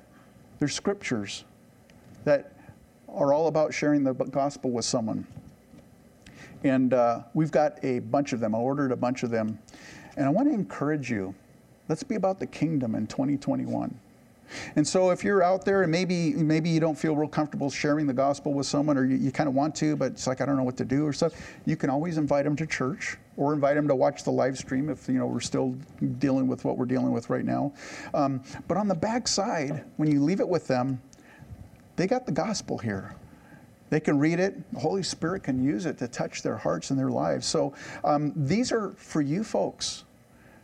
there's 0.59 0.75
scriptures 0.75 1.45
that 2.25 2.53
are 3.09 3.33
all 3.33 3.49
about 3.49 3.73
sharing 3.73 4.05
the 4.05 4.13
gospel 4.13 4.71
with 4.71 4.85
someone. 4.85 5.27
And 6.63 6.95
uh, 6.95 7.23
we've 7.35 7.51
got 7.51 7.79
a 7.85 7.99
bunch 7.99 8.33
of 8.33 8.41
them. 8.41 8.55
I 8.55 8.59
ordered 8.59 8.93
a 8.93 8.97
bunch 8.97 9.23
of 9.23 9.31
them. 9.31 9.59
And 10.17 10.27
I 10.27 10.31
want 10.31 10.49
to 10.49 10.55
encourage 10.55 11.11
you 11.11 11.35
let's 11.89 12.03
be 12.03 12.15
about 12.15 12.39
the 12.39 12.47
kingdom 12.47 12.95
in 12.95 13.07
2021. 13.07 13.99
And 14.77 14.87
so 14.87 15.11
if 15.11 15.25
you're 15.25 15.43
out 15.43 15.65
there 15.65 15.83
and 15.83 15.91
maybe 15.91 16.35
maybe 16.35 16.71
you 16.71 16.81
don't 16.81 16.99
feel 16.99 17.17
real 17.17 17.29
comfortable 17.29 17.71
sharing 17.71 18.07
the 18.07 18.13
gospel 18.13 18.53
with 18.53 18.67
someone 18.67 18.97
or 18.99 19.05
you, 19.05 19.17
you 19.17 19.31
kind 19.31 19.49
of 19.49 19.55
want 19.55 19.75
to, 19.77 19.97
but 19.97 20.13
it's 20.13 20.27
like 20.27 20.41
I 20.41 20.47
don't 20.47 20.57
know 20.57 20.63
what 20.63 20.77
to 20.79 20.85
do 20.85 21.07
or 21.07 21.13
stuff, 21.13 21.33
you 21.65 21.77
can 21.77 21.91
always 21.91 22.19
invite 22.19 22.45
them 22.45 22.57
to 22.57 22.67
church 22.67 23.17
or 23.37 23.53
invite 23.53 23.75
them 23.75 23.89
to 23.89 23.95
watch 23.95 24.25
the 24.25 24.31
live 24.31 24.57
stream 24.57 24.89
if 24.89 25.09
you 25.09 25.15
know 25.15 25.27
we're 25.27 25.41
still 25.41 25.77
dealing 26.19 26.47
with 26.47 26.65
what 26.65 26.79
we're 26.79 26.85
dealing 26.85 27.13
with 27.13 27.31
right 27.31 27.45
now. 27.45 27.73
Um, 28.13 28.43
but 28.69 28.77
on 28.77 28.89
the 28.89 28.95
back 28.95 29.29
side, 29.29 29.85
when 29.97 30.11
you 30.11 30.23
leave 30.23 30.41
it 30.41 30.49
with 30.49 30.67
them, 30.67 31.01
they 31.97 32.07
got 32.07 32.27
the 32.27 32.33
gospel 32.33 32.79
here. 32.79 33.15
They 33.91 34.01
can 34.01 34.19
read 34.19 34.41
it. 34.41 34.73
The 34.73 34.81
Holy 34.81 35.03
Spirit 35.03 35.45
can 35.45 35.63
use 35.63 35.87
it 35.87 35.99
to 35.99 36.09
touch 36.09 36.43
their 36.43 36.57
hearts 36.57 36.91
and 36.91 36.99
their 36.99 37.11
lives. 37.11 37.47
So 37.47 37.75
um, 38.03 38.33
these 38.35 38.73
are 38.73 38.91
for 38.97 39.21
you 39.21 39.45
folks. 39.45 40.05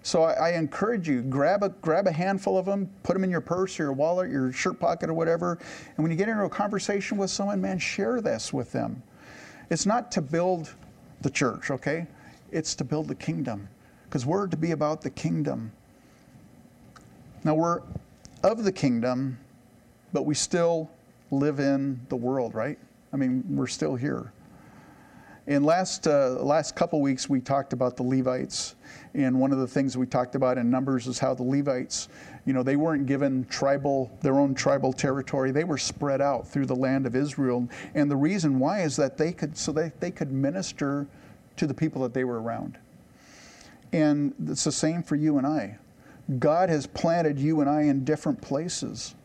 So 0.03 0.23
I, 0.23 0.33
I, 0.33 0.51
encourage 0.53 1.09
you, 1.09 1.21
grab 1.21 1.63
a, 1.63 1.69
grab 1.69 2.07
a 2.07 2.13
handful 2.13 2.57
of 2.57 2.65
them, 2.65 2.89
put 3.03 3.13
them 3.13 3.23
in 3.23 3.31
your 3.31 3.43
purse 3.43 3.79
or 3.79 3.85
your 3.85 3.93
wallet, 3.93 4.31
your 4.31 4.51
shirt 4.51 4.81
pocket 4.81 5.11
or 5.11 5.15
whatever. 5.15 5.59
And 5.97 6.03
when 6.03 6.11
you 6.11 6.17
get 6.17 6.29
into 6.29 6.45
a 6.45 6.49
conversation 6.49 7.19
with 7.19 7.31
someone, 7.31 7.61
man, 7.61 7.79
share 7.79 8.21
this 8.23 8.53
with 8.53 8.73
them. 8.73 9.03
It's 9.69 9.85
not 9.85 10.11
to 10.13 10.23
build 10.23 10.75
the 11.21 11.31
church, 11.31 11.71
okay? 11.71 12.07
It's 12.51 12.75
to 12.77 12.85
build 12.85 13.09
the 13.09 13.15
kingdom 13.15 13.69
because 14.05 14.25
we're 14.25 14.47
to 14.47 14.57
be 14.57 14.71
about 14.71 15.03
the 15.03 15.11
kingdom. 15.11 15.71
Now 17.45 17.55
we're 17.55 17.83
of 18.43 18.65
the 18.65 18.73
kingdom, 18.73 19.39
but 20.13 20.25
we 20.25 20.35
still 20.35 20.91
live 21.31 21.61
in 21.61 22.01
the 22.09 22.17
world, 22.17 22.55
right? 22.55 22.79
I 23.13 23.17
mean, 23.17 23.45
we're 23.49 23.67
still 23.67 23.97
here. 23.97 24.33
In 25.47 25.65
last 25.65 26.07
uh, 26.07 26.31
last 26.41 26.77
couple 26.77 27.01
weeks, 27.01 27.29
we 27.29 27.41
talked 27.41 27.73
about 27.73 27.97
the 27.97 28.03
Levites, 28.03 28.77
and 29.15 29.39
one 29.39 29.53
of 29.53 29.59
the 29.59 29.67
things 29.67 29.97
we 29.97 30.07
talked 30.07 30.35
about 30.35 30.59
in 30.59 30.71
Numbers 30.71 31.07
is 31.07 31.19
how 31.19 31.35
the 31.35 31.43
Levites, 31.43 32.09
you 32.45 32.53
know, 32.53 32.63
they 32.63 32.77
weren't 32.77 33.07
given 33.07 33.45
tribal 33.47 34.11
their 34.23 34.39
own 34.39 34.55
tribal 34.55 34.93
territory; 34.93 35.51
they 35.51 35.65
were 35.65 35.79
spread 35.79 36.21
out 36.21 36.47
through 36.47 36.67
the 36.67 36.77
land 36.77 37.07
of 37.07 37.17
Israel. 37.17 37.69
And 37.95 38.11
the 38.11 38.17
reason 38.17 38.59
why 38.59 38.83
is 38.83 38.97
that 38.97 39.19
they 39.19 39.33
could 39.33 39.57
so 39.57 39.73
they, 39.73 39.93
they 40.01 40.11
could 40.11 40.31
minister 40.31 41.07
to 41.57 41.67
the 41.67 41.75
people 41.75 42.03
that 42.03 42.15
they 42.15 42.25
were 42.25 42.41
around. 42.41 42.79
And 43.93 44.35
it's 44.47 44.65
the 44.65 44.73
same 44.73 45.03
for 45.03 45.17
you 45.17 45.39
and 45.39 45.47
I. 45.47 45.79
God 46.39 46.69
has 46.69 46.87
planted 46.87 47.41
you 47.41 47.61
and 47.61 47.69
I 47.69 47.83
in 47.83 48.05
different 48.05 48.41
places 48.41 49.17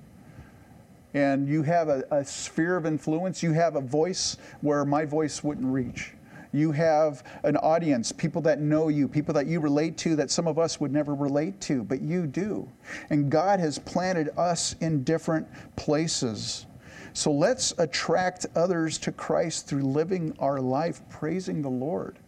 and 1.15 1.47
you 1.47 1.63
have 1.63 1.88
a, 1.88 2.03
a, 2.11 2.25
sphere 2.25 2.75
of 2.75 2.86
influence. 2.86 3.41
You 3.41 3.53
have 3.53 3.77
a 3.77 3.81
voice 3.81 4.36
where 4.59 4.83
my 4.83 5.05
voice 5.05 5.43
wouldn't 5.43 5.65
reach. 5.65 6.11
You 6.55 6.71
have 6.71 7.23
an 7.43 7.57
audience, 7.57 8.11
people 8.11 8.41
that 8.43 8.61
know 8.61 8.87
you, 8.89 9.07
people 9.07 9.33
that 9.35 9.47
you 9.47 9.59
relate 9.59 9.97
to 9.99 10.15
that 10.17 10.31
some 10.31 10.47
of 10.47 10.57
us 10.59 10.79
would 10.79 10.91
never 10.93 11.13
relate 11.13 11.59
to, 11.61 11.83
but 11.83 12.01
you 12.01 12.27
do. 12.27 12.69
And 13.09 13.29
God 13.29 13.59
has 13.59 13.77
planted 13.79 14.29
us 14.37 14.75
in 14.81 15.03
different 15.03 15.47
places 15.75 16.65
So 17.13 17.31
let's 17.31 17.73
attract 17.77 18.45
others 18.55 18.97
to 18.99 19.11
Christ 19.13 19.67
through 19.67 19.83
living 19.83 20.35
our 20.39 20.59
life 20.59 21.01
praising 21.09 21.61
the 21.61 21.69
Lord. 21.69 22.19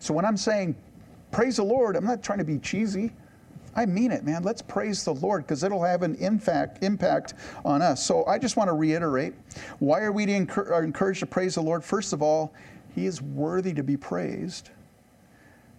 So 0.00 0.12
when 0.12 0.26
I'm 0.26 0.36
saying 0.36 0.76
praise 1.32 1.56
the 1.56 1.64
Lord, 1.64 1.96
I'm 1.96 2.04
not 2.04 2.22
trying 2.22 2.38
to 2.38 2.44
be 2.44 2.58
cheesy. 2.58 3.12
I 3.74 3.86
mean 3.86 4.12
it, 4.12 4.24
man. 4.24 4.42
Let's 4.42 4.62
praise 4.62 5.04
the 5.04 5.14
Lord 5.14 5.44
because 5.44 5.62
it'll 5.62 5.82
have 5.82 6.02
an 6.02 6.14
impact 6.16 6.84
impact 6.84 7.34
on 7.64 7.82
us. 7.82 8.04
So 8.04 8.24
I 8.26 8.38
just 8.38 8.56
want 8.56 8.68
to 8.68 8.74
reiterate 8.74 9.34
why 9.78 10.02
are 10.02 10.12
we 10.12 10.24
encouraged 10.24 11.20
to 11.20 11.26
praise 11.26 11.54
the 11.54 11.62
Lord? 11.62 11.82
First 11.82 12.12
of 12.12 12.22
all, 12.22 12.54
He 12.96 13.04
is 13.04 13.20
worthy 13.20 13.74
to 13.74 13.82
be 13.82 13.98
praised. 13.98 14.70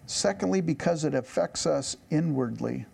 Secondly, 0.06 0.60
because 0.60 1.04
it 1.04 1.14
affects 1.14 1.66
us 1.66 1.96
inwardly. 2.10 2.86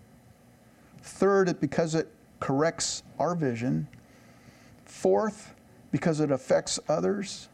Third, 1.02 1.60
because 1.60 1.94
it 1.94 2.08
corrects 2.40 3.02
our 3.18 3.34
vision. 3.34 3.86
Fourth, 4.86 5.54
because 5.92 6.20
it 6.20 6.30
affects 6.30 6.80
others. 6.88 7.50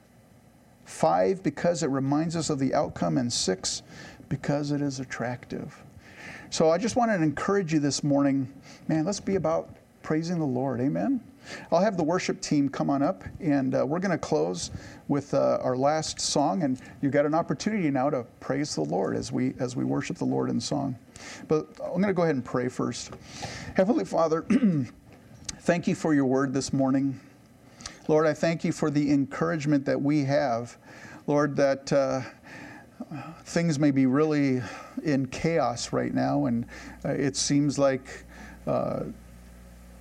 Five, 0.85 1.43
because 1.43 1.83
it 1.83 1.89
reminds 1.89 2.37
us 2.37 2.51
of 2.51 2.61
the 2.61 2.73
outcome. 2.73 3.19
And 3.19 3.33
six, 3.33 3.83
because 4.29 4.71
it 4.71 4.81
is 4.81 5.01
attractive. 5.01 5.77
So 6.51 6.71
I 6.71 6.79
just 6.79 6.95
wanted 6.95 7.19
to 7.19 7.25
encourage 7.25 7.73
you 7.73 7.81
this 7.81 8.05
morning, 8.05 8.49
man, 8.87 9.05
let's 9.05 9.21
be 9.21 9.35
about 9.35 9.71
praising 10.03 10.39
the 10.39 10.47
Lord. 10.47 10.81
Amen. 10.81 11.21
I'll 11.71 11.81
have 11.81 11.97
the 11.97 12.03
worship 12.03 12.41
team 12.41 12.69
come 12.69 12.91
on 12.91 13.03
up, 13.03 13.25
and 13.41 13.75
uh, 13.75 13.87
we're 13.87 13.99
going 13.99 14.11
to 14.11 14.19
close 14.19 14.71
with 15.09 15.35
uh, 15.35 15.59
our 15.63 15.77
last 15.77 16.21
song. 16.21 16.63
And 16.63 16.81
you've 17.03 17.13
got 17.13 17.27
an 17.27 17.35
opportunity 17.35 17.91
now 17.91 18.11
to 18.11 18.25
praise 18.41 18.75
the 18.75 18.83
Lord 18.83 19.17
as 19.17 19.33
we 19.33 19.55
as 19.59 19.77
we 19.77 19.85
worship 19.85 20.17
the 20.17 20.25
Lord 20.25 20.51
in 20.51 20.61
song. 20.61 20.97
But 21.49 21.67
I'm 21.83 21.93
going 21.93 22.07
to 22.07 22.13
go 22.13 22.23
ahead 22.23 22.35
and 22.35 22.45
pray 22.45 22.69
first. 22.69 23.11
Heavenly 23.75 24.05
Father, 24.05 24.47
thank 25.61 25.87
you 25.87 25.95
for 25.95 26.15
your 26.15 26.27
word 26.27 26.53
this 26.53 26.73
morning. 26.73 27.19
Lord, 28.09 28.27
I 28.27 28.35
thank 28.35 28.65
you 28.65 28.73
for 28.73 28.91
the 28.91 29.13
encouragement 29.13 29.85
that 29.87 30.01
we 30.01 30.25
have. 30.25 30.77
Lord, 31.27 31.57
that. 31.57 31.93
Uh, 31.93 32.23
things 33.45 33.79
may 33.79 33.91
be 33.91 34.07
really 34.07 34.63
in 35.03 35.27
chaos 35.27 35.93
right 35.93 36.13
now, 36.13 36.47
and 36.47 36.67
uh, 37.05 37.11
it 37.11 37.37
seems 37.37 37.79
like 37.79 38.25
uh, 38.67 39.05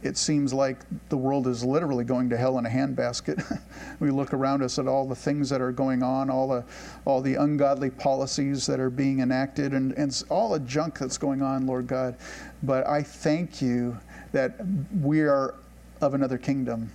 it 0.01 0.17
seems 0.17 0.53
like 0.53 0.79
the 1.09 1.17
world 1.17 1.47
is 1.47 1.63
literally 1.63 2.05
going 2.05 2.29
to 2.29 2.37
hell 2.37 2.57
in 2.57 2.65
a 2.65 2.69
handbasket. 2.69 3.61
we 3.99 4.11
look 4.11 4.33
around 4.33 4.63
us 4.63 4.79
at 4.79 4.87
all 4.87 5.07
the 5.07 5.15
things 5.15 5.49
that 5.49 5.59
are 5.59 5.73
going 5.73 6.03
on, 6.03 6.29
all 6.29 6.47
the 6.47 6.63
all 7.05 7.21
the 7.21 7.35
ungodly 7.35 7.89
policies 7.89 8.65
that 8.65 8.79
are 8.79 8.89
being 8.89 9.19
enacted, 9.19 9.73
and, 9.73 9.91
and 9.93 10.23
all 10.29 10.49
the 10.49 10.59
junk 10.59 10.99
that's 10.99 11.17
going 11.17 11.41
on, 11.41 11.67
Lord 11.67 11.87
God. 11.87 12.15
But 12.63 12.87
I 12.87 13.03
thank 13.03 13.61
you 13.61 13.97
that 14.31 14.55
we 15.01 15.21
are 15.21 15.55
of 16.01 16.13
another 16.13 16.37
kingdom. 16.37 16.91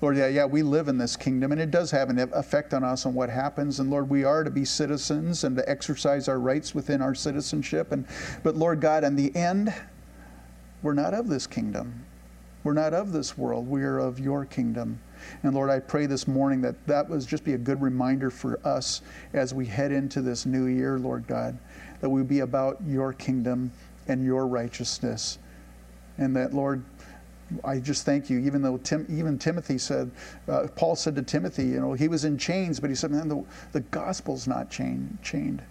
Lord, 0.00 0.16
yeah, 0.16 0.26
yeah, 0.26 0.46
we 0.46 0.62
live 0.62 0.88
in 0.88 0.98
this 0.98 1.14
kingdom, 1.14 1.52
and 1.52 1.60
it 1.60 1.70
does 1.70 1.92
have 1.92 2.10
an 2.10 2.18
effect 2.18 2.74
on 2.74 2.82
us 2.82 3.06
on 3.06 3.14
what 3.14 3.30
happens. 3.30 3.78
And 3.78 3.88
Lord, 3.88 4.10
we 4.10 4.24
are 4.24 4.42
to 4.42 4.50
be 4.50 4.64
citizens 4.64 5.44
and 5.44 5.56
to 5.56 5.68
exercise 5.70 6.26
our 6.26 6.40
rights 6.40 6.74
within 6.74 7.00
our 7.00 7.14
citizenship. 7.14 7.92
And 7.92 8.04
but 8.42 8.56
Lord 8.56 8.80
God, 8.80 9.04
in 9.04 9.14
the 9.14 9.34
end, 9.36 9.72
we're 10.82 10.94
not 10.94 11.14
of 11.14 11.28
this 11.28 11.46
kingdom. 11.46 12.04
We're 12.64 12.74
not 12.74 12.94
of 12.94 13.12
this 13.12 13.36
world. 13.36 13.68
We 13.68 13.82
are 13.82 13.98
of 13.98 14.20
your 14.20 14.44
kingdom. 14.44 15.00
And 15.42 15.54
Lord, 15.54 15.70
I 15.70 15.80
pray 15.80 16.06
this 16.06 16.28
morning 16.28 16.60
that 16.62 16.86
that 16.86 17.08
was 17.08 17.26
just 17.26 17.44
be 17.44 17.54
a 17.54 17.58
good 17.58 17.80
reminder 17.80 18.30
for 18.30 18.60
us 18.64 19.02
as 19.32 19.52
we 19.52 19.66
head 19.66 19.92
into 19.92 20.20
this 20.20 20.46
new 20.46 20.66
year, 20.66 20.98
Lord 20.98 21.26
God, 21.26 21.58
that 22.00 22.08
we 22.08 22.22
be 22.22 22.40
about 22.40 22.78
your 22.86 23.12
kingdom 23.12 23.72
and 24.08 24.24
your 24.24 24.46
righteousness. 24.46 25.38
And 26.18 26.36
that, 26.36 26.54
Lord, 26.54 26.84
I 27.64 27.78
just 27.78 28.04
thank 28.04 28.30
you. 28.30 28.38
Even 28.40 28.62
though 28.62 28.78
Tim, 28.78 29.06
even 29.10 29.38
Timothy 29.38 29.78
said, 29.78 30.10
uh, 30.48 30.68
Paul 30.74 30.96
said 30.96 31.16
to 31.16 31.22
Timothy, 31.22 31.64
you 31.64 31.80
know, 31.80 31.92
he 31.92 32.08
was 32.08 32.24
in 32.24 32.38
chains, 32.38 32.80
but 32.80 32.90
he 32.90 32.96
said, 32.96 33.10
man, 33.10 33.28
the, 33.28 33.44
the 33.72 33.80
gospel's 33.80 34.46
not 34.46 34.70
chain, 34.70 35.18
chained. 35.22 35.62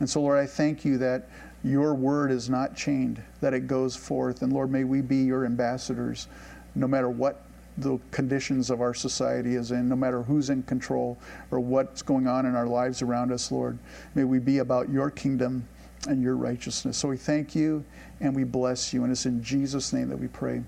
And 0.00 0.08
so, 0.08 0.22
Lord, 0.22 0.38
I 0.38 0.46
thank 0.46 0.84
you 0.84 0.96
that 0.98 1.28
your 1.62 1.94
word 1.94 2.30
is 2.30 2.48
not 2.48 2.76
chained, 2.76 3.22
that 3.40 3.54
it 3.54 3.66
goes 3.66 3.96
forth. 3.96 4.42
And 4.42 4.52
Lord, 4.52 4.70
may 4.70 4.84
we 4.84 5.00
be 5.00 5.24
your 5.24 5.44
ambassadors 5.44 6.28
no 6.74 6.86
matter 6.86 7.10
what 7.10 7.42
the 7.78 7.98
conditions 8.10 8.70
of 8.70 8.80
our 8.80 8.94
society 8.94 9.54
is 9.54 9.70
in, 9.70 9.88
no 9.88 9.96
matter 9.96 10.22
who's 10.22 10.50
in 10.50 10.62
control 10.62 11.18
or 11.50 11.60
what's 11.60 12.02
going 12.02 12.26
on 12.26 12.46
in 12.46 12.54
our 12.54 12.66
lives 12.66 13.02
around 13.02 13.32
us, 13.32 13.50
Lord. 13.50 13.78
May 14.14 14.24
we 14.24 14.38
be 14.38 14.58
about 14.58 14.88
your 14.88 15.10
kingdom 15.10 15.66
and 16.08 16.22
your 16.22 16.36
righteousness. 16.36 16.96
So 16.96 17.08
we 17.08 17.16
thank 17.16 17.54
you 17.54 17.84
and 18.20 18.34
we 18.34 18.44
bless 18.44 18.92
you. 18.92 19.02
And 19.02 19.12
it's 19.12 19.26
in 19.26 19.42
Jesus' 19.42 19.92
name 19.92 20.08
that 20.08 20.18
we 20.18 20.28
pray. 20.28 20.62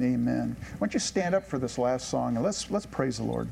Amen. 0.00 0.56
Why 0.60 0.86
don't 0.86 0.94
you 0.94 1.00
stand 1.00 1.34
up 1.34 1.44
for 1.44 1.58
this 1.58 1.76
last 1.78 2.08
song 2.08 2.36
and 2.36 2.44
let's, 2.44 2.70
let's 2.70 2.86
praise 2.86 3.18
the 3.18 3.24
Lord. 3.24 3.48